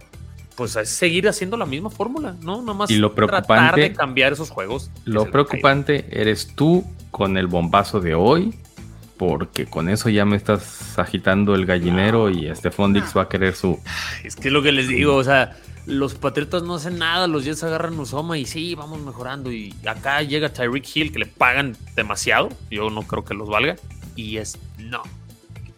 pues 0.58 0.76
es 0.76 0.90
seguir 0.90 1.30
haciendo 1.30 1.56
la 1.56 1.68
misma 1.68 1.92
fórmula, 1.92 2.36
¿no? 2.42 2.64
Nomás 2.64 2.90
y 2.90 2.98
lo 2.98 3.14
preocupante, 3.14 3.48
tratar 3.48 3.76
de 3.76 3.94
cambiar 3.94 4.34
esos 4.34 4.50
juegos. 4.50 4.90
Lo 5.06 5.30
preocupante 5.30 6.08
eres 6.10 6.48
tú 6.56 6.84
con 7.12 7.38
el 7.38 7.46
bombazo 7.46 8.02
de 8.02 8.16
hoy, 8.16 8.56
porque 9.18 9.68
con 9.68 9.88
eso 9.88 10.10
ya 10.10 10.26
me 10.26 10.36
estás 10.36 10.98
agitando 10.98 11.54
el 11.54 11.68
gallinero 11.68 12.32
y 12.32 12.48
este 12.48 12.72
Fondix 12.72 13.16
va 13.16 13.24
a 13.24 13.30
querer 13.30 13.56
su. 13.56 13.80
Es 14.24 14.36
que 14.36 14.48
es 14.48 14.54
lo 14.54 14.64
que 14.64 14.72
les 14.72 14.88
digo, 14.88 15.16
o 15.16 15.24
sea, 15.24 15.56
los 15.86 16.16
Patriotas 16.16 16.64
no 16.64 16.74
hacen 16.74 16.98
nada, 16.98 17.28
los 17.28 17.46
Jets 17.46 17.64
agarran 17.64 17.98
Usoma 18.00 18.40
y 18.40 18.48
sí, 18.48 18.74
vamos 18.74 19.00
mejorando. 19.00 19.52
Y 19.52 19.76
acá 19.86 20.24
llega 20.24 20.50
Tyreek 20.50 20.86
Hill 20.96 21.12
que 21.12 21.20
le 21.20 21.28
pagan 21.28 21.78
demasiado, 21.96 22.50
yo 22.72 22.90
no 22.90 23.04
creo 23.04 23.24
que 23.24 23.36
los 23.36 23.48
valga, 23.48 23.76
y 24.16 24.38
es 24.38 24.58
no. 24.80 25.04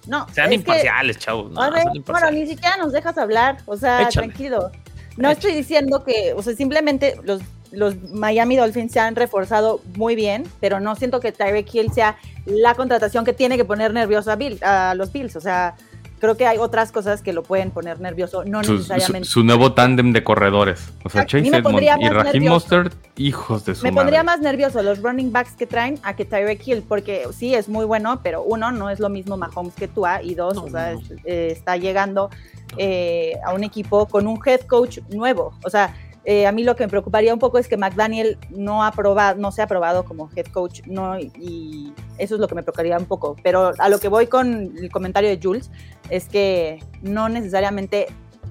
No. 0.09 0.25
Sean 0.33 0.51
imparciales, 0.51 1.19
chavos. 1.19 1.53
bueno, 1.53 2.31
ni 2.31 2.47
siquiera 2.47 2.77
nos 2.77 2.91
dejas 2.91 3.17
hablar. 3.17 3.59
O 3.65 3.77
sea, 3.77 4.09
tranquilo. 4.09 4.71
No 5.17 5.29
estoy 5.29 5.53
diciendo 5.53 6.03
que, 6.03 6.33
o 6.33 6.41
sea, 6.41 6.55
simplemente 6.55 7.15
los, 7.23 7.41
los 7.71 8.01
Miami 8.09 8.55
Dolphins 8.55 8.91
se 8.91 8.99
han 8.99 9.15
reforzado 9.15 9.81
muy 9.95 10.15
bien, 10.15 10.45
pero 10.59 10.79
no 10.79 10.95
siento 10.95 11.19
que 11.19 11.31
Tyreek 11.31 11.73
Hill 11.73 11.91
sea 11.93 12.17
la 12.45 12.73
contratación 12.73 13.23
que 13.23 13.33
tiene 13.33 13.55
que 13.55 13.65
poner 13.65 13.93
nervioso 13.93 14.31
a, 14.31 14.35
Bill, 14.35 14.57
a 14.63 14.95
los 14.95 15.11
Bills. 15.11 15.35
O 15.35 15.41
sea, 15.41 15.75
creo 16.19 16.37
que 16.37 16.45
hay 16.45 16.57
otras 16.57 16.91
cosas 16.91 17.21
que 17.21 17.33
lo 17.33 17.43
pueden 17.43 17.71
poner 17.71 17.99
nervioso, 17.99 18.43
no 18.45 18.61
necesariamente. 18.61 19.27
Su, 19.27 19.43
nuevo 19.43 19.73
tándem 19.73 20.13
de 20.13 20.23
corredores. 20.23 20.91
O 21.03 21.09
sea, 21.09 21.25
Chase 21.25 21.47
Edmonds 21.47 21.81
y 21.99 22.09
Raheem 22.09 22.45
Mostert, 22.45 22.93
hijos 23.17 23.65
de 23.65 23.75
su 23.75 23.83
Me 23.83 23.93
pondría 23.93 24.23
más 24.23 24.39
nervioso 24.41 24.83
los 24.83 25.01
running 25.01 25.31
backs 25.31 25.53
que 25.53 25.65
traen 25.65 25.99
a 26.03 26.15
que 26.15 26.25
Tyreek 26.25 26.67
Hill, 26.67 26.83
porque 26.87 27.27
sí, 27.31 27.55
es 27.55 27.69
muy 27.69 27.85
bueno, 27.85 28.19
pero 28.21 28.43
uno, 28.43 28.71
no 28.71 28.89
es 28.89 28.99
lo 28.99 29.09
mismo 29.09 29.37
Mahomes 29.37 29.73
que 29.73 29.87
Tua, 29.87 30.21
y 30.21 30.35
dos, 30.35 30.57
o 30.57 30.69
sea, 30.69 30.93
eh, 31.23 31.49
está 31.51 31.77
llegando 31.77 32.29
eh, 32.77 33.33
a 33.45 33.53
un 33.53 33.63
equipo 33.63 34.05
con 34.07 34.27
un 34.27 34.39
head 34.45 34.61
coach 34.61 34.99
nuevo. 35.09 35.53
O 35.63 35.69
sea, 35.69 35.95
eh, 36.29 36.45
a 36.45 36.51
mí 36.51 36.63
lo 36.63 36.75
que 36.75 36.83
me 36.83 36.89
preocuparía 36.89 37.33
un 37.33 37.39
poco 37.39 37.57
es 37.57 37.67
que 37.67 37.75
McDaniel 37.75 38.37
no 38.51 38.83
ha 38.83 38.91
probado, 38.91 39.39
no 39.41 39.51
se 39.51 39.63
ha 39.63 39.67
probado 39.67 40.05
como 40.05 40.29
head 40.35 40.45
coach, 40.45 40.81
no, 40.85 41.17
y 41.17 41.91
eso 42.19 42.35
es 42.35 42.39
lo 42.39 42.47
que 42.47 42.53
me 42.53 42.61
preocuparía 42.61 42.99
un 42.99 43.05
poco. 43.05 43.35
Pero 43.41 43.71
a 43.79 43.89
lo 43.89 43.99
que 43.99 44.09
voy 44.09 44.27
con 44.27 44.77
el 44.77 44.91
comentario 44.91 45.27
de 45.27 45.39
Jules 45.41 45.71
es 46.11 46.29
que 46.29 46.83
no 47.01 47.29
necesariamente 47.29 48.09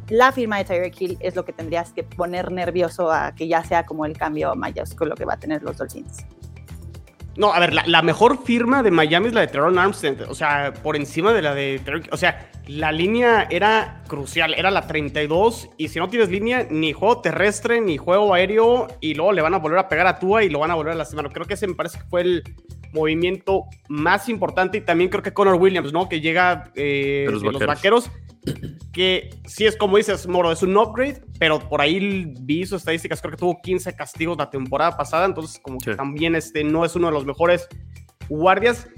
la 0.09 0.33
firma 0.33 0.59
de 0.59 0.65
Tyreek 0.65 1.01
Hill 1.01 1.19
es 1.21 1.37
lo 1.37 1.45
que 1.45 1.53
tendrías 1.53 1.93
que 1.93 2.03
poner 2.03 2.51
nervioso 2.51 3.13
a 3.13 3.33
que 3.37 3.47
ya 3.47 3.63
sea 3.63 3.87
como 3.87 4.07
el 4.07 4.19
cambio 4.19 4.57
mayúsculo 4.57 5.15
que 5.15 5.25
va 5.25 5.35
a 5.35 5.39
tener 5.39 5.63
los 5.63 5.77
Dolphins. 5.77 6.27
No, 7.39 7.55
a 7.55 7.61
ver, 7.61 7.73
la, 7.73 8.03
mejor 8.03 8.43
firma 8.43 8.83
de 8.83 8.91
Miami 8.91 9.29
es 9.29 9.33
la 9.33 9.43
de 9.43 9.47
Teron 9.47 9.79
Armstead. 9.79 10.29
O 10.29 10.35
sea, 10.35 10.75
por 10.83 10.97
encima 10.97 11.33
de 11.33 11.41
la 11.41 11.55
de 11.55 11.81
O 12.11 12.17
sea, 12.17 12.51
la 12.67 12.91
línea 12.91 13.47
era 13.49 14.03
crucial. 14.09 14.55
Era 14.55 14.73
la 14.73 14.89
32. 14.89 15.71
Y 15.79 15.87
si 15.87 16.01
no 16.01 16.09
tienes 16.09 16.31
línea, 16.31 16.67
ni 16.69 16.93
juego 16.93 17.21
terrestre, 17.21 17.81
ni 17.81 17.97
juego 17.97 18.35
aéreo. 18.35 18.89
Y 19.01 19.15
luego 19.15 19.31
le 19.31 19.41
van 19.41 19.55
a 19.55 19.59
volver 19.59 19.79
a 19.79 19.89
pegar 19.89 20.09
a 20.09 20.19
Tua 20.19 20.43
y 20.43 20.49
lo 20.49 20.59
van 20.59 20.73
a 20.73 20.75
volver 20.75 20.95
a 20.95 20.97
lastimar. 20.97 21.33
Creo 21.33 21.47
que 21.47 21.55
ese 21.55 21.69
me 21.69 21.77
parece 21.77 21.99
que 21.99 22.05
fue 22.07 22.23
el 22.23 22.43
movimiento 22.93 23.67
más 23.89 24.29
importante. 24.29 24.79
Y 24.79 24.81
también 24.81 25.09
creo 25.09 25.23
que 25.23 25.33
Connor 25.33 25.55
Williams, 25.55 25.93
¿no? 25.93 26.09
Que 26.09 26.21
llega 26.21 26.73
eh, 26.75 27.29
de 27.29 27.53
los, 27.53 27.65
vaqueros 27.65 28.11
que 28.93 29.31
sí 29.47 29.67
es 29.67 29.77
como 29.77 29.97
dices, 29.97 30.27
Moro, 30.27 30.53
es 30.53 30.63
un 30.63 30.77
upgrade, 30.77 31.23
pero 31.39 31.59
por 31.59 31.81
ahí 31.81 32.33
vi 32.41 32.67
sus 32.67 32.81
estadísticas, 32.81 33.21
creo 33.21 33.33
que 33.33 33.39
tuvo 33.39 33.61
15 33.63 33.95
castigos 33.95 34.37
la 34.39 34.51
temporada 34.51 34.97
pasada, 34.97 35.27
entonces 35.27 35.61
como 35.63 35.79
que 35.79 35.95
también 35.95 36.35
este, 36.35 36.65
no 36.65 36.85
es 36.85 36.95
uno 36.97 37.09
de 37.09 37.13
los 37.13 37.25
mejores 37.25 37.69
guardias. 38.29 38.89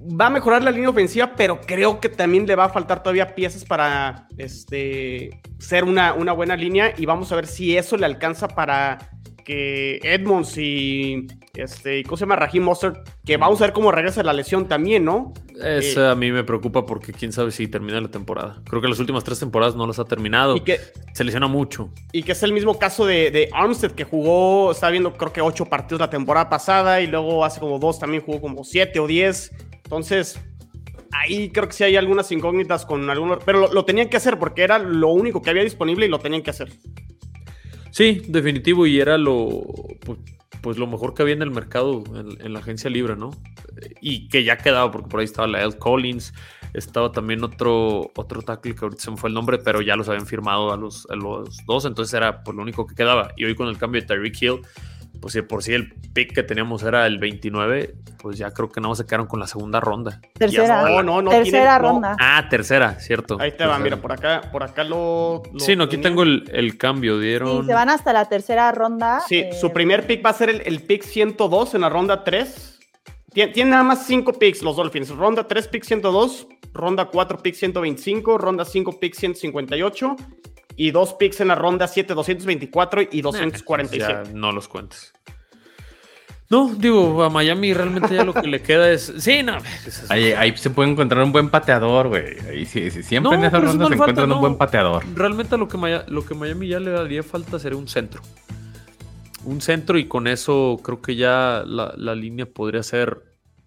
Va 0.00 0.26
a 0.26 0.30
mejorar 0.30 0.62
la 0.62 0.70
línea 0.70 0.88
ofensiva, 0.88 1.34
pero 1.36 1.60
creo 1.60 2.00
que 2.00 2.08
también 2.08 2.46
le 2.46 2.56
va 2.56 2.64
a 2.64 2.68
faltar 2.70 3.02
todavía 3.02 3.34
piezas 3.34 3.64
para 3.64 4.26
este, 4.38 5.40
ser 5.58 5.84
una, 5.84 6.14
una 6.14 6.32
buena 6.32 6.56
línea 6.56 6.94
y 6.96 7.04
vamos 7.04 7.30
a 7.30 7.36
ver 7.36 7.46
si 7.46 7.76
eso 7.76 7.96
le 7.96 8.06
alcanza 8.06 8.48
para 8.48 9.10
que 9.48 9.98
Edmonds 10.02 10.58
y 10.58 11.26
este, 11.54 12.04
¿cómo 12.04 12.18
se 12.18 12.24
llama? 12.24 12.36
Raheem 12.36 12.62
Mostert, 12.62 12.98
que 13.24 13.38
vamos 13.38 13.58
a 13.62 13.64
ver 13.64 13.72
cómo 13.72 13.90
regresa 13.90 14.22
la 14.22 14.34
lesión 14.34 14.68
también, 14.68 15.06
¿no? 15.06 15.32
Eso 15.58 16.04
eh, 16.04 16.10
a 16.10 16.14
mí 16.14 16.30
me 16.30 16.44
preocupa 16.44 16.84
porque 16.84 17.14
quién 17.14 17.32
sabe 17.32 17.50
si 17.50 17.66
termina 17.66 17.98
la 17.98 18.10
temporada. 18.10 18.60
Creo 18.68 18.82
que 18.82 18.88
las 18.88 18.98
últimas 18.98 19.24
tres 19.24 19.40
temporadas 19.40 19.74
no 19.74 19.86
las 19.86 19.98
ha 19.98 20.04
terminado. 20.04 20.54
Y 20.54 20.60
que 20.60 20.78
se 21.14 21.24
lesiona 21.24 21.48
mucho. 21.48 21.88
Y 22.12 22.24
que 22.24 22.32
es 22.32 22.42
el 22.42 22.52
mismo 22.52 22.78
caso 22.78 23.06
de, 23.06 23.30
de 23.30 23.48
Armstead, 23.54 23.92
que 23.92 24.04
jugó, 24.04 24.70
estaba 24.70 24.90
viendo 24.90 25.14
creo 25.14 25.32
que 25.32 25.40
ocho 25.40 25.64
partidos 25.64 26.00
la 26.00 26.10
temporada 26.10 26.50
pasada 26.50 27.00
y 27.00 27.06
luego 27.06 27.42
hace 27.42 27.58
como 27.58 27.78
dos 27.78 27.98
también 27.98 28.22
jugó 28.22 28.42
como 28.42 28.64
siete 28.64 29.00
o 29.00 29.06
diez. 29.06 29.50
Entonces, 29.72 30.38
ahí 31.10 31.48
creo 31.48 31.68
que 31.68 31.72
sí 31.72 31.84
hay 31.84 31.96
algunas 31.96 32.30
incógnitas 32.32 32.84
con 32.84 33.08
algunos, 33.08 33.42
pero 33.46 33.60
lo, 33.60 33.72
lo 33.72 33.86
tenían 33.86 34.10
que 34.10 34.18
hacer 34.18 34.38
porque 34.38 34.62
era 34.62 34.78
lo 34.78 35.08
único 35.08 35.40
que 35.40 35.48
había 35.48 35.64
disponible 35.64 36.04
y 36.04 36.10
lo 36.10 36.18
tenían 36.18 36.42
que 36.42 36.50
hacer. 36.50 36.68
Sí, 37.98 38.22
definitivo, 38.28 38.86
y 38.86 39.00
era 39.00 39.18
lo, 39.18 39.64
pues, 40.06 40.20
pues, 40.62 40.78
lo 40.78 40.86
mejor 40.86 41.14
que 41.14 41.22
había 41.22 41.34
en 41.34 41.42
el 41.42 41.50
mercado, 41.50 42.04
en, 42.14 42.52
la 42.52 42.60
agencia 42.60 42.88
libre, 42.88 43.16
¿no? 43.16 43.32
Y 44.00 44.28
que 44.28 44.44
ya 44.44 44.56
quedaba, 44.56 44.92
porque 44.92 45.08
por 45.08 45.18
ahí 45.18 45.24
estaba 45.24 45.48
la 45.48 45.64
L. 45.64 45.76
Collins, 45.78 46.32
estaba 46.74 47.10
también 47.10 47.42
otro, 47.42 48.12
otro 48.14 48.42
tackle 48.42 48.76
que 48.76 48.84
ahorita 48.84 49.02
se 49.02 49.10
me 49.10 49.16
fue 49.16 49.30
el 49.30 49.34
nombre, 49.34 49.58
pero 49.58 49.80
ya 49.80 49.96
los 49.96 50.08
habían 50.08 50.26
firmado 50.26 50.72
a 50.72 50.76
los, 50.76 51.10
a 51.10 51.16
los 51.16 51.56
dos, 51.66 51.86
entonces 51.86 52.14
era 52.14 52.44
pues, 52.44 52.56
lo 52.56 52.62
único 52.62 52.86
que 52.86 52.94
quedaba. 52.94 53.32
Y 53.36 53.46
hoy 53.46 53.56
con 53.56 53.66
el 53.66 53.78
cambio 53.78 54.00
de 54.00 54.06
Tyreek 54.06 54.42
Hill, 54.42 54.60
pues 55.20 55.32
si 55.32 55.42
por 55.42 55.62
si 55.62 55.74
el 55.74 55.92
pick 56.12 56.34
que 56.34 56.42
teníamos 56.42 56.82
era 56.82 57.06
el 57.06 57.18
29, 57.18 57.94
pues 58.18 58.38
ya 58.38 58.50
creo 58.50 58.68
que 58.70 58.80
no 58.80 58.94
se 58.94 59.04
quedaron 59.04 59.26
con 59.26 59.40
la 59.40 59.46
segunda 59.46 59.80
ronda. 59.80 60.20
Tercera, 60.34 60.82
no, 60.82 61.02
no, 61.02 61.22
no 61.22 61.30
tercera 61.30 61.78
ronda. 61.78 62.16
Ah, 62.20 62.46
tercera, 62.48 62.98
cierto. 63.00 63.36
Ahí 63.40 63.52
te 63.52 63.66
va, 63.66 63.78
mira, 63.78 63.96
por 63.96 64.12
acá, 64.12 64.42
por 64.52 64.62
acá 64.62 64.84
lo. 64.84 65.42
sí, 65.58 65.76
no, 65.76 65.84
aquí 65.84 65.98
tengo 65.98 66.22
el, 66.22 66.78
cambio, 66.78 67.18
dieron. 67.18 67.62
Sí, 67.62 67.68
se 67.68 67.74
van 67.74 67.90
hasta 67.90 68.12
la 68.12 68.26
tercera 68.26 68.70
ronda. 68.72 69.20
Sí, 69.26 69.44
su 69.58 69.66
eh, 69.66 69.70
primer 69.70 70.06
pick 70.06 70.24
va 70.24 70.30
a 70.30 70.34
ser 70.34 70.50
el, 70.50 70.82
pick 70.82 71.02
102 71.02 71.74
en 71.74 71.80
la 71.80 71.88
ronda 71.88 72.24
3. 72.24 72.78
Tiene, 73.32 73.70
nada 73.70 73.82
más 73.84 74.06
5 74.06 74.32
picks 74.32 74.62
los 74.62 74.76
Dolphins. 74.76 75.10
Ronda 75.10 75.46
3, 75.46 75.68
pick 75.68 75.84
102. 75.84 76.48
Ronda 76.72 77.06
4, 77.06 77.38
pick 77.38 77.54
125. 77.54 78.38
Ronda 78.38 78.64
5, 78.64 78.98
pick 78.98 79.14
158 79.14 80.16
y 80.78 80.92
dos 80.92 81.12
picks 81.14 81.40
en 81.40 81.48
la 81.48 81.54
ronda 81.56 81.86
7, 81.88 82.14
224 82.14 83.02
y 83.12 83.20
247. 83.20 84.30
no 84.32 84.52
los 84.52 84.68
cuentes. 84.68 85.12
No, 86.50 86.72
digo, 86.74 87.22
a 87.22 87.28
Miami 87.28 87.74
realmente 87.74 88.14
ya 88.14 88.24
lo 88.24 88.32
que 88.32 88.46
le 88.46 88.62
queda 88.62 88.90
es. 88.90 89.12
Sí, 89.18 89.42
no. 89.42 89.58
Ahí, 90.08 90.32
ahí 90.32 90.56
se 90.56 90.70
puede 90.70 90.88
encontrar 90.90 91.22
un 91.22 91.30
buen 91.30 91.50
pateador, 91.50 92.08
güey. 92.08 92.38
Ahí 92.48 92.64
sí, 92.64 92.90
sí, 92.90 93.02
siempre 93.02 93.28
No, 93.30 93.34
en 93.34 93.40
no 93.40 93.44
le 93.44 93.50
se 93.50 93.76
falta, 93.76 93.94
encuentran 93.94 94.28
no. 94.30 94.36
un 94.36 94.40
buen 94.40 94.56
pateador. 94.56 95.04
Realmente 95.14 95.56
a 95.56 95.58
lo 95.58 95.68
que, 95.68 95.76
Maya- 95.76 96.06
lo 96.08 96.24
que 96.24 96.34
Miami 96.34 96.68
ya 96.68 96.80
le 96.80 96.90
daría 96.90 97.22
falta 97.22 97.58
sería 97.58 97.76
un 97.76 97.86
centro. 97.86 98.22
Un 99.44 99.60
centro 99.60 99.98
y 99.98 100.06
con 100.06 100.26
eso 100.26 100.80
creo 100.82 101.02
que 101.02 101.16
ya 101.16 101.64
la, 101.66 101.92
la 101.98 102.14
línea 102.14 102.46
podría 102.46 102.82
ser 102.82 103.24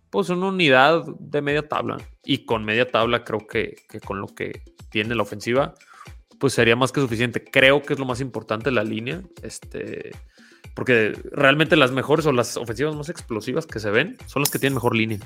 pues 0.09 0.30
una 0.30 0.47
unidad 0.47 1.03
de 1.20 1.41
media 1.43 1.68
tabla. 1.68 1.97
Y 2.24 2.45
con 2.45 2.66
media 2.66 2.89
tabla 2.89 3.24
creo 3.24 3.45
que, 3.47 3.76
que 3.89 3.99
con 3.99 4.20
lo 4.20 4.28
que 4.28 4.64
tiene 4.89 5.14
la 5.14 5.22
ofensiva 5.22 5.76
pues 6.42 6.54
sería 6.54 6.76
más 6.76 6.92
que 6.92 7.00
suficiente. 7.00 7.44
Creo 7.44 7.84
que 7.84 7.94
es 7.94 8.00
lo 8.00 8.06
más 8.06 8.20
importante 8.20 8.72
la 8.72 8.84
línea. 8.84 9.22
Este, 9.44 10.10
porque 10.74 11.14
realmente 11.32 11.76
las 11.76 11.92
mejores 11.92 12.26
o 12.26 12.32
las 12.32 12.58
ofensivas 12.58 12.96
más 12.96 13.10
explosivas 13.10 13.68
que 13.68 13.80
se 13.80 13.92
ven 13.92 14.18
son 14.26 14.42
las 14.42 14.50
que 14.50 14.58
tienen 14.58 14.74
mejor 14.74 14.96
línea. 14.96 15.20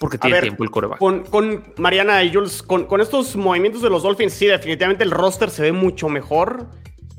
Porque 0.00 0.18
tiene 0.18 0.34
ver, 0.34 0.42
tiempo 0.42 0.64
el 0.64 0.70
coreback. 0.72 0.98
Con, 0.98 1.22
con 1.22 1.62
Mariana 1.76 2.24
y 2.24 2.34
Jules, 2.34 2.60
con, 2.64 2.86
con 2.86 3.00
estos 3.00 3.36
movimientos 3.36 3.82
de 3.82 3.90
los 3.90 4.02
Dolphins, 4.02 4.32
sí, 4.32 4.46
definitivamente 4.46 5.04
el 5.04 5.12
roster 5.12 5.48
se 5.48 5.62
ve 5.62 5.70
mucho 5.70 6.08
mejor. 6.08 6.66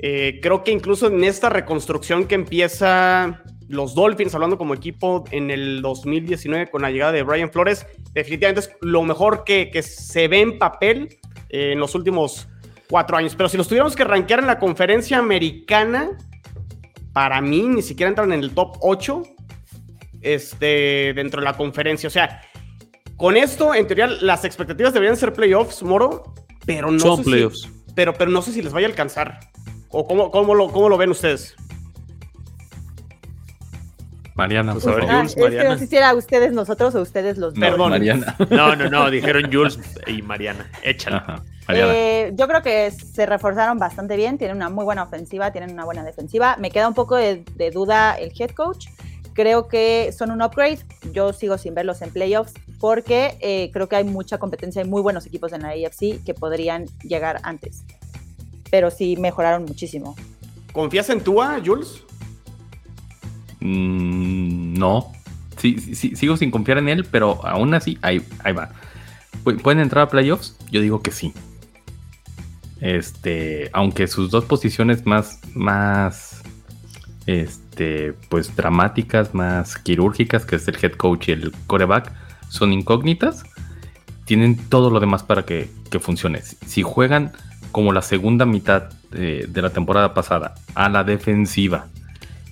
Eh, 0.00 0.38
creo 0.42 0.62
que 0.62 0.70
incluso 0.70 1.06
en 1.06 1.24
esta 1.24 1.48
reconstrucción 1.48 2.26
que 2.26 2.34
empieza 2.34 3.42
los 3.68 3.94
Dolphins, 3.94 4.34
hablando 4.34 4.58
como 4.58 4.74
equipo 4.74 5.24
en 5.30 5.50
el 5.50 5.80
2019 5.80 6.70
con 6.70 6.82
la 6.82 6.90
llegada 6.90 7.12
de 7.12 7.22
Brian 7.22 7.50
Flores, 7.50 7.86
definitivamente 8.12 8.60
es 8.60 8.70
lo 8.82 9.02
mejor 9.02 9.44
que, 9.44 9.70
que 9.70 9.80
se 9.80 10.28
ve 10.28 10.42
en 10.42 10.58
papel 10.58 11.08
eh, 11.48 11.72
en 11.72 11.78
los 11.78 11.94
últimos 11.94 12.48
cuatro 12.88 13.16
años. 13.16 13.34
Pero 13.36 13.48
si 13.48 13.56
los 13.56 13.66
tuviéramos 13.68 13.94
que 13.96 14.04
rankear 14.04 14.40
en 14.40 14.46
la 14.46 14.58
conferencia 14.58 15.18
americana, 15.18 16.10
para 17.12 17.40
mí 17.40 17.62
ni 17.62 17.82
siquiera 17.82 18.08
entran 18.08 18.32
en 18.32 18.40
el 18.42 18.50
top 18.52 18.76
8 18.80 19.22
este, 20.22 21.12
dentro 21.14 21.40
de 21.40 21.44
la 21.44 21.56
conferencia. 21.56 22.06
O 22.06 22.10
sea, 22.10 22.40
con 23.16 23.36
esto, 23.36 23.74
en 23.74 23.86
teoría, 23.86 24.06
las 24.06 24.44
expectativas 24.44 24.92
deberían 24.92 25.16
ser 25.16 25.32
playoffs, 25.32 25.82
Moro, 25.82 26.34
pero 26.66 26.90
no 26.90 26.98
Son 26.98 27.16
sé 27.18 27.24
si- 27.24 27.30
playoffs. 27.30 27.68
pero, 27.94 28.14
pero 28.14 28.30
no 28.30 28.42
sé 28.42 28.52
si 28.52 28.62
les 28.62 28.72
vaya 28.72 28.86
a 28.86 28.90
alcanzar. 28.90 29.40
¿O 29.90 30.06
cómo, 30.06 30.30
cómo, 30.30 30.54
lo, 30.54 30.68
cómo 30.72 30.88
lo 30.88 30.96
ven 30.96 31.10
ustedes? 31.10 31.54
Mariana, 34.34 34.72
Pues 34.72 34.84
por 34.84 34.92
a 34.94 34.96
ver, 34.96 35.04
favor. 35.06 35.14
Ah, 35.14 35.18
Jules, 35.20 35.30
es 35.30 35.34
que 35.36 35.42
Mariana. 35.42 35.70
no 35.70 35.78
sé 35.78 35.86
si 35.86 35.96
era 35.96 36.14
ustedes 36.14 36.52
nosotros 36.52 36.94
o 36.94 37.00
ustedes 37.02 37.38
los 37.38 37.54
dos. 37.54 37.60
Perdón. 37.60 37.90
Mariana. 37.90 38.36
No, 38.50 38.74
no, 38.74 38.88
no, 38.90 39.10
dijeron 39.10 39.50
Jules 39.52 39.78
y 40.06 40.22
Mariana. 40.22 40.68
Ajá, 41.12 41.42
Mariana. 41.68 41.92
Eh, 41.94 42.32
yo 42.34 42.48
creo 42.48 42.62
que 42.62 42.90
se 42.90 43.26
reforzaron 43.26 43.78
bastante 43.78 44.16
bien, 44.16 44.36
tienen 44.38 44.56
una 44.56 44.70
muy 44.70 44.84
buena 44.84 45.04
ofensiva, 45.04 45.52
tienen 45.52 45.70
una 45.72 45.84
buena 45.84 46.02
defensiva. 46.04 46.56
Me 46.58 46.70
queda 46.70 46.88
un 46.88 46.94
poco 46.94 47.16
de, 47.16 47.44
de 47.56 47.70
duda 47.70 48.14
el 48.18 48.32
head 48.38 48.50
coach. 48.50 48.88
Creo 49.34 49.66
que 49.68 50.12
son 50.16 50.30
un 50.30 50.42
upgrade. 50.42 50.78
Yo 51.12 51.32
sigo 51.32 51.56
sin 51.58 51.74
verlos 51.74 52.02
en 52.02 52.10
playoffs 52.10 52.54
porque 52.80 53.36
eh, 53.40 53.70
creo 53.72 53.88
que 53.88 53.96
hay 53.96 54.04
mucha 54.04 54.38
competencia 54.38 54.82
y 54.82 54.84
muy 54.84 55.00
buenos 55.02 55.26
equipos 55.26 55.52
en 55.52 55.62
la 55.62 55.70
AFC 55.70 56.22
que 56.24 56.34
podrían 56.34 56.86
llegar 57.02 57.40
antes. 57.44 57.82
Pero 58.70 58.90
sí 58.90 59.16
mejoraron 59.16 59.64
muchísimo. 59.64 60.14
¿Confías 60.72 61.08
en 61.10 61.20
Tua, 61.20 61.60
Jules? 61.64 62.02
Mm, 63.64 64.74
no. 64.78 65.10
Sigo 65.58 66.36
sin 66.36 66.50
confiar 66.50 66.78
en 66.78 66.88
él, 66.88 67.04
pero 67.10 67.44
aún 67.46 67.72
así, 67.74 67.98
ahí, 68.02 68.22
ahí 68.44 68.52
va. 68.52 68.70
¿Pu- 69.44 69.60
¿Pueden 69.62 69.80
entrar 69.80 70.04
a 70.04 70.08
playoffs? 70.10 70.56
Yo 70.70 70.80
digo 70.80 71.00
que 71.02 71.10
sí. 71.10 71.32
Este, 72.80 73.70
aunque 73.72 74.06
sus 74.06 74.30
dos 74.30 74.44
posiciones 74.44 75.06
más, 75.06 75.40
más, 75.54 76.42
este, 77.26 78.12
pues 78.28 78.54
dramáticas, 78.56 79.32
más 79.34 79.78
quirúrgicas, 79.78 80.44
que 80.44 80.56
es 80.56 80.68
el 80.68 80.76
head 80.82 80.92
coach 80.92 81.28
y 81.28 81.32
el 81.32 81.52
coreback, 81.66 82.12
son 82.48 82.72
incógnitas, 82.72 83.44
tienen 84.26 84.56
todo 84.56 84.90
lo 84.90 85.00
demás 85.00 85.22
para 85.22 85.44
que, 85.44 85.70
que 85.90 85.98
funcione. 86.00 86.42
Si- 86.42 86.56
Si 86.66 86.82
juegan 86.82 87.32
como 87.72 87.92
la 87.92 88.02
segunda 88.02 88.44
mitad 88.44 88.90
eh, 89.12 89.46
de 89.48 89.62
la 89.62 89.70
temporada 89.70 90.12
pasada 90.12 90.54
a 90.74 90.88
la 90.88 91.04
defensiva 91.04 91.86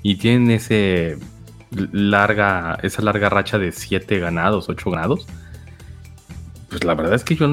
y 0.03 0.17
tienen 0.17 0.51
ese 0.51 1.19
larga, 1.93 2.79
esa 2.83 3.03
larga 3.03 3.29
racha 3.29 3.59
de 3.59 3.73
7 3.73 4.19
ganados, 4.19 4.69
8 4.69 4.91
ganados, 4.91 5.27
pues 6.69 6.85
la 6.85 6.95
verdad 6.95 7.15
es 7.15 7.25
que 7.25 7.37
yo, 7.37 7.49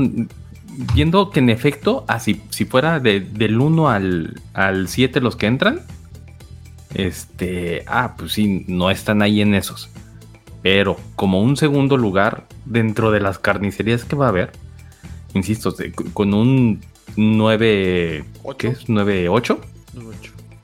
viendo 0.93 1.30
que 1.30 1.39
en 1.39 1.50
efecto, 1.50 2.06
así, 2.08 2.41
si 2.50 2.66
fuera 2.66 3.00
de- 3.00 3.20
del 3.22 3.60
1 3.60 3.89
al, 3.89 4.41
al 4.54 4.88
7 4.88 5.22
los 5.22 5.36
que 5.36 5.45
entran, 5.47 5.82
este, 6.93 7.84
ah, 7.88 8.16
pues 8.18 8.34
sí, 8.34 8.66
no 8.68 8.89
están 8.89 9.22
ahí 9.22 9.41
en 9.41 9.54
esos. 9.54 9.89
Pero 10.62 10.97
como 11.16 11.41
un 11.41 11.56
segundo 11.56 11.95
lugar 11.97 12.45
dentro 12.66 13.12
de 13.12 13.22
las 13.22 13.39
carnicerías 13.39 14.04
que 14.04 14.16
va 14.16 14.26
a 14.26 14.30
haber, 14.30 14.52
insisto, 15.34 15.74
con 16.14 16.34
un 16.34 16.82
9, 17.16 18.26
Ocho. 18.43 18.58
¿qué 18.58 18.68
es? 18.70 18.89
9-8 18.89 19.58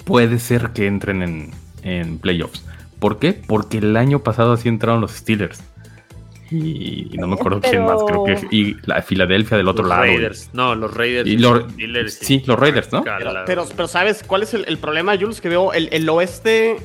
puede 0.04 0.38
ser 0.40 0.70
que 0.72 0.86
entren 0.88 1.22
en, 1.22 1.52
en 1.86 2.20
playoffs. 2.20 2.66
¿Por 3.00 3.20
qué? 3.20 3.32
Porque 3.34 3.78
el 3.78 3.96
año 3.96 4.20
pasado 4.20 4.52
así 4.54 4.68
entraron 4.68 5.00
los 5.00 5.12
Steelers. 5.12 5.62
Y, 6.52 7.10
y 7.12 7.18
no 7.18 7.26
me 7.28 7.34
acuerdo 7.36 7.60
quién 7.60 7.84
más, 7.86 7.98
creo 8.06 8.24
que. 8.24 8.48
Y 8.52 8.76
la 8.86 9.02
Filadelfia 9.02 9.58
del 9.58 9.68
otro 9.68 9.84
los 9.84 9.90
lado. 9.90 10.04
Raiders. 10.04 10.50
No, 10.54 10.76
los 10.76 10.94
Raiders. 10.94 11.28
Y 11.28 11.38
los- 11.38 11.72
Steelers, 11.72 12.14
sí, 12.14 12.44
los 12.46 12.60
Raiders, 12.60 12.92
¿no? 12.92 13.04
Pero, 13.04 13.32
pero, 13.46 13.66
pero 13.76 13.88
¿sabes 13.88 14.24
cuál 14.26 14.44
es 14.44 14.54
el, 14.54 14.64
el 14.68 14.78
problema, 14.78 15.18
Jules? 15.18 15.42
Que 15.42 15.50
veo 15.50 15.74
el, 15.74 15.90
el 15.92 16.08
oeste. 16.10 16.78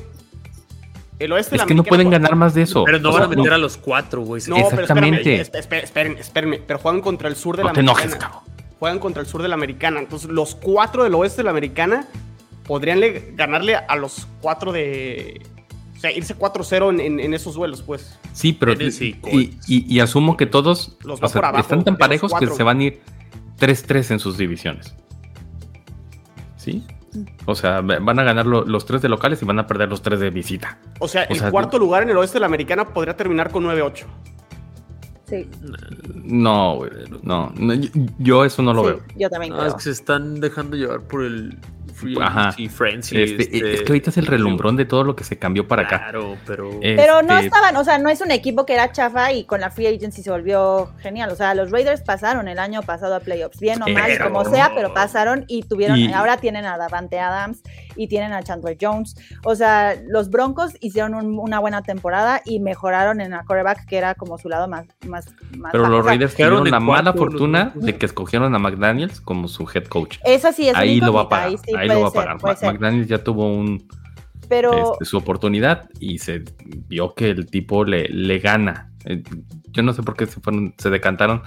El 1.19 1.31
oeste 1.33 1.51
de 1.51 1.55
Es 1.57 1.61
la 1.61 1.67
que 1.67 1.75
no 1.75 1.83
pueden 1.83 2.09
ganar 2.09 2.35
más 2.35 2.55
de 2.55 2.63
eso. 2.63 2.83
Pero 2.83 2.99
no 2.99 3.09
O 3.09 3.13
van 3.13 3.23
a 3.23 3.27
meter 3.27 3.53
a 3.53 3.59
los 3.59 3.77
cuatro, 3.77 4.21
güey. 4.21 4.41
No, 4.47 4.55
pero 4.55 4.81
espérame, 4.81 5.13
Exactamente. 5.13 5.41
es- 5.41 5.51
espe- 5.51 5.83
esperen, 5.83 6.17
espérenme, 6.17 6.59
pero 6.65 6.79
juegan 6.79 7.01
contra 7.01 7.29
el 7.29 7.35
sur 7.35 7.55
de 7.55 7.61
No 7.61 7.69
la 7.69 7.73
te 7.73 7.81
enojes, 7.81 8.05
americana. 8.05 8.31
cabrón. 8.33 8.53
Juegan 8.79 8.97
contra 8.99 9.21
el 9.21 9.27
sur 9.27 9.43
de 9.43 9.47
la 9.47 9.53
americana. 9.53 9.99
Entonces, 9.99 10.31
los 10.31 10.55
cuatro 10.55 11.03
del 11.03 11.13
oeste 11.13 11.37
de 11.37 11.43
la 11.43 11.51
americana 11.51 12.07
podrían 12.71 13.01
le- 13.01 13.33
ganarle 13.35 13.75
a 13.75 13.95
los 13.97 14.27
cuatro 14.39 14.71
de. 14.71 15.41
O 15.97 15.99
sea, 15.99 16.09
irse 16.09 16.35
4-0 16.37 16.89
en, 16.89 16.99
en- 17.01 17.19
en 17.19 17.33
esos 17.33 17.55
duelos, 17.55 17.81
pues. 17.81 18.17
Sí, 18.31 18.53
pero. 18.53 18.71
Y, 18.81 19.17
y- 19.67 19.85
y 19.93 19.99
asumo 19.99 20.37
que 20.37 20.45
todos 20.45 20.97
Los 21.03 21.21
o 21.21 21.27
sea, 21.27 21.39
abajo 21.41 21.59
están 21.59 21.83
tan 21.83 21.97
parejos 21.97 22.33
que 22.39 22.47
se 22.47 22.63
van 22.63 22.79
a 22.79 22.83
ir 22.83 23.01
3-3 23.59 24.11
en 24.11 24.19
sus 24.19 24.37
divisiones. 24.37 24.95
¿Sí? 26.55 26.85
O 27.45 27.55
sea, 27.55 27.81
van 27.81 28.19
a 28.19 28.23
ganar 28.23 28.45
lo- 28.45 28.63
los 28.63 28.85
tres 28.85 29.01
de 29.01 29.09
locales 29.09 29.41
y 29.41 29.45
van 29.45 29.59
a 29.59 29.67
perder 29.67 29.89
los 29.89 30.01
tres 30.01 30.21
de 30.21 30.29
visita. 30.29 30.79
O 30.99 31.09
sea, 31.09 31.23
O 31.29 31.33
el 31.33 31.39
sea, 31.39 31.51
cuarto 31.51 31.77
lugar 31.77 32.03
en 32.03 32.09
el 32.11 32.17
oeste 32.17 32.35
de 32.35 32.39
la 32.39 32.45
americana 32.45 32.85
podría 32.93 33.17
terminar 33.17 33.51
con 33.51 33.65
9-8. 33.65 34.05
Sí, 35.25 35.47
No, 36.23 36.75
güey, 36.77 36.91
no, 37.23 37.51
no, 37.57 37.73
yo- 37.73 37.89
yo 38.19 38.45
eso 38.45 38.61
no 38.61 38.73
lo 38.73 38.81
sí, 38.83 38.87
veo. 38.89 38.99
yo 39.17 39.29
también 39.29 39.53
No, 39.53 39.59
creo. 39.59 39.69
es 39.69 39.75
que 39.75 39.81
se 39.83 39.91
están 39.91 40.39
dejando 40.41 40.75
llevar 40.77 41.01
por 41.01 41.23
el 41.23 41.57
free. 42.01 42.15
Este, 43.23 43.23
este, 43.43 43.73
Es 43.73 43.81
que 43.83 43.91
ahorita 43.91 44.09
es 44.09 44.17
el 44.17 44.25
relumbrón 44.27 44.75
de 44.75 44.85
todo 44.85 45.03
lo 45.03 45.15
que 45.15 45.23
se 45.23 45.37
cambió 45.37 45.67
para 45.67 45.83
acá. 45.83 45.97
Claro, 45.99 46.37
pero. 46.45 46.79
Pero 46.81 47.21
no 47.21 47.33
Este- 47.35 47.45
estaban, 47.47 47.75
o 47.77 47.83
sea, 47.83 47.97
no 47.97 48.09
es 48.09 48.21
un 48.21 48.31
equipo 48.31 48.65
que 48.65 48.73
era 48.73 48.91
chafa 48.91 49.31
y 49.31 49.45
con 49.45 49.61
la 49.61 49.69
free 49.71 49.87
agency 49.87 50.23
se 50.23 50.31
volvió 50.31 50.91
genial. 50.99 51.29
O 51.31 51.35
sea, 51.35 51.53
los 51.55 51.71
Raiders 51.71 52.01
pasaron 52.01 52.47
el 52.47 52.59
año 52.59 52.81
pasado 52.81 53.15
a 53.15 53.19
playoffs, 53.19 53.59
bien 53.59 53.81
o 53.81 53.87
mal, 53.87 54.03
Pero- 54.07 54.25
como 54.31 54.45
sea, 54.45 54.71
pero 54.75 54.93
pasaron 54.93 55.45
y 55.47 55.63
tuvieron, 55.63 55.97
Y- 55.97 56.11
ahora 56.13 56.37
tienen 56.37 56.65
a 56.65 56.77
Davante 56.77 57.19
Adams 57.19 57.61
y 57.95 58.07
tienen 58.07 58.33
a 58.33 58.43
Chandler 58.43 58.77
Jones. 58.79 59.15
O 59.43 59.55
sea, 59.55 59.95
los 60.07 60.29
Broncos 60.29 60.73
hicieron 60.81 61.13
un- 61.15 61.37
una 61.39 61.59
buena 61.59 61.81
temporada 61.81 62.41
y 62.45 62.59
mejoraron 62.59 63.21
en 63.21 63.31
la 63.31 63.43
quarterback, 63.43 63.85
que 63.85 63.97
era 63.97 64.15
como 64.15 64.37
su 64.37 64.49
lado 64.49 64.67
más, 64.67 64.85
más, 65.07 65.27
más 65.57 65.71
Pero 65.71 65.83
bajo. 65.83 65.95
los 65.95 66.05
Raiders 66.05 66.33
tuvieron 66.33 66.69
la 66.69 66.79
mala 66.79 67.13
fortuna 67.13 67.71
de 67.75 67.97
que 67.97 68.05
escogieron 68.05 68.53
a 68.55 68.59
McDaniels 68.59 69.21
como 69.21 69.47
su 69.47 69.69
head 69.73 69.85
coach. 69.85 70.17
Esa 70.25 70.51
sí 70.53 70.69
es 70.69 70.75
Ahí 70.75 70.99
lo 70.99 71.13
va 71.13 71.21
a 71.21 71.29
pagar. 71.29 71.47
ahí 71.49 71.57
sí 71.57 71.75
ahí 71.75 71.87
puede 71.87 71.99
lo 71.99 72.01
va 72.01 72.07
a 72.33 72.37
pagar. 72.37 72.57
ser. 72.57 72.71
McDaniels 72.73 73.07
ya 73.07 73.23
tuvo 73.23 73.53
un, 73.53 73.87
Pero 74.49 74.93
este, 74.93 75.05
su 75.05 75.17
oportunidad 75.17 75.89
y 75.99 76.17
se 76.19 76.43
vio 76.87 77.13
que 77.15 77.29
el 77.29 77.45
tipo 77.47 77.85
le, 77.85 78.07
le 78.09 78.39
gana. 78.39 78.91
Eh, 79.05 79.23
Yo 79.71 79.81
no 79.83 79.93
sé 79.93 80.03
por 80.03 80.15
qué 80.17 80.25
se 80.25 80.41
fueron, 80.41 80.73
se 80.77 80.89
decantaron. 80.89 81.41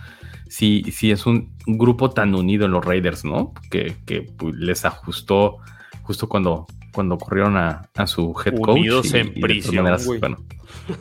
Si, 0.48 0.82
si 0.92 1.10
es 1.10 1.26
un 1.26 1.54
grupo 1.66 2.10
tan 2.10 2.34
unido 2.34 2.64
en 2.66 2.72
los 2.72 2.84
Raiders, 2.84 3.24
¿no? 3.24 3.52
Que, 3.70 3.96
que, 4.06 4.22
pues, 4.22 4.54
les 4.54 4.84
ajustó 4.84 5.58
justo 6.04 6.28
cuando, 6.28 6.66
cuando 6.94 7.18
corrieron 7.18 7.56
a, 7.56 7.90
a 7.94 8.06
su 8.06 8.34
head 8.44 8.54
coach. 8.58 8.68
Unidos 8.78 9.12
y- 9.12 9.18
en 9.18 9.32
y 9.34 9.40
prisión, 9.40 9.76
maneras, 9.84 10.06
bueno, 10.06 10.38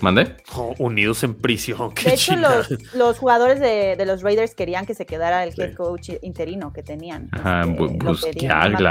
¿Mandé? 0.02 0.36
Oh, 0.56 0.74
unidos 0.78 1.24
en 1.24 1.34
prisión. 1.34 1.94
Qué 1.94 2.10
De 2.10 2.14
hecho, 2.16 2.36
los, 2.36 2.70
los 2.94 3.18
jugadores 3.18 3.60
de, 3.60 3.96
de 3.98 4.06
los 4.06 4.22
Raiders 4.22 4.54
querían 4.54 4.86
que 4.86 4.94
se 4.94 5.06
quedara 5.06 5.44
el 5.44 5.54
head 5.60 5.74
coach 5.76 6.12
interino 6.22 6.72
que 6.72 6.84
tenían. 6.84 7.28
Ajá, 7.32 7.62
Este, 7.62 7.74
Bruce 7.74 7.98
Bruce- 7.98 8.30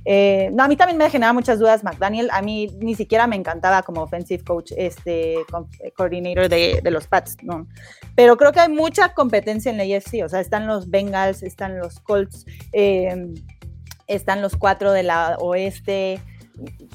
Eh, 0.06 0.50
no, 0.54 0.64
a 0.64 0.68
mí 0.68 0.76
también 0.76 0.98
me 0.98 1.10
genera 1.10 1.32
muchas 1.34 1.58
dudas 1.58 1.84
McDaniel. 1.84 2.30
A 2.32 2.42
mí 2.42 2.68
ni 2.80 2.96
siquiera 2.96 3.28
me 3.28 3.36
encantaba 3.38 3.82
como 3.84 4.02
offensive 4.04 4.44
coach, 4.44 4.72
este 4.78 5.38
co- 5.50 5.70
coordinator 5.96 6.50
de, 6.50 6.82
de 6.84 6.92
los 6.92 7.08
Pats, 7.08 7.38
no. 7.44 7.68
Pero 8.16 8.36
creo 8.38 8.52
que 8.52 8.60
hay 8.60 8.70
mucha 8.70 9.14
competencia 9.14 9.72
en 9.72 9.78
la 9.78 9.84
AFC. 9.84 10.24
O 10.24 10.30
sea, 10.30 10.42
están 10.42 10.68
los 10.68 10.90
Bengals, 10.90 11.44
están 11.44 11.80
los 11.80 12.00
Colts, 12.02 12.46
eh, 12.74 13.34
están 14.08 14.42
los 14.42 14.56
cuatro 14.56 14.92
de 14.92 15.04
la 15.04 15.38
oeste. 15.40 16.22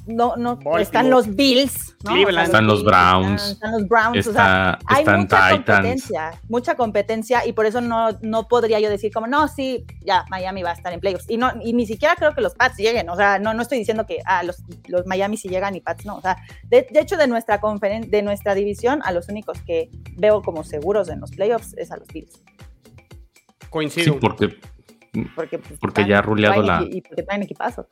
no, 0.06 0.36
no, 0.36 0.54
Baltimore. 0.54 0.82
están 0.82 1.10
los 1.10 1.34
Bills, 1.34 1.96
¿no? 2.04 2.16
Están 2.16 2.66
los 2.66 2.84
Browns. 2.84 3.42
Están, 3.42 3.52
están 3.54 3.72
los 3.72 3.88
Browns, 3.88 4.26
o 4.28 4.32
sea, 4.32 4.78
Está, 4.78 4.78
hay 4.86 4.98
están 5.00 5.20
mucha 5.20 5.48
Titans. 5.50 5.66
competencia, 5.66 6.40
mucha 6.48 6.74
competencia 6.76 7.46
y 7.46 7.52
por 7.52 7.66
eso 7.66 7.80
no, 7.80 8.10
no 8.22 8.46
podría 8.46 8.78
yo 8.78 8.88
decir 8.88 9.12
como, 9.12 9.26
no, 9.26 9.48
sí, 9.48 9.84
ya, 10.04 10.24
Miami 10.30 10.62
va 10.62 10.70
a 10.70 10.74
estar 10.74 10.92
en 10.92 11.00
playoffs. 11.00 11.28
Y, 11.28 11.36
no, 11.38 11.50
y 11.60 11.72
ni 11.72 11.86
siquiera 11.86 12.14
creo 12.14 12.34
que 12.34 12.40
los 12.40 12.54
Pats 12.54 12.76
lleguen, 12.76 13.08
o 13.10 13.16
sea, 13.16 13.40
no, 13.40 13.52
no 13.52 13.62
estoy 13.62 13.78
diciendo 13.78 14.06
que 14.06 14.18
ah, 14.26 14.44
los, 14.44 14.62
los 14.86 15.06
Miami 15.06 15.36
sí 15.36 15.48
llegan 15.48 15.74
y 15.74 15.80
Pats 15.80 16.06
no, 16.06 16.16
o 16.16 16.20
sea, 16.20 16.36
de, 16.64 16.86
de 16.88 17.00
hecho 17.00 17.16
de 17.16 17.26
nuestra 17.26 17.60
conferen 17.60 18.10
de 18.10 18.22
nuestra 18.22 18.54
división, 18.54 19.00
a 19.04 19.10
los 19.10 19.28
únicos 19.28 19.60
que 19.62 19.90
veo 20.16 20.40
como 20.42 20.62
seguros 20.62 21.08
en 21.08 21.18
los 21.20 21.32
playoffs 21.32 21.74
es 21.76 21.90
a 21.90 21.96
los 21.96 22.06
Bills. 22.08 22.32
Sí, 22.32 23.66
Coincido. 23.70 24.20
porque 24.20 24.56
Porque, 25.34 25.58
pues, 25.58 25.78
Porque 25.80 26.06
ya 26.06 26.18
ha 26.18 26.22
ruleado 26.22 26.62
la- 26.62 26.82
Y 26.90 27.00
porque 27.02 27.22
traen 27.22 27.42
equipazo. 27.42 27.86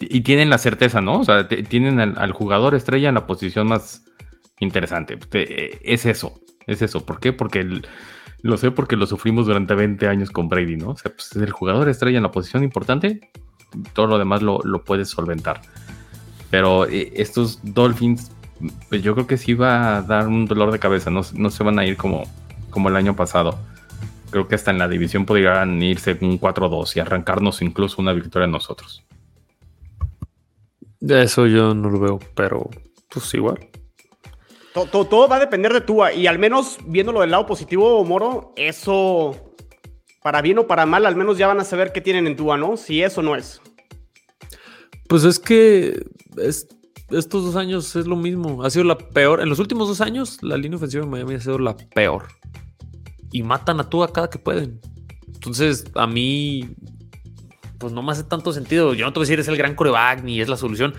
y 0.00 0.20
tienen 0.20 0.48
la 0.50 0.58
certeza, 0.58 1.00
¿no? 1.00 1.20
O 1.20 1.24
sea, 1.24 1.48
tienen 1.48 1.98
al, 2.00 2.16
al 2.18 2.32
jugador 2.32 2.74
estrella 2.74 3.08
en 3.08 3.14
la 3.16 3.26
posición 3.26 3.66
más 3.66 4.04
interesante. 4.60 5.16
Te- 5.16 5.64
eh, 5.74 5.78
es 5.82 6.06
eso, 6.06 6.40
es 6.66 6.82
eso. 6.82 7.04
¿Por 7.04 7.18
qué? 7.20 7.32
Porque 7.32 7.60
el- 7.60 7.86
lo 8.42 8.56
sé 8.56 8.70
porque 8.70 8.94
lo 8.96 9.06
sufrimos 9.06 9.46
durante 9.46 9.74
20 9.74 10.06
años 10.06 10.30
con 10.30 10.48
Brady, 10.48 10.76
¿no? 10.76 10.90
O 10.90 10.96
sea, 10.96 11.12
pues 11.12 11.34
el 11.34 11.50
jugador 11.50 11.88
estrella 11.88 12.18
en 12.18 12.22
la 12.22 12.30
posición 12.30 12.62
importante, 12.62 13.30
todo 13.92 14.06
lo 14.06 14.18
demás 14.18 14.42
lo, 14.42 14.60
lo 14.62 14.84
puedes 14.84 15.08
solventar. 15.10 15.60
Pero 16.50 16.86
eh, 16.86 17.12
estos 17.16 17.58
Dolphins, 17.62 18.30
pues 18.88 19.02
yo 19.02 19.14
creo 19.14 19.26
que 19.26 19.36
sí 19.36 19.54
va 19.54 19.96
a 19.96 20.02
dar 20.02 20.28
un 20.28 20.46
dolor 20.46 20.70
de 20.70 20.78
cabeza, 20.78 21.10
no, 21.10 21.22
no 21.34 21.50
se 21.50 21.64
van 21.64 21.78
a 21.80 21.84
ir 21.84 21.96
como, 21.96 22.22
como 22.70 22.88
el 22.88 22.94
año 22.96 23.16
pasado. 23.16 23.58
Creo 24.30 24.46
que 24.48 24.54
hasta 24.54 24.70
en 24.70 24.78
la 24.78 24.88
división 24.88 25.24
podrían 25.26 25.82
irse 25.82 26.16
un 26.20 26.38
4-2 26.38 26.96
y 26.96 27.00
arrancarnos 27.00 27.62
incluso 27.62 28.00
una 28.02 28.12
victoria 28.12 28.44
a 28.46 28.50
nosotros. 28.50 29.04
Eso 31.00 31.46
yo 31.46 31.74
no 31.74 31.90
lo 31.90 32.00
veo, 32.00 32.18
pero 32.34 32.68
pues 33.08 33.32
igual. 33.34 33.58
To- 34.74 34.86
to- 34.86 35.06
todo 35.06 35.28
va 35.28 35.36
a 35.36 35.40
depender 35.40 35.72
de 35.72 35.80
Tua. 35.80 36.12
Y 36.12 36.26
al 36.26 36.38
menos 36.38 36.78
viéndolo 36.86 37.20
del 37.20 37.30
lado 37.30 37.46
positivo, 37.46 38.04
Moro, 38.04 38.52
eso, 38.56 39.54
para 40.22 40.42
bien 40.42 40.58
o 40.58 40.66
para 40.66 40.86
mal, 40.86 41.06
al 41.06 41.16
menos 41.16 41.38
ya 41.38 41.46
van 41.46 41.60
a 41.60 41.64
saber 41.64 41.92
qué 41.92 42.00
tienen 42.00 42.26
en 42.26 42.36
Tua, 42.36 42.56
¿no? 42.58 42.76
Si 42.76 43.02
eso 43.02 43.22
no 43.22 43.34
es. 43.36 43.60
Pues 45.08 45.24
es 45.24 45.38
que 45.38 46.02
es- 46.36 46.68
estos 47.10 47.44
dos 47.44 47.56
años 47.56 47.96
es 47.96 48.06
lo 48.06 48.16
mismo. 48.16 48.62
Ha 48.62 48.70
sido 48.70 48.84
la 48.84 48.98
peor. 48.98 49.40
En 49.40 49.48
los 49.48 49.58
últimos 49.58 49.88
dos 49.88 50.00
años, 50.02 50.42
la 50.42 50.56
línea 50.58 50.76
ofensiva 50.76 51.04
de 51.04 51.10
Miami 51.10 51.34
ha 51.36 51.40
sido 51.40 51.58
la 51.58 51.74
peor. 51.76 52.26
Y 53.30 53.42
matan 53.42 53.80
a 53.80 53.88
Tua 53.88 54.12
cada 54.12 54.30
que 54.30 54.38
pueden. 54.38 54.80
Entonces, 55.26 55.84
a 55.94 56.06
mí, 56.06 56.68
pues 57.78 57.92
no 57.92 58.02
me 58.02 58.12
hace 58.12 58.24
tanto 58.24 58.52
sentido. 58.52 58.94
Yo 58.94 59.06
no 59.06 59.12
te 59.12 59.18
voy 59.18 59.24
a 59.24 59.26
decir 59.26 59.40
es 59.40 59.48
el 59.48 59.56
gran 59.56 59.74
coreback 59.74 60.22
ni 60.22 60.40
es 60.40 60.48
la 60.48 60.56
solución. 60.56 60.94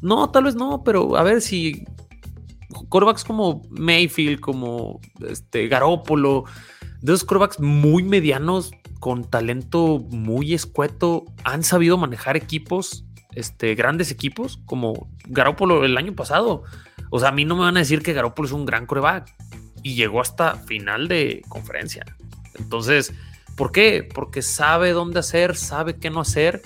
No, 0.00 0.30
tal 0.30 0.44
vez 0.44 0.54
no, 0.54 0.84
pero 0.84 1.16
a 1.16 1.22
ver 1.22 1.40
si 1.40 1.84
corebacks 2.88 3.24
como 3.24 3.62
Mayfield, 3.70 4.40
como 4.40 5.00
este 5.26 5.68
Garópolo, 5.68 6.44
de 7.00 7.12
esos 7.12 7.24
corebacks 7.24 7.60
muy 7.60 8.02
medianos, 8.02 8.70
con 9.00 9.24
talento 9.24 10.00
muy 10.10 10.54
escueto, 10.54 11.24
han 11.44 11.62
sabido 11.62 11.96
manejar 11.96 12.36
equipos, 12.36 13.04
este, 13.34 13.74
grandes 13.74 14.10
equipos, 14.10 14.60
como 14.66 15.08
Garópolo 15.28 15.84
el 15.84 15.96
año 15.96 16.14
pasado. 16.14 16.64
O 17.10 17.20
sea, 17.20 17.30
a 17.30 17.32
mí 17.32 17.44
no 17.44 17.56
me 17.56 17.62
van 17.62 17.76
a 17.76 17.80
decir 17.80 18.02
que 18.02 18.12
Garópolo 18.12 18.46
es 18.46 18.52
un 18.52 18.66
gran 18.66 18.86
coreback 18.86 19.34
y 19.82 19.94
llegó 19.94 20.20
hasta 20.20 20.56
final 20.56 21.08
de 21.08 21.42
conferencia. 21.48 22.04
Entonces, 22.58 23.12
¿por 23.56 23.72
qué? 23.72 24.08
Porque 24.14 24.42
sabe 24.42 24.92
dónde 24.92 25.20
hacer, 25.20 25.56
sabe 25.56 25.96
qué 25.96 26.10
no 26.10 26.20
hacer 26.20 26.62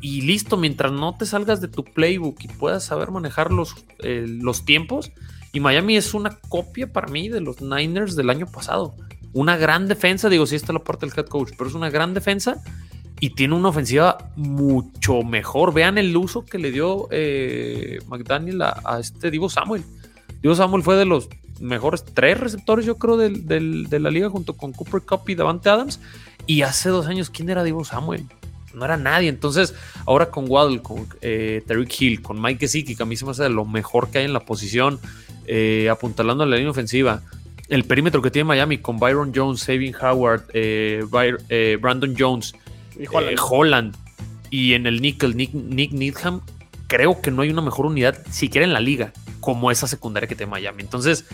y 0.00 0.22
listo, 0.22 0.56
mientras 0.56 0.92
no 0.92 1.16
te 1.16 1.26
salgas 1.26 1.60
de 1.60 1.68
tu 1.68 1.84
playbook 1.84 2.36
y 2.40 2.48
puedas 2.48 2.84
saber 2.84 3.10
manejar 3.10 3.52
los, 3.52 3.74
eh, 4.00 4.26
los 4.28 4.64
tiempos. 4.64 5.10
Y 5.52 5.60
Miami 5.60 5.96
es 5.96 6.14
una 6.14 6.38
copia 6.48 6.92
para 6.92 7.08
mí 7.08 7.28
de 7.28 7.40
los 7.40 7.60
Niners 7.60 8.14
del 8.14 8.30
año 8.30 8.46
pasado. 8.46 8.94
Una 9.32 9.56
gran 9.56 9.88
defensa, 9.88 10.28
digo, 10.28 10.46
sí 10.46 10.56
está 10.56 10.72
la 10.72 10.84
parte 10.84 11.06
del 11.06 11.14
head 11.16 11.26
coach, 11.26 11.50
pero 11.56 11.68
es 11.68 11.74
una 11.74 11.90
gran 11.90 12.14
defensa 12.14 12.62
y 13.20 13.30
tiene 13.30 13.54
una 13.54 13.70
ofensiva 13.70 14.30
mucho 14.36 15.22
mejor. 15.22 15.74
Vean 15.74 15.98
el 15.98 16.16
uso 16.16 16.44
que 16.44 16.58
le 16.58 16.70
dio 16.70 17.08
eh, 17.10 17.98
McDaniel 18.06 18.62
a, 18.62 18.80
a 18.84 19.00
este 19.00 19.30
Divo 19.30 19.50
Samuel. 19.50 19.82
Divo 20.42 20.54
Samuel 20.54 20.82
fue 20.82 20.96
de 20.96 21.04
los 21.04 21.28
mejores 21.60 22.04
tres 22.04 22.38
receptores, 22.38 22.84
yo 22.86 22.96
creo, 22.98 23.16
del- 23.16 23.46
del- 23.46 23.88
de 23.88 24.00
la 24.00 24.10
liga 24.10 24.28
junto 24.30 24.54
con 24.56 24.72
Cooper 24.72 25.02
Cup 25.02 25.28
y 25.28 25.34
Davante 25.34 25.68
Adams. 25.68 26.00
Y 26.46 26.62
hace 26.62 26.88
dos 26.88 27.06
años, 27.06 27.30
¿quién 27.30 27.50
era 27.50 27.62
Divo 27.64 27.84
Samuel? 27.84 28.24
No 28.74 28.84
era 28.84 28.96
nadie. 28.96 29.28
Entonces, 29.28 29.74
ahora 30.06 30.30
con 30.30 30.44
Waddle, 30.48 30.80
con 30.82 31.06
eh, 31.20 31.62
Tariq 31.66 32.00
Hill, 32.00 32.22
con 32.22 32.40
Mike 32.40 32.60
Gesicki, 32.60 32.94
que 32.96 33.02
a 33.02 33.06
mí 33.06 33.16
se 33.16 33.24
me 33.24 33.32
hace 33.32 33.42
de 33.44 33.50
lo 33.50 33.64
mejor 33.64 34.10
que 34.10 34.18
hay 34.18 34.24
en 34.24 34.32
la 34.32 34.40
posición, 34.40 35.00
eh, 35.46 35.88
apuntalando 35.90 36.44
a 36.44 36.46
la 36.46 36.56
línea 36.56 36.70
ofensiva. 36.70 37.22
El 37.68 37.84
perímetro 37.84 38.22
que 38.22 38.30
tiene 38.30 38.44
Miami 38.44 38.78
con 38.78 38.98
Byron 38.98 39.32
Jones, 39.34 39.60
Saving 39.60 39.94
Howard, 40.00 40.44
eh, 40.54 41.04
eh, 41.48 41.78
Brandon 41.80 42.14
Jones, 42.18 42.54
Y 42.98 43.06
Holland. 43.10 43.38
Holland 43.40 43.96
y 44.50 44.72
en 44.72 44.86
el 44.86 45.02
nickel 45.02 45.36
Nick, 45.36 45.52
Nick 45.52 45.92
Needham, 45.92 46.40
creo 46.88 47.20
que 47.20 47.30
no 47.30 47.42
hay 47.42 47.50
una 47.50 47.62
mejor 47.62 47.86
unidad 47.86 48.18
siquiera 48.30 48.66
en 48.66 48.72
la 48.72 48.80
liga 48.80 49.12
como 49.40 49.70
esa 49.70 49.86
secundaria 49.86 50.28
que 50.28 50.34
tiene 50.34 50.50
Miami. 50.50 50.82
Entonces, 50.82 51.24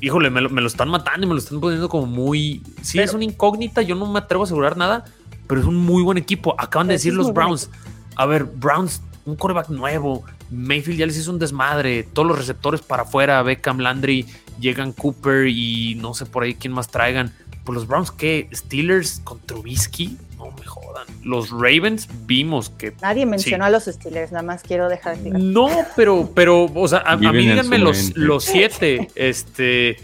híjole, 0.00 0.30
me 0.30 0.40
lo, 0.40 0.50
me 0.50 0.60
lo 0.60 0.68
están 0.68 0.88
matando 0.88 1.26
y 1.26 1.28
me 1.28 1.34
lo 1.34 1.40
están 1.40 1.60
poniendo 1.60 1.88
como 1.88 2.06
muy... 2.06 2.62
Sí, 2.82 2.98
Pero- 2.98 3.04
es 3.06 3.14
una 3.14 3.24
incógnita, 3.24 3.82
yo 3.82 3.96
no 3.96 4.06
me 4.06 4.20
atrevo 4.20 4.44
a 4.44 4.46
asegurar 4.46 4.76
nada, 4.76 5.04
pero 5.48 5.60
es 5.60 5.66
un 5.66 5.76
muy 5.76 6.02
buen 6.02 6.18
equipo. 6.18 6.54
Acaban 6.58 6.86
de 6.86 6.94
decir 6.94 7.14
los 7.14 7.32
Browns. 7.32 7.70
A 8.14 8.26
ver, 8.26 8.44
Browns, 8.44 9.02
un 9.24 9.34
coreback 9.34 9.70
nuevo. 9.70 10.24
Mayfield 10.50 10.98
ya 10.98 11.06
les 11.06 11.16
hizo 11.16 11.30
un 11.30 11.38
desmadre. 11.38 12.02
Todos 12.04 12.28
los 12.28 12.38
receptores 12.38 12.80
para 12.80 13.02
afuera. 13.02 13.42
Beckham, 13.42 13.78
Landry, 13.78 14.26
llegan 14.60 14.92
Cooper 14.92 15.46
y 15.48 15.94
no 15.96 16.14
sé 16.14 16.26
por 16.26 16.42
ahí 16.42 16.54
quién 16.54 16.72
más 16.72 16.88
traigan. 16.88 17.32
Pues 17.68 17.76
los 17.76 17.86
Browns, 17.86 18.10
¿qué? 18.10 18.48
Steelers 18.50 19.20
con 19.24 19.40
Trubisky. 19.40 20.16
No 20.38 20.50
me 20.58 20.64
jodan. 20.64 21.06
Los 21.22 21.50
Ravens 21.50 22.08
vimos 22.24 22.70
que. 22.70 22.94
Nadie 23.02 23.26
mencionó 23.26 23.64
Sí. 23.64 23.68
a 23.68 23.70
los 23.70 23.84
Steelers, 23.84 24.32
nada 24.32 24.42
más 24.42 24.62
quiero 24.62 24.88
dejar 24.88 25.18
claro. 25.18 25.38
No, 25.38 25.68
pero, 25.94 26.30
pero, 26.34 26.64
o 26.74 26.88
sea, 26.88 27.00
a, 27.00 27.12
a 27.12 27.16
mí 27.18 27.30
díganme 27.36 27.76
los, 27.76 28.16
los 28.16 28.44
siete. 28.44 29.10
Este. 29.16 29.98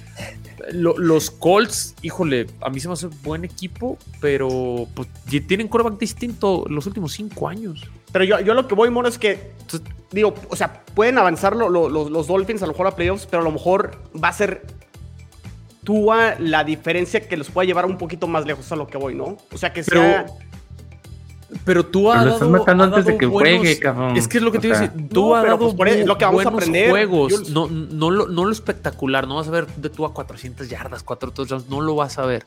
lo- 0.72 0.98
los 0.98 1.30
Colts, 1.30 1.94
híjole, 2.02 2.48
a 2.60 2.68
mí 2.68 2.80
se 2.80 2.88
me 2.88 2.92
hace 2.92 3.06
buen 3.22 3.46
equipo, 3.46 3.96
pero 4.20 4.86
pues, 4.92 5.08
tienen 5.46 5.66
coreback 5.68 5.98
distinto 5.98 6.66
los 6.68 6.84
últimos 6.86 7.12
cinco 7.14 7.48
años. 7.48 7.82
Pero 8.12 8.26
yo, 8.26 8.40
yo 8.40 8.52
lo 8.52 8.68
que 8.68 8.74
voy, 8.74 8.90
Moro, 8.90 9.08
es 9.08 9.16
que, 9.16 9.52
pues, 9.70 9.82
digo, 10.12 10.34
o 10.50 10.56
sea, 10.56 10.82
pueden 10.94 11.16
avanzar 11.16 11.56
lo- 11.56 11.70
lo- 11.70 11.88
los, 11.88 12.10
los 12.10 12.26
Dolphins 12.26 12.62
a 12.62 12.66
lo 12.66 12.72
mejor 12.72 12.88
a 12.88 12.94
playoffs, 12.94 13.24
pero 13.24 13.40
a 13.40 13.44
lo 13.44 13.52
mejor 13.52 13.98
va 14.22 14.28
a 14.28 14.32
ser 14.34 14.66
Tua 15.84 16.34
la 16.38 16.64
diferencia 16.64 17.20
que 17.28 17.36
los 17.36 17.50
pueda 17.50 17.66
llevar 17.66 17.86
un 17.86 17.98
poquito 17.98 18.26
más 18.26 18.46
lejos 18.46 18.70
a 18.72 18.76
lo 18.76 18.86
que 18.86 18.98
voy, 18.98 19.14
¿no? 19.14 19.36
O 19.52 19.58
sea, 19.58 19.72
que 19.72 19.82
Pero- 19.84 20.00
sea... 20.00 20.26
Pero 21.64 21.86
tú 21.86 22.00
Pero 22.00 22.10
has 22.10 22.18
lo 22.24 22.24
dado, 22.24 22.34
estás 22.34 22.48
matando 22.48 22.84
antes 22.84 23.04
de 23.04 23.16
que 23.16 23.26
buenos- 23.26 23.58
juegue, 23.60 23.78
cabrón. 23.78 24.16
Es 24.16 24.26
que 24.26 24.38
es 24.38 24.42
lo 24.42 24.50
que 24.50 24.58
O 24.58 24.60
te 24.60 24.66
iba 24.68 24.76
a 24.76 24.80
decir. 24.80 25.08
Tú 25.08 25.28
No, 25.28 25.34
has 25.36 25.42
pero 25.42 25.52
dado 25.54 25.64
pues 25.66 25.74
por 25.76 25.88
es 25.88 26.04
lo 26.04 26.18
que 26.18 26.24
vamos 26.24 26.44
a 26.44 26.48
aprender, 26.48 26.90
juegos. 26.90 27.50
No, 27.50 27.68
no, 27.68 28.10
lo, 28.10 28.26
no 28.26 28.44
lo 28.44 28.50
espectacular. 28.50 29.28
No 29.28 29.36
vas 29.36 29.46
a 29.46 29.50
ver 29.52 29.66
de 29.76 29.88
tú 29.88 30.04
a 30.04 30.12
400 30.12 30.68
yardas, 30.68 31.04
4 31.04 31.30
touchdowns. 31.30 31.68
No 31.68 31.80
lo 31.80 31.94
vas 31.94 32.18
a 32.18 32.26
ver. 32.26 32.42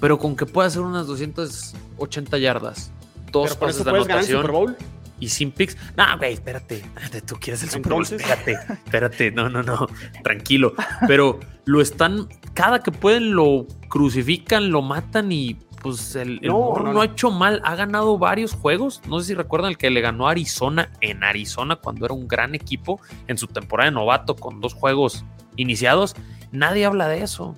Pero 0.00 0.18
con 0.18 0.36
que 0.36 0.44
pueda 0.44 0.68
hacer 0.68 0.82
unas 0.82 1.06
280 1.06 2.36
yardas, 2.38 2.90
dos 3.30 3.44
Pero 3.44 3.58
por 3.58 3.68
pases 3.68 3.76
eso 3.76 3.84
de 3.84 3.90
puedes 3.90 4.06
ganar 4.06 4.24
el 4.24 4.30
anotación 4.34 4.42
Super 4.42 4.52
Bowl. 4.52 4.76
Y 5.22 5.28
sin 5.28 5.52
picks. 5.52 5.76
No, 5.96 6.04
güey, 6.18 6.32
espérate. 6.32 6.82
Tú 7.24 7.36
quieres 7.40 7.62
el 7.62 7.70
Super 7.70 7.92
Bowl. 7.92 8.02
Entonces. 8.02 8.28
Espérate, 8.28 8.74
espérate. 8.84 9.30
No, 9.30 9.48
no, 9.48 9.62
no. 9.62 9.86
Tranquilo. 10.24 10.74
Pero 11.06 11.38
lo 11.64 11.80
están, 11.80 12.26
cada 12.54 12.82
que 12.82 12.90
pueden 12.90 13.36
lo 13.36 13.68
crucifican, 13.88 14.70
lo 14.70 14.82
matan 14.82 15.30
y 15.30 15.54
pues 15.80 16.16
el, 16.16 16.40
el 16.42 16.48
No, 16.48 16.74
no, 16.76 16.82
no, 16.82 16.92
no. 16.94 17.00
ha 17.02 17.04
hecho 17.04 17.30
mal. 17.30 17.62
Ha 17.64 17.76
ganado 17.76 18.18
varios 18.18 18.52
juegos. 18.52 19.00
No 19.08 19.20
sé 19.20 19.28
si 19.28 19.34
recuerdan 19.34 19.70
el 19.70 19.78
que 19.78 19.90
le 19.90 20.00
ganó 20.00 20.26
a 20.26 20.32
Arizona 20.32 20.90
en 21.00 21.22
Arizona 21.22 21.76
cuando 21.76 22.04
era 22.04 22.14
un 22.14 22.26
gran 22.26 22.56
equipo 22.56 23.00
en 23.28 23.38
su 23.38 23.46
temporada 23.46 23.90
de 23.90 23.94
novato 23.94 24.34
con 24.34 24.60
dos 24.60 24.74
juegos 24.74 25.24
iniciados. 25.54 26.16
Nadie 26.50 26.84
habla 26.84 27.06
de 27.06 27.22
eso. 27.22 27.54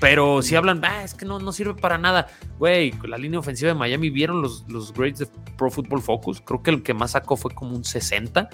Pero 0.00 0.42
si 0.42 0.56
hablan, 0.56 0.84
"Ah, 0.84 1.04
es 1.04 1.14
que 1.14 1.24
no, 1.24 1.38
no 1.38 1.52
sirve 1.52 1.74
para 1.74 1.98
nada. 1.98 2.26
Güey, 2.58 2.92
la 3.08 3.18
línea 3.18 3.38
ofensiva 3.38 3.68
de 3.68 3.74
Miami, 3.74 4.10
¿vieron 4.10 4.42
los, 4.42 4.64
los 4.68 4.92
grades 4.92 5.18
de 5.20 5.26
Pro 5.56 5.70
Football 5.70 6.02
Focus? 6.02 6.40
Creo 6.40 6.62
que 6.62 6.70
el 6.70 6.82
que 6.82 6.94
más 6.94 7.12
sacó 7.12 7.36
fue 7.36 7.54
como 7.54 7.74
un 7.74 7.84
60. 7.84 8.48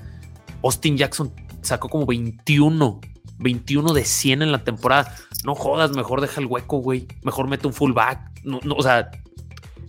Austin 0.63 0.97
Jackson 0.97 1.33
sacó 1.63 1.89
como 1.89 2.07
21. 2.07 3.01
21 3.39 3.93
de 3.93 4.05
100 4.05 4.43
en 4.43 4.53
la 4.53 4.65
temporada. 4.65 5.15
No 5.45 5.55
jodas, 5.55 5.93
mejor 5.95 6.21
deja 6.21 6.41
el 6.41 6.47
hueco, 6.47 6.79
güey. 6.79 7.07
Mejor 7.23 7.49
mete 7.49 7.67
un 7.67 7.73
fullback. 7.73 8.43
No, 8.45 8.61
no, 8.65 8.75
o 8.77 8.83
sea, 8.83 9.11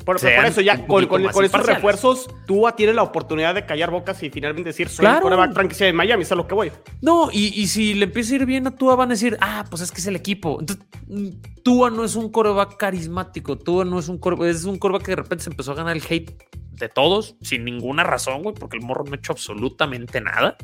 Por, 0.08 0.16
eso 0.16 0.62
ya 0.62 0.88
con, 0.88 1.06
con, 1.08 1.22
imparciales. 1.22 1.66
refuerzos, 1.66 2.30
Tua 2.46 2.78
tiene 2.78 2.94
la 2.94 3.04
oportunidad 3.04 3.54
de 3.54 3.66
callar 3.66 3.92
bocas 3.92 4.24
y 4.24 4.30
finalmente 4.30 4.70
decir, 4.70 4.88
soy 4.88 5.04
Claro. 5.04 5.18
el 5.18 5.22
quarterback 5.24 5.54
franquicia 5.54 5.86
de 5.86 5.92
Miami, 5.92 6.24
es 6.24 6.32
a 6.32 6.36
lo 6.36 6.48
que 6.48 6.56
voy. 6.56 6.72
No, 7.02 7.30
y, 7.30 7.48
y 7.62 7.68
si 7.68 7.94
le 7.94 8.06
empieza 8.06 8.32
a 8.32 8.36
ir 8.38 8.46
bien 8.46 8.66
a 8.68 8.72
Tua, 8.72 8.96
van 8.96 9.10
a 9.10 9.16
decir, 9.16 9.38
ah, 9.42 9.66
pues 9.70 9.82
es 9.82 9.92
que 9.92 10.00
es 10.00 10.08
el 10.08 10.16
equipo. 10.16 10.62
Entonces, 10.62 10.86
mm, 11.08 11.28
Tua 11.62 11.90
no 11.90 12.06
es 12.06 12.16
un 12.16 12.32
coreback 12.32 12.78
carismático. 12.78 13.58
Tua 13.58 13.84
no 13.84 14.00
es 14.00 14.08
un 14.08 14.18
coreback, 14.18 14.48
es 14.48 14.64
un 14.64 14.78
coreback 14.80 15.04
que 15.04 15.12
de 15.12 15.18
repente 15.18 15.44
se 15.44 15.50
empezó 15.50 15.74
a 15.74 15.76
ganar 15.76 15.98
el 15.98 16.04
hate 16.10 16.42
de 16.72 16.88
todos, 16.88 17.36
sin 17.42 17.66
ninguna 17.66 18.06
razón, 18.06 18.44
güey, 18.44 18.56
porque 18.56 18.78
el 18.78 18.84
morro 18.84 19.04
no 19.04 19.12
ha 19.12 19.18
hecho 19.18 19.34
absolutamente 19.34 20.22
nada, 20.22 20.56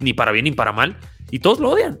ni 0.00 0.12
para 0.12 0.32
bien 0.32 0.42
ni 0.42 0.50
para 0.50 0.72
mal, 0.72 0.96
y 1.30 1.38
todos 1.38 1.60
lo 1.60 1.70
odian. 1.70 2.00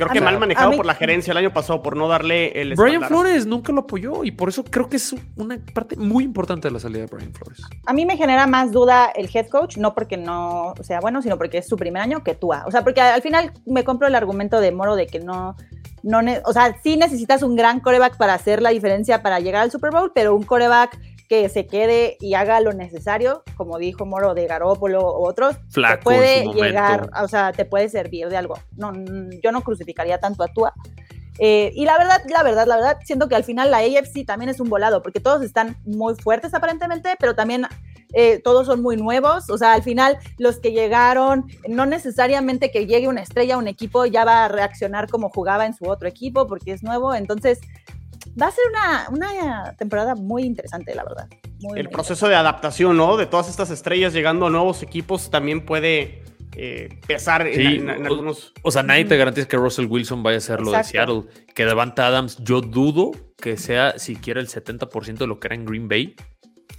Creo 0.00 0.10
A 0.10 0.14
que 0.14 0.20
mí- 0.20 0.24
mal 0.24 0.38
manejado 0.38 0.70
mí- 0.70 0.76
por 0.78 0.86
la 0.86 0.94
gerencia 0.94 1.30
el 1.32 1.36
año 1.36 1.52
pasado 1.52 1.82
por 1.82 1.94
no 1.96 2.08
darle 2.08 2.60
el 2.60 2.74
Brian. 2.74 3.02
Flores 3.04 3.44
nunca 3.46 3.70
lo 3.72 3.82
apoyó 3.82 4.24
y 4.24 4.30
por 4.30 4.48
eso 4.48 4.64
creo 4.64 4.88
que 4.88 4.96
es 4.96 5.14
una 5.36 5.58
parte 5.74 5.94
muy 5.96 6.24
importante 6.24 6.68
de 6.68 6.72
la 6.72 6.80
salida 6.80 7.00
de 7.00 7.06
Brian 7.06 7.32
Flores. 7.34 7.60
A 7.84 7.92
mí 7.92 8.06
me 8.06 8.16
genera 8.16 8.46
más 8.46 8.72
duda 8.72 9.10
el 9.14 9.28
head 9.32 9.48
coach, 9.48 9.76
no 9.76 9.94
porque 9.94 10.16
no 10.16 10.72
sea 10.82 11.00
bueno, 11.00 11.20
sino 11.20 11.36
porque 11.36 11.58
es 11.58 11.68
su 11.68 11.76
primer 11.76 12.00
año 12.02 12.24
que 12.24 12.34
Tua. 12.34 12.64
O 12.66 12.70
sea, 12.70 12.82
porque 12.82 13.00
al 13.02 13.20
final 13.20 13.52
me 13.66 13.84
compro 13.84 14.08
el 14.08 14.14
argumento 14.14 14.58
de 14.60 14.72
Moro 14.72 14.96
de 14.96 15.06
que 15.06 15.20
no, 15.20 15.54
no, 16.02 16.20
o 16.46 16.52
sea, 16.54 16.76
sí 16.82 16.96
necesitas 16.96 17.42
un 17.42 17.54
gran 17.56 17.80
coreback 17.80 18.16
para 18.16 18.32
hacer 18.32 18.62
la 18.62 18.70
diferencia 18.70 19.22
para 19.22 19.38
llegar 19.38 19.62
al 19.62 19.70
Super 19.70 19.90
Bowl, 19.90 20.12
pero 20.14 20.34
un 20.34 20.44
coreback 20.44 20.98
que 21.30 21.48
se 21.48 21.64
quede 21.68 22.16
y 22.18 22.34
haga 22.34 22.60
lo 22.60 22.72
necesario, 22.72 23.44
como 23.56 23.78
dijo 23.78 24.04
Moro 24.04 24.34
de 24.34 24.48
Garópolo 24.48 25.00
u 25.00 25.28
otros, 25.28 25.54
Flaco 25.68 25.98
te 25.98 26.02
puede 26.02 26.44
llegar, 26.52 27.08
o 27.22 27.28
sea, 27.28 27.52
te 27.52 27.64
puede 27.64 27.88
servir 27.88 28.28
de 28.28 28.36
algo. 28.36 28.58
No, 28.76 28.92
yo 29.40 29.52
no 29.52 29.60
crucificaría 29.60 30.18
tanto 30.18 30.42
a 30.42 30.48
Tua. 30.48 30.74
Eh, 31.38 31.70
y 31.76 31.84
la 31.84 31.96
verdad, 31.98 32.20
la 32.28 32.42
verdad, 32.42 32.66
la 32.66 32.74
verdad, 32.74 32.98
siento 33.04 33.28
que 33.28 33.36
al 33.36 33.44
final 33.44 33.70
la 33.70 33.78
AFC 33.78 34.26
también 34.26 34.48
es 34.48 34.58
un 34.58 34.68
volado, 34.68 35.02
porque 35.02 35.20
todos 35.20 35.42
están 35.42 35.76
muy 35.84 36.16
fuertes 36.16 36.52
aparentemente, 36.52 37.14
pero 37.20 37.36
también 37.36 37.64
eh, 38.12 38.40
todos 38.42 38.66
son 38.66 38.82
muy 38.82 38.96
nuevos. 38.96 39.50
O 39.50 39.56
sea, 39.56 39.74
al 39.74 39.84
final 39.84 40.18
los 40.36 40.58
que 40.58 40.72
llegaron, 40.72 41.46
no 41.68 41.86
necesariamente 41.86 42.72
que 42.72 42.86
llegue 42.86 43.06
una 43.06 43.22
estrella 43.22 43.54
a 43.54 43.58
un 43.58 43.68
equipo 43.68 44.04
ya 44.04 44.24
va 44.24 44.46
a 44.46 44.48
reaccionar 44.48 45.08
como 45.08 45.30
jugaba 45.30 45.64
en 45.64 45.74
su 45.74 45.88
otro 45.88 46.08
equipo, 46.08 46.48
porque 46.48 46.72
es 46.72 46.82
nuevo. 46.82 47.14
Entonces, 47.14 47.60
va 48.40 48.46
a 48.46 48.50
ser 48.50 48.64
una, 48.70 49.06
una 49.10 49.74
temporada 49.76 50.14
muy 50.14 50.42
interesante, 50.44 50.94
la 50.94 51.04
verdad. 51.04 51.28
Muy, 51.60 51.78
El 51.78 51.84
muy 51.86 51.92
proceso 51.92 52.28
de 52.28 52.34
adaptación, 52.36 52.96
¿no? 52.96 53.16
De 53.16 53.26
todas 53.26 53.48
estas 53.48 53.70
estrellas 53.70 54.12
llegando 54.12 54.46
a 54.46 54.50
nuevos 54.50 54.82
equipos 54.82 55.30
también 55.30 55.64
puede 55.64 56.22
eh, 56.56 57.00
pesar 57.06 57.46
en- 57.46 57.54
Sí, 57.54 57.66
en, 57.76 57.90
en 57.90 58.02
o- 58.04 58.08
algunos. 58.08 58.52
O 58.62 58.70
sea, 58.70 58.82
nadie 58.82 59.04
te 59.04 59.16
garantiza 59.16 59.46
que 59.46 59.56
Russell 59.56 59.86
Wilson 59.86 60.22
vaya 60.22 60.38
a 60.38 60.40
ser 60.40 60.60
lo 60.60 60.72
de. 60.72 60.82
Seattle. 60.84 61.22
Que 61.54 61.64
Devante 61.64 62.02
Adams, 62.02 62.38
yo 62.38 62.60
dudo 62.60 63.12
que 63.36 63.56
sea 63.56 63.98
siquiera 63.98 64.40
el 64.40 64.48
70% 64.48 65.18
de 65.18 65.26
lo 65.26 65.38
que 65.38 65.48
era 65.48 65.54
en 65.54 65.64
Green 65.64 65.88
Bay. 65.88 66.16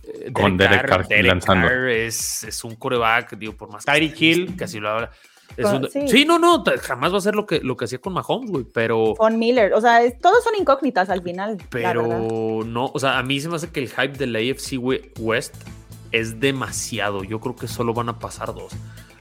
Eh, 0.04 0.32
Con 0.34 0.58
Derek 0.58 0.88
Carr 0.88 1.08
lanzando. 1.24 1.68
Carr 1.68 1.90
es, 1.90 2.44
es 2.44 2.64
un 2.64 2.76
coreback, 2.76 3.38
digo, 3.38 3.56
por 3.56 3.72
más 3.72 3.86
Tyreek 3.86 4.20
Hill. 4.22 4.58
que 4.58 4.64
así 4.66 4.80
lo 4.80 4.90
habla. 4.90 5.12
Es 5.58 5.66
Con- 5.66 5.84
un- 5.86 5.90
sí. 5.92 6.08
sí. 6.08 6.26
no, 6.26 6.40
no, 6.40 6.64
jamás 6.82 7.14
va 7.14 7.18
a 7.18 7.22
ser 7.22 7.36
lo 7.36 7.46
que, 7.46 7.60
lo 7.60 7.76
que 7.76 7.86
hacía 7.86 8.00
con 8.00 8.14
Mahomes, 8.14 8.50
güey, 8.52 8.64
pero, 8.74 9.16
Von 9.16 9.38
Miller, 9.38 9.74
o 9.74 9.82
sea, 9.82 10.02
es- 10.02 10.18
todos 10.20 10.44
son 10.44 10.54
incógnitas 10.60 11.10
al 11.10 11.22
final. 11.22 11.58
la 11.58 11.66
pero 11.70 12.64
no, 12.66 12.92
o 12.94 13.00
sea, 13.00 13.18
a 13.20 13.24
mí 13.24 13.40
se 13.40 13.50
me 13.50 13.56
hace 13.58 13.70
que 13.70 13.82
el 13.82 13.90
hype 13.90 14.18
de 14.18 14.28
la 14.28 14.40
AFC 14.40 14.78
we- 14.78 15.12
West 15.20 15.56
es 16.12 16.40
demasiado. 16.40 17.24
Yo 17.24 17.40
creo 17.40 17.56
que 17.56 17.68
solo 17.68 17.94
van 17.94 18.10
a 18.10 18.20
pasar 18.20 18.54
dos. 18.54 18.72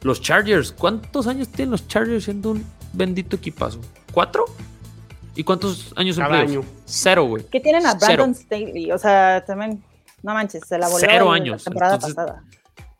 Los 0.02 0.20
Chargers, 0.22 0.72
¿cuántos 0.72 1.26
años 1.26 1.48
tienen 1.48 1.72
los 1.72 1.86
Chargers 1.88 2.24
siendo 2.24 2.52
un 2.52 2.64
bendito 2.92 3.36
equipazo? 3.36 3.80
¿Cuatro? 4.12 4.44
¿Y 5.36 5.44
cuántos 5.44 5.92
años 5.96 6.16
Cada 6.16 6.28
playoffs? 6.28 6.52
año. 6.52 6.64
Cero, 6.84 7.24
güey. 7.24 7.44
Que 7.44 7.60
tienen 7.60 7.86
a 7.86 7.92
Cero. 7.98 8.14
Brandon 8.24 8.34
Staley, 8.34 8.90
o 8.92 8.98
sea, 8.98 9.44
también, 9.46 9.82
no 10.22 10.34
manches, 10.34 10.62
se 10.66 10.78
la 10.78 10.88
voló 10.88 10.98
Cero 11.00 11.26
la 11.30 11.34
años, 11.34 11.64
temporada 11.64 11.94
entonces- 11.94 12.14
pasada. 12.16 12.42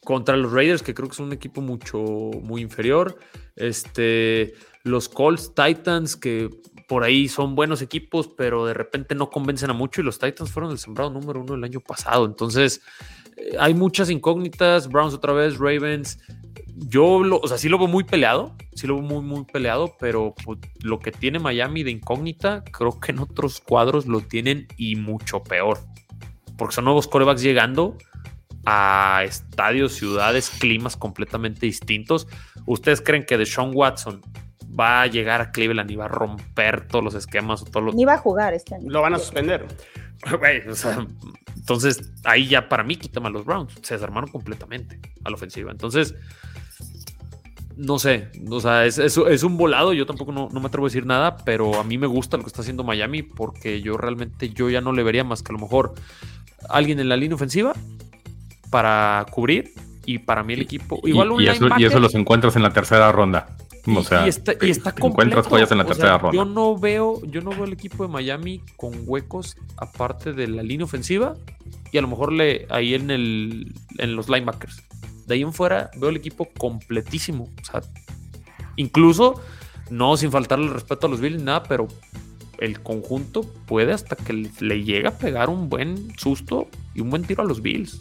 Contra 0.05 0.37
los 0.37 0.53
Raiders, 0.53 0.83
que 0.83 0.95
creo 0.95 1.09
que 1.09 1.15
es 1.15 1.21
un 1.21 1.33
equipo 1.33 1.61
mucho, 1.61 1.99
muy 2.43 2.63
inferior. 2.63 3.19
Este, 3.57 4.55
los 4.83 5.09
Colts, 5.09 5.55
Titans, 5.55 6.17
que 6.17 6.49
por 6.89 7.05
ahí 7.05 7.29
son 7.29 7.55
buenos 7.55 7.83
equipos, 7.83 8.29
pero 8.29 8.67
de 8.67 8.75
repente 8.75 9.15
no 9.15 9.31
convencen 9.31 9.71
a 9.71 9.75
mucho. 9.75 10.01
Y 10.01 10.05
los 10.05 10.19
Titans 10.19 10.51
fueron 10.51 10.73
el 10.73 10.79
sembrado 10.79 11.11
número 11.11 11.41
uno 11.41 11.55
el 11.55 11.65
año 11.65 11.81
pasado. 11.81 12.25
Entonces, 12.25 12.81
eh, 13.37 13.57
hay 13.59 13.75
muchas 13.75 14.11
incógnitas. 14.11 14.89
Browns 14.89 15.15
otra 15.15 15.33
vez, 15.33 15.59
Ravens. 15.59 16.19
Yo, 16.89 17.23
lo, 17.23 17.39
o 17.39 17.47
sea, 17.47 17.59
sí 17.59 17.69
lo 17.69 17.79
veo 17.79 17.89
muy 17.89 18.05
peleado, 18.05 18.57
sí 18.75 18.87
lo 18.87 18.95
veo 18.95 19.05
muy, 19.05 19.23
muy 19.23 19.45
peleado, 19.45 19.95
pero 20.01 20.35
pues, 20.45 20.59
lo 20.83 20.99
que 20.99 21.13
tiene 21.13 21.39
Miami 21.39 21.83
de 21.83 21.91
incógnita, 21.91 22.65
creo 22.65 22.99
que 22.99 23.13
en 23.13 23.19
otros 23.19 23.61
cuadros 23.61 24.07
lo 24.07 24.23
tienen 24.23 24.67
y 24.79 24.97
mucho 24.97 25.43
peor. 25.43 25.79
Porque 26.57 26.75
son 26.75 26.85
nuevos 26.85 27.07
corebacks 27.07 27.43
llegando 27.43 27.99
a 28.67 29.23
estadios, 29.25 29.93
ciudades, 29.95 30.51
climas 30.51 30.97
completamente 30.97 31.67
distintos. 31.67 32.27
¿Ustedes 32.67 33.01
creen 33.01 33.25
que 33.25 33.39
Deshaun 33.39 33.73
Watson 33.75 34.21
va 34.79 35.03
a 35.03 35.07
llegar 35.07 35.41
a 35.41 35.51
Cleveland 35.51 35.91
y 35.91 35.97
va 35.97 36.05
a 36.05 36.09
romper 36.09 36.87
todos 36.87 37.05
los 37.05 37.15
esquemas 37.15 37.63
o 37.63 37.65
todos 37.65 37.87
los... 37.87 37.95
Ni 37.95 38.05
va 38.05 38.15
a 38.15 38.19
jugar 38.19 38.55
este 38.55 38.77
año. 38.77 38.89
Lo 38.89 39.03
van 39.03 39.15
a 39.15 39.19
suspender. 39.19 39.67
Güey, 40.39 40.69
o 40.69 40.75
sea, 40.75 41.07
entonces 41.57 42.13
ahí 42.25 42.47
ya 42.47 42.69
para 42.69 42.85
mí 42.85 42.97
quítame 42.97 43.29
a 43.29 43.31
los 43.31 43.47
Browns. 43.47 43.73
Se 43.81 43.95
desarmaron 43.95 44.29
completamente 44.31 45.01
a 45.25 45.31
la 45.31 45.35
ofensiva. 45.37 45.71
Entonces, 45.73 46.15
no 47.77 47.99
sé, 47.99 48.29
o 48.51 48.61
sea, 48.61 48.85
es, 48.85 48.99
es- 48.99 49.17
es 49.17 49.43
un 49.43 49.57
volado. 49.57 49.95
Yo 49.95 50.05
tampoco 50.05 50.31
no, 50.31 50.51
no 50.53 50.61
me 50.61 50.67
atrevo 50.67 50.87
a 50.87 50.91
decir 50.91 51.07
nada, 51.07 51.39
pero 51.39 51.81
a 51.81 51.85
mí 51.85 51.97
me 51.97 52.07
gusta 52.07 52.37
lo 52.37 52.43
que 52.43 52.49
está 52.49 52.61
haciendo 52.61 52.85
Miami 52.85 53.23
porque 53.23 53.81
yo 53.81 53.97
realmente 53.97 54.51
yo 54.51 54.69
ya 54.69 54.83
no 54.83 54.93
le 54.93 55.03
vería 55.03 55.25
más 55.25 55.43
que 55.43 55.53
a 55.53 55.55
lo 55.55 55.59
mejor 55.61 55.95
alguien 56.69 57.01
en 57.01 57.09
la 57.09 57.17
línea 57.17 57.37
ofensiva 57.37 57.73
para 58.71 59.27
cubrir 59.31 59.73
y 60.07 60.19
para 60.19 60.43
mí 60.43 60.55
el 60.55 60.63
equipo. 60.63 61.01
Y- 61.05 61.11
Igual 61.11 61.33
un 61.33 61.43
y, 61.43 61.49
eso, 61.49 61.69
y 61.79 61.85
eso 61.85 61.99
los 62.01 62.15
encuentras 62.15 62.57
en 62.57 62.63
la 62.63 62.73
tercera 62.73 63.11
ronda. 63.13 63.57
O 63.97 64.03
sea, 64.05 64.27
y 64.27 64.29
está, 64.29 64.53
y 64.61 64.71
está 64.71 64.95
encuentras 65.03 65.47
joyas 65.47 65.71
en 65.73 65.79
la 65.79 65.85
O 65.85 65.87
sea, 65.87 65.95
tercera 65.95 66.19
ronda. 66.19 66.37
Yo 66.37 66.45
no 66.45 66.79
veo, 66.79 67.21
yo 67.27 67.41
no 67.41 67.51
veo 67.51 67.65
el 67.65 67.73
equipo 67.73 68.07
de 68.07 68.13
Miami 68.13 68.61
con 68.77 68.93
huecos 69.07 69.57
aparte 69.79 70.33
de 70.33 70.49
la 70.49 70.63
línea 70.63 70.85
ofensiva 70.85 71.35
y 71.91 71.97
a 71.99 72.03
lo 72.03 72.09
mejor 72.09 72.33
le 72.33 72.67
ahí 72.71 72.95
en 72.95 73.11
el 73.11 73.73
en 73.99 74.17
los 74.17 74.29
linebackers. 74.29 74.83
De 75.27 75.35
ahí 75.35 75.43
en 75.43 75.53
fuera 75.53 75.91
veo 75.97 76.11
el 76.11 76.17
equipo 76.17 76.49
completísimo. 76.59 77.49
O 77.61 77.65
sea, 77.65 77.81
incluso 78.77 79.41
no 79.91 80.17
sin 80.17 80.31
faltarle 80.31 80.67
el 80.67 80.73
respeto 80.75 81.07
a 81.07 81.11
los 81.11 81.21
Bills 81.21 81.39
ni 81.39 81.45
nada, 81.45 81.63
pero 81.65 81.89
el 82.59 82.81
conjunto 82.83 83.43
puede 83.67 83.93
hasta 83.93 84.15
que 84.17 84.33
le- 84.35 84.51
le 84.61 84.85
llega 84.85 85.11
a 85.11 85.19
pegar 85.19 85.49
un 85.49 85.69
buen 85.71 86.13
susto 86.19 86.69
y 86.95 87.01
un 87.01 87.11
buen 87.11 87.25
tiro 87.25 87.43
a 87.43 87.47
los 87.47 87.63
Bills. 87.63 88.01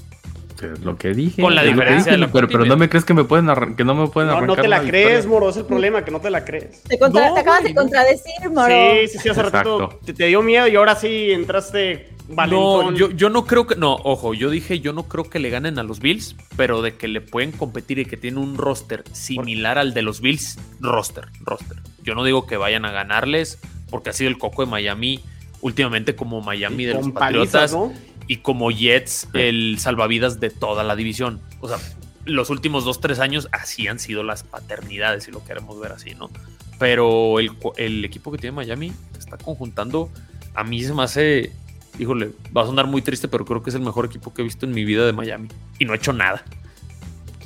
Lo 0.68 0.97
que 0.97 1.14
dije. 1.14 1.41
Con 1.41 1.55
la 1.55 1.64
diferencia 1.64 2.12
de 2.12 2.18
la 2.18 2.32
pero, 2.32 2.47
pero 2.47 2.66
no 2.66 2.78
me 2.78 2.89
crees 2.89 3.05
que 3.05 3.14
me 3.14 3.24
pueden 3.24 3.47
que 3.76 3.84
no 3.84 3.95
me 3.95 4.07
pueden 4.07 4.30
No, 4.30 4.38
arrancar 4.38 4.57
no 4.57 4.62
te 4.62 4.68
la 4.68 4.80
crees, 4.82 5.07
victoria? 5.26 5.30
Moro, 5.30 5.49
es 5.49 5.57
el 5.57 5.66
problema, 5.66 6.03
que 6.05 6.12
no 6.12 6.20
te 6.20 6.30
la 6.30 6.43
crees. 6.45 6.84
Te, 6.84 6.97
contra- 6.99 7.28
No, 7.30 7.34
te 7.36 7.39
acabas 7.41 7.62
güey, 7.62 7.74
de 7.74 7.80
contradecir, 7.80 8.49
Moro. 8.51 8.68
Sí, 8.68 9.07
sí, 9.07 9.18
sí, 9.20 9.30
hace 9.30 9.41
ratito 9.43 9.76
Exacto. 9.84 9.99
te, 10.05 10.14
te 10.14 10.26
dio 10.26 10.41
miedo 10.41 10.68
y 10.68 10.76
ahora 10.76 10.95
sí 10.95 11.32
entraste 11.32 12.10
valentón. 12.30 12.93
No, 12.93 12.97
yo, 12.97 13.10
yo 13.12 13.30
no 13.30 13.45
creo 13.45 13.66
que. 13.68 13.76
No, 13.76 13.95
ojo, 13.95 14.34
yo 14.34 14.49
dije, 14.49 14.80
yo 14.80 14.93
no 14.93 15.03
creo 15.03 15.24
que 15.30 15.39
le 15.39 15.49
ganen 15.49 15.80
a 15.80 15.84
los 15.84 15.99
Bills, 15.99 16.36
pero 16.57 16.82
de 16.82 16.95
que 16.95 17.07
le 17.07 17.22
pueden 17.22 17.51
competir 17.51 17.99
y 17.99 18.05
que 18.05 18.18
tiene 18.18 18.39
un 18.39 18.57
roster 18.57 19.03
similar 19.14 19.78
al 19.78 19.93
de 19.93 20.01
los 20.01 20.22
Bills, 20.22 20.57
roster, 20.80 21.26
roster. 21.41 21.78
Yo 22.03 22.16
no 22.16 22.24
digo 22.24 22.45
que 22.47 22.57
vayan 22.57 22.86
a 22.86 22.91
ganarles, 22.91 23.60
porque 23.89 24.10
ha 24.12 24.14
sido 24.14 24.30
el 24.30 24.38
coco 24.38 24.64
de 24.64 24.70
Miami 24.72 25.20
últimamente 25.62 26.16
como 26.16 26.39
Miami 26.41 26.86
de 26.86 26.93
los 26.93 27.10
palizas, 27.10 27.74
Patriotas 27.74 27.74
¿no? 27.74 27.91
Y 28.30 28.38
como 28.38 28.69
Jets 28.69 29.27
el 29.34 29.80
salvavidas 29.80 30.39
de 30.39 30.51
toda 30.51 30.84
la 30.84 30.95
división. 30.95 31.41
O 31.61 31.67
sea, 31.67 31.80
los 32.25 32.51
últimos 32.51 32.86
dos, 32.86 33.01
tres 33.01 33.19
años 33.19 33.49
así 33.51 33.88
han 33.88 33.97
sido 33.97 34.21
las 34.21 34.43
paternidades, 34.43 35.23
si 35.23 35.32
lo 35.32 35.43
queremos 35.43 35.80
ver 35.80 35.93
así, 35.93 36.13
¿no? 36.13 36.30
Pero 36.77 37.39
el, 37.39 37.51
el 37.77 38.05
equipo 38.05 38.32
que 38.32 38.38
tiene 38.38 38.55
Miami 38.55 38.93
está 39.17 39.36
conjuntando, 39.38 40.11
a 40.53 40.63
mí 40.63 40.84
se 40.84 40.93
me 40.93 41.01
hace, 41.01 41.51
híjole, 41.97 42.30
va 42.55 42.61
a 42.61 42.65
sonar 42.67 42.86
muy 42.86 43.01
triste, 43.01 43.27
pero 43.27 43.45
creo 43.45 43.63
que 43.63 43.71
es 43.71 43.75
el 43.75 43.82
mejor 43.82 44.05
equipo 44.05 44.32
que 44.32 44.43
he 44.43 44.45
visto 44.45 44.67
en 44.67 44.73
mi 44.73 44.86
vida 44.86 45.07
de 45.07 45.11
Miami. 45.11 45.49
Y 45.80 45.86
no 45.86 45.93
ha 45.93 45.95
hecho 45.95 46.13
nada. 46.13 46.45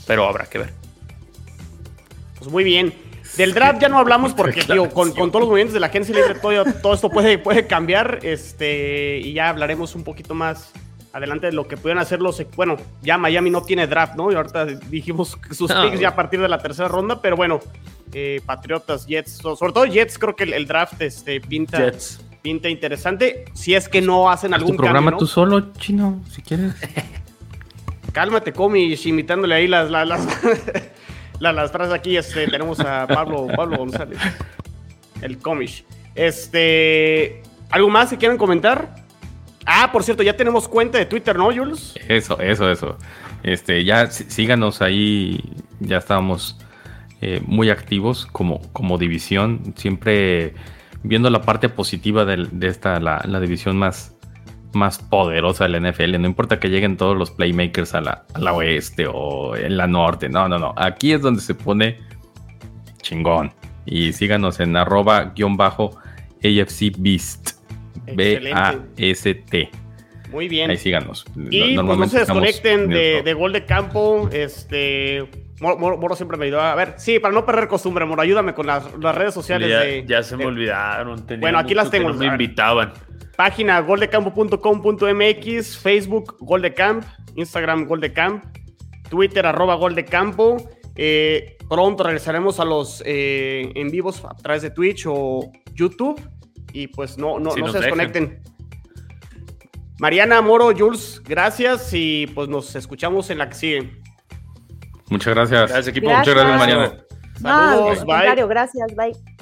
Pero 0.06 0.28
habrá 0.28 0.48
que 0.48 0.58
ver. 0.58 0.74
Pues 2.38 2.52
muy 2.52 2.66
bien. 2.66 2.94
Del 3.38 3.54
draft 3.54 3.82
ya 3.82 3.90
no 3.90 3.98
hablamos 3.98 4.34
porque, 4.34 4.62
digo, 4.62 4.90
con, 4.90 5.12
con 5.14 5.30
todos 5.32 5.42
los 5.42 5.50
movimientos 5.50 5.74
de 5.74 5.80
la 5.80 5.88
agencia 5.88 6.14
libre, 6.16 6.36
todo, 6.36 6.64
todo 6.82 6.94
esto 6.94 7.10
puede, 7.10 7.38
puede 7.40 7.66
cambiar. 7.68 8.20
Este, 8.22 9.20
y 9.20 9.34
ya 9.34 9.50
hablaremos 9.50 9.96
un 9.96 10.04
poquito 10.04 10.36
más 10.36 10.72
adelante 11.14 11.48
de 11.48 11.54
lo 11.54 11.68
que 11.68 11.76
pudieran 11.78 12.02
hacer 12.02 12.22
los. 12.22 12.42
Bueno, 12.56 12.78
ya 13.02 13.18
Miami 13.18 13.50
no 13.50 13.62
tiene 13.64 13.88
draft, 13.88 14.16
¿no? 14.16 14.32
Y 14.32 14.36
ahorita 14.36 14.66
dijimos 14.66 15.36
que 15.36 15.54
sus 15.56 15.72
Ah, 15.72 15.84
picks 15.86 16.00
ya 16.00 16.10
a 16.10 16.16
partir 16.16 16.40
de 16.42 16.48
la 16.48 16.60
tercera 16.60 16.88
ronda, 16.88 17.22
pero 17.22 17.36
bueno, 17.36 17.60
eh, 18.14 18.42
Patriotas, 18.46 19.06
Jets, 19.08 19.32
so- 19.42 19.56
sobre 19.56 19.74
todo 19.74 19.86
Jets, 19.86 20.18
creo 20.20 20.36
que 20.36 20.44
el, 20.44 20.54
el 20.54 20.68
draft 20.68 21.02
este, 21.02 21.42
pinta, 21.42 21.78
Jets. 21.80 22.22
pinta 22.44 22.70
interesante. 22.70 23.46
Si 23.54 23.74
es 23.74 23.90
que 23.90 24.02
no 24.02 24.30
hacen 24.30 24.54
algún 24.54 24.72
tu 24.72 24.78
programa 24.78 24.98
cambio, 25.08 25.12
¿no? 25.12 25.18
tú 25.18 25.26
solo, 25.28 25.74
chino, 25.74 26.22
si 26.32 26.42
quieres. 26.44 26.74
Cálmate, 28.12 28.54
Comish, 28.54 29.08
imitándole 29.08 29.56
ahí 29.56 29.68
las, 29.68 29.90
las, 29.90 30.08
las, 30.08 30.22
las, 31.44 31.54
las 31.56 31.72
frases 31.72 31.94
aquí. 31.94 32.18
Este, 32.18 32.48
tenemos 32.48 32.80
a 32.80 33.06
Pablo, 33.06 33.48
Pablo 33.56 33.78
González, 33.78 34.18
el 35.22 35.38
Comish. 35.38 35.86
Este, 36.16 37.42
¿algo 37.70 37.90
más 37.90 38.10
que 38.10 38.18
quieran 38.18 38.38
comentar? 38.38 38.96
Ah, 39.66 39.90
por 39.92 40.04
cierto, 40.04 40.24
ya 40.24 40.36
tenemos 40.36 40.68
cuenta 40.68 40.98
de 40.98 41.06
Twitter, 41.06 41.38
¿no, 41.38 41.46
Jules? 41.54 41.96
Eso, 42.08 42.40
eso, 42.40 42.70
eso. 42.72 42.98
Este, 43.44 43.84
ya 43.84 44.08
sí- 44.10 44.26
síganos 44.28 44.82
ahí, 44.82 45.42
ya 45.80 45.98
estábamos 45.98 46.58
eh, 47.22 47.42
muy 47.46 47.70
activos 47.70 48.26
como, 48.26 48.62
como 48.74 48.98
división, 48.98 49.74
siempre 49.78 50.54
viendo 51.04 51.30
la 51.30 51.42
parte 51.42 51.70
positiva 51.70 52.26
de, 52.26 52.48
esta, 52.68 53.00
la 53.00 53.40
división 53.40 53.78
más, 53.78 54.13
más 54.74 55.00
poderosa 55.00 55.68
de 55.68 55.80
la 55.80 55.92
NFL. 55.92 56.20
No 56.20 56.28
importa 56.28 56.60
que 56.60 56.70
lleguen 56.70 56.98
todos 56.98 57.18
los 57.18 57.32
playmakers 57.32 57.94
a 57.94 58.02
la, 58.02 58.26
a 58.34 58.40
la 58.40 58.54
oeste 58.54 59.08
o 59.12 59.56
en 59.56 59.78
la 59.78 59.88
norte. 59.88 60.30
No, 60.30 60.48
no, 60.48 60.60
no. 60.60 60.74
Aquí 60.78 61.14
es 61.14 61.22
donde 61.22 61.42
se 61.42 61.56
pone 61.56 62.00
chingón. 63.02 63.52
Y 63.86 64.14
síganos 64.14 64.60
en 64.60 64.76
arroba 64.76 65.34
guion 65.36 65.58
bajo 65.58 65.98
AFC 66.44 66.94
Beast. 66.98 67.52
B-A-S-T. 68.06 69.70
Muy 70.32 70.48
bien. 70.48 70.72
Ahí 70.72 70.78
síganos. 70.78 71.26
Y 71.52 71.76
pues, 71.78 71.98
no 71.98 72.08
se 72.08 72.20
desconecten 72.20 72.90
de, 72.90 73.22
de, 73.24 73.34
gol 73.34 73.54
de 73.54 73.66
campo. 73.66 74.30
Este. 74.32 75.30
Moro, 75.60 76.16
siempre 76.16 76.38
me 76.38 76.46
ayudó. 76.46 76.62
A 76.62 76.76
ver, 76.76 76.96
sí, 76.98 77.20
para 77.20 77.34
no 77.34 77.46
perder 77.46 77.68
costumbre, 77.68 78.04
Moro, 78.06 78.22
ayúdame 78.22 78.54
con 78.54 78.66
las, 78.66 78.84
las 79.00 79.16
redes 79.16 79.34
sociales. 79.34 79.70
Ya, 79.70 79.80
de, 79.80 80.04
ya 80.06 80.24
se 80.24 80.36
me 80.36 80.46
olvidaron. 80.46 81.24
bueno, 81.40 81.60
aquí 81.60 81.74
las 81.74 81.90
tengo. 81.92 82.12
me 82.14 82.26
invitaban. 82.26 82.94
Página 83.36 83.80
goldecampo.com.mx, 83.82 85.78
Facebook 85.78 86.38
Goldecamp, 86.40 87.04
Instagram 87.36 87.86
Goldecamp, 87.88 88.46
Twitter 89.10 89.46
arroba 89.46 89.76
Goldecampo. 89.76 90.58
Eh, 90.96 91.58
pronto 91.68 92.04
regresaremos 92.04 92.60
a 92.60 92.66
los 92.66 93.02
eh, 93.06 93.72
en 93.74 93.90
vivos 93.90 94.24
a 94.24 94.36
través 94.36 94.62
de 94.62 94.70
Twitch 94.70 95.06
o 95.08 95.52
YouTube. 95.74 96.22
Y 96.74 96.88
pues 96.88 97.18
no, 97.18 97.40
no, 97.40 97.56
no 97.56 97.72
se 97.72 97.80
desconecten. 97.80 98.42
Mariana, 100.00 100.42
Moro, 100.42 100.72
Jules, 100.76 101.22
gracias 101.24 101.90
y 101.94 102.28
pues 102.28 102.50
nos 102.50 102.76
escuchamos 102.76 103.30
en 103.30 103.38
la 103.38 103.50
que 103.50 103.56
sigue. 103.56 104.02
Muchas 105.10 105.34
gracias. 105.34 105.70
Gracias, 105.70 105.88
equipo. 105.88 106.10
Muchas 106.10 106.34
gracias, 106.34 106.60
Mariana. 106.60 107.06
Saludos, 107.42 108.06
bye. 108.06 108.48
Gracias, 108.48 108.96
bye. 108.96 109.33